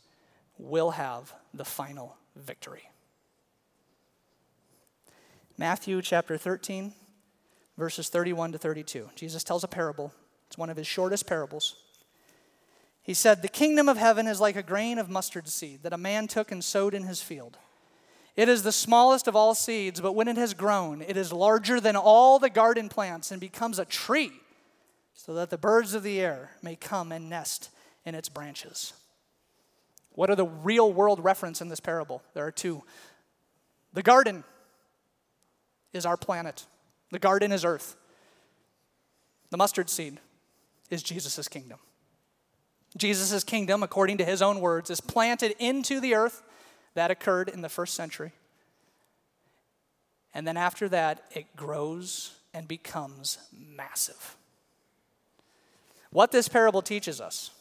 will 0.57 0.91
have 0.91 1.33
the 1.53 1.65
final 1.65 2.15
victory. 2.35 2.89
Matthew 5.57 6.01
chapter 6.01 6.37
13, 6.37 6.93
verses 7.77 8.09
31 8.09 8.53
to 8.53 8.57
32. 8.57 9.09
Jesus 9.15 9.43
tells 9.43 9.63
a 9.63 9.67
parable, 9.67 10.13
it's 10.47 10.57
one 10.57 10.69
of 10.69 10.77
his 10.77 10.87
shortest 10.87 11.27
parables. 11.27 11.75
He 13.07 13.13
said, 13.13 13.41
The 13.41 13.47
kingdom 13.47 13.87
of 13.87 13.95
heaven 13.95 14.27
is 14.27 14.41
like 14.41 14.57
a 14.57 14.61
grain 14.61 14.99
of 14.99 15.09
mustard 15.09 15.47
seed 15.47 15.81
that 15.83 15.93
a 15.93 15.97
man 15.97 16.27
took 16.27 16.51
and 16.51 16.61
sowed 16.61 16.93
in 16.93 17.03
his 17.03 17.21
field. 17.21 17.57
It 18.35 18.49
is 18.49 18.63
the 18.63 18.73
smallest 18.73 19.29
of 19.29 19.35
all 19.35 19.55
seeds, 19.55 20.01
but 20.01 20.11
when 20.11 20.27
it 20.27 20.35
has 20.35 20.53
grown, 20.53 21.01
it 21.01 21.15
is 21.15 21.31
larger 21.31 21.79
than 21.79 21.95
all 21.95 22.37
the 22.37 22.49
garden 22.49 22.89
plants 22.89 23.31
and 23.31 23.39
becomes 23.39 23.79
a 23.79 23.85
tree, 23.85 24.33
so 25.13 25.33
that 25.35 25.49
the 25.49 25.57
birds 25.57 25.93
of 25.93 26.03
the 26.03 26.19
air 26.19 26.51
may 26.61 26.75
come 26.75 27.13
and 27.13 27.29
nest 27.29 27.69
in 28.05 28.13
its 28.13 28.27
branches. 28.27 28.91
What 30.11 30.29
are 30.29 30.35
the 30.35 30.45
real 30.45 30.91
world 30.91 31.23
reference 31.23 31.61
in 31.61 31.69
this 31.69 31.79
parable? 31.79 32.21
There 32.33 32.45
are 32.45 32.51
two. 32.51 32.83
The 33.93 34.03
garden 34.03 34.43
is 35.93 36.05
our 36.05 36.17
planet. 36.17 36.65
The 37.11 37.19
garden 37.19 37.53
is 37.53 37.63
earth. 37.63 37.95
The 39.49 39.57
mustard 39.57 39.89
seed 39.89 40.19
is 40.89 41.01
Jesus' 41.01 41.47
kingdom. 41.47 41.79
Jesus' 42.97 43.43
kingdom, 43.43 43.83
according 43.83 44.17
to 44.17 44.25
his 44.25 44.41
own 44.41 44.59
words, 44.59 44.89
is 44.89 45.01
planted 45.01 45.55
into 45.59 45.99
the 45.99 46.15
earth. 46.15 46.43
That 46.93 47.11
occurred 47.11 47.49
in 47.49 47.61
the 47.61 47.69
first 47.69 47.93
century. 47.93 48.31
And 50.33 50.47
then 50.47 50.57
after 50.57 50.89
that, 50.89 51.25
it 51.31 51.55
grows 51.55 52.33
and 52.55 52.67
becomes 52.67 53.37
massive. 53.55 54.35
What 56.09 56.31
this 56.31 56.47
parable 56.47 56.81
teaches 56.81 57.21
us, 57.21 57.51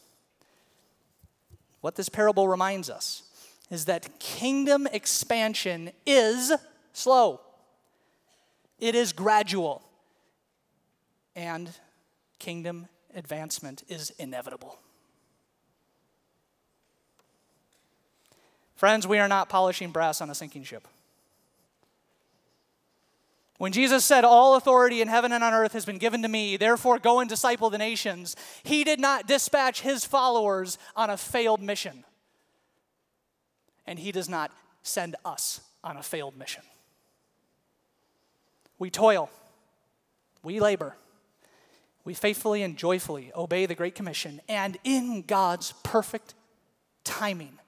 what 1.82 1.96
this 1.96 2.08
parable 2.08 2.48
reminds 2.48 2.88
us, 2.88 3.24
is 3.70 3.84
that 3.84 4.18
kingdom 4.18 4.86
expansion 4.90 5.90
is 6.06 6.52
slow, 6.94 7.40
it 8.78 8.94
is 8.94 9.12
gradual, 9.12 9.82
and 11.34 11.70
kingdom 12.38 12.88
advancement 13.14 13.82
is 13.88 14.10
inevitable. 14.18 14.78
Friends, 18.76 19.06
we 19.06 19.18
are 19.18 19.28
not 19.28 19.48
polishing 19.48 19.90
brass 19.90 20.20
on 20.20 20.30
a 20.30 20.34
sinking 20.34 20.62
ship. 20.62 20.86
When 23.58 23.72
Jesus 23.72 24.04
said, 24.04 24.24
All 24.24 24.54
authority 24.54 25.00
in 25.00 25.08
heaven 25.08 25.32
and 25.32 25.42
on 25.42 25.54
earth 25.54 25.72
has 25.72 25.86
been 25.86 25.98
given 25.98 26.22
to 26.22 26.28
me, 26.28 26.56
therefore 26.56 26.98
go 26.98 27.20
and 27.20 27.28
disciple 27.28 27.70
the 27.70 27.78
nations, 27.78 28.36
he 28.62 28.84
did 28.84 29.00
not 29.00 29.26
dispatch 29.26 29.80
his 29.80 30.04
followers 30.04 30.76
on 30.94 31.08
a 31.08 31.16
failed 31.16 31.62
mission. 31.62 32.04
And 33.86 33.98
he 33.98 34.12
does 34.12 34.28
not 34.28 34.52
send 34.82 35.16
us 35.24 35.60
on 35.82 35.96
a 35.96 36.02
failed 36.02 36.36
mission. 36.36 36.62
We 38.78 38.90
toil, 38.90 39.30
we 40.42 40.60
labor, 40.60 40.96
we 42.04 42.12
faithfully 42.12 42.62
and 42.62 42.76
joyfully 42.76 43.32
obey 43.34 43.64
the 43.64 43.74
Great 43.74 43.94
Commission, 43.94 44.42
and 44.48 44.76
in 44.84 45.22
God's 45.22 45.72
perfect 45.82 46.34
timing, 47.04 47.58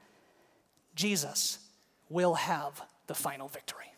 Jesus 0.99 1.61
will 2.09 2.35
have 2.35 2.83
the 3.07 3.15
final 3.15 3.47
victory. 3.47 3.93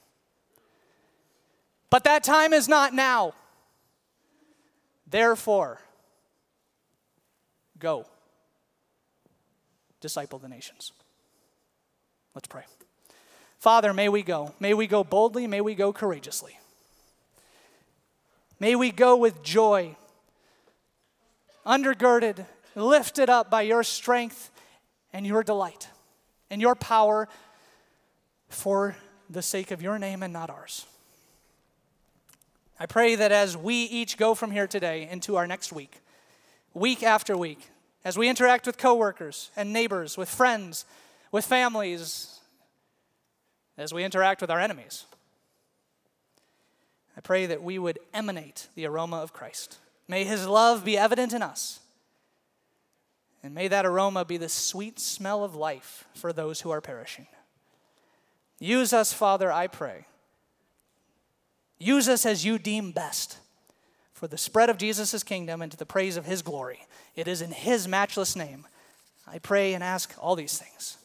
But 1.89 2.05
that 2.05 2.23
time 2.23 2.53
is 2.53 2.69
not 2.69 2.93
now. 2.93 3.33
Therefore, 5.09 5.81
go, 7.79 8.05
disciple 10.03 10.39
the 10.39 10.49
nations. 10.49 10.93
Let's 12.35 12.47
pray. 12.47 12.65
Father, 13.59 13.95
may 13.95 14.11
we 14.11 14.23
go. 14.23 14.55
May 14.61 14.75
we 14.75 14.87
go 14.87 15.03
boldly. 15.03 15.47
May 15.47 15.63
we 15.63 15.75
go 15.75 15.95
courageously. 15.95 16.59
May 18.61 18.77
we 18.77 18.91
go 18.91 19.17
with 19.17 19.43
joy, 19.43 19.97
undergirded, 21.65 22.45
lifted 22.75 23.31
up 23.31 23.51
by 23.51 23.63
your 23.63 23.83
strength 23.83 24.51
and 25.15 25.27
your 25.27 25.43
delight 25.43 25.89
and 26.51 26.61
your 26.61 26.75
power 26.75 27.29
for 28.49 28.97
the 29.29 29.43
sake 29.43 29.71
of 29.71 29.81
your 29.81 29.99
name 29.99 30.23
and 30.23 30.33
not 30.33 30.51
ours. 30.51 30.87
I 32.79 32.87
pray 32.87 33.15
that 33.15 33.31
as 33.31 33.57
we 33.57 33.75
each 33.75 34.17
go 34.17 34.35
from 34.35 34.51
here 34.51 34.67
today 34.67 35.09
into 35.11 35.37
our 35.37 35.47
next 35.47 35.73
week, 35.73 36.01
week 36.75 37.03
after 37.03 37.37
week, 37.37 37.69
as 38.05 38.17
we 38.17 38.29
interact 38.29 38.67
with 38.67 38.79
coworkers 38.79 39.51
and 39.57 39.73
neighbors, 39.73 40.17
with 40.17 40.29
friends, 40.29 40.85
with 41.31 41.45
families, 41.45 42.41
as 43.77 43.93
we 43.93 44.03
interact 44.03 44.41
with 44.41 44.51
our 44.51 44.59
enemies, 44.59 45.05
I 47.17 47.21
pray 47.21 47.47
that 47.47 47.63
we 47.63 47.79
would 47.79 47.99
emanate 48.15 48.69
the 48.75 48.87
aroma 48.87 49.19
of 49.19 49.33
Christ. 49.33 49.79
May 50.09 50.25
his 50.25 50.47
love 50.47 50.85
be 50.85 50.97
evident 50.97 51.33
in 51.33 51.43
us 51.43 51.81
and 53.43 53.55
may 53.55 53.69
that 53.69 53.87
aroma 53.87 54.25
be 54.25 54.37
the 54.37 54.49
sweet 54.49 54.99
smell 54.99 55.45
of 55.45 55.55
life 55.55 56.05
for 56.15 56.33
those 56.33 56.61
who 56.61 56.71
are 56.71 56.81
perishing. 56.81 57.27
Use 58.59 58.93
us, 58.93 59.13
Father, 59.13 59.51
I 59.51 59.67
pray. 59.67 60.07
Use 61.79 62.09
us 62.09 62.27
as 62.27 62.45
you 62.45 62.59
deem 62.59 62.93
best 62.93 63.39
for 64.13 64.29
the 64.29 64.37
spread 64.37 64.69
of 64.69 64.77
Jesus' 64.77 65.23
kingdom 65.23 65.63
and 65.63 65.73
to 65.73 65.79
the 65.79 65.87
praise 65.87 66.19
of 66.19 66.27
his 66.27 66.43
glory. 66.43 66.81
It 67.17 67.27
is 67.27 67.41
in 67.41 67.53
his 67.53 67.89
matchless 67.89 68.37
name 68.37 68.67
I 69.27 69.39
pray 69.39 69.75
and 69.75 69.85
ask 69.85 70.13
all 70.19 70.35
these 70.35 70.59
things. 70.59 70.99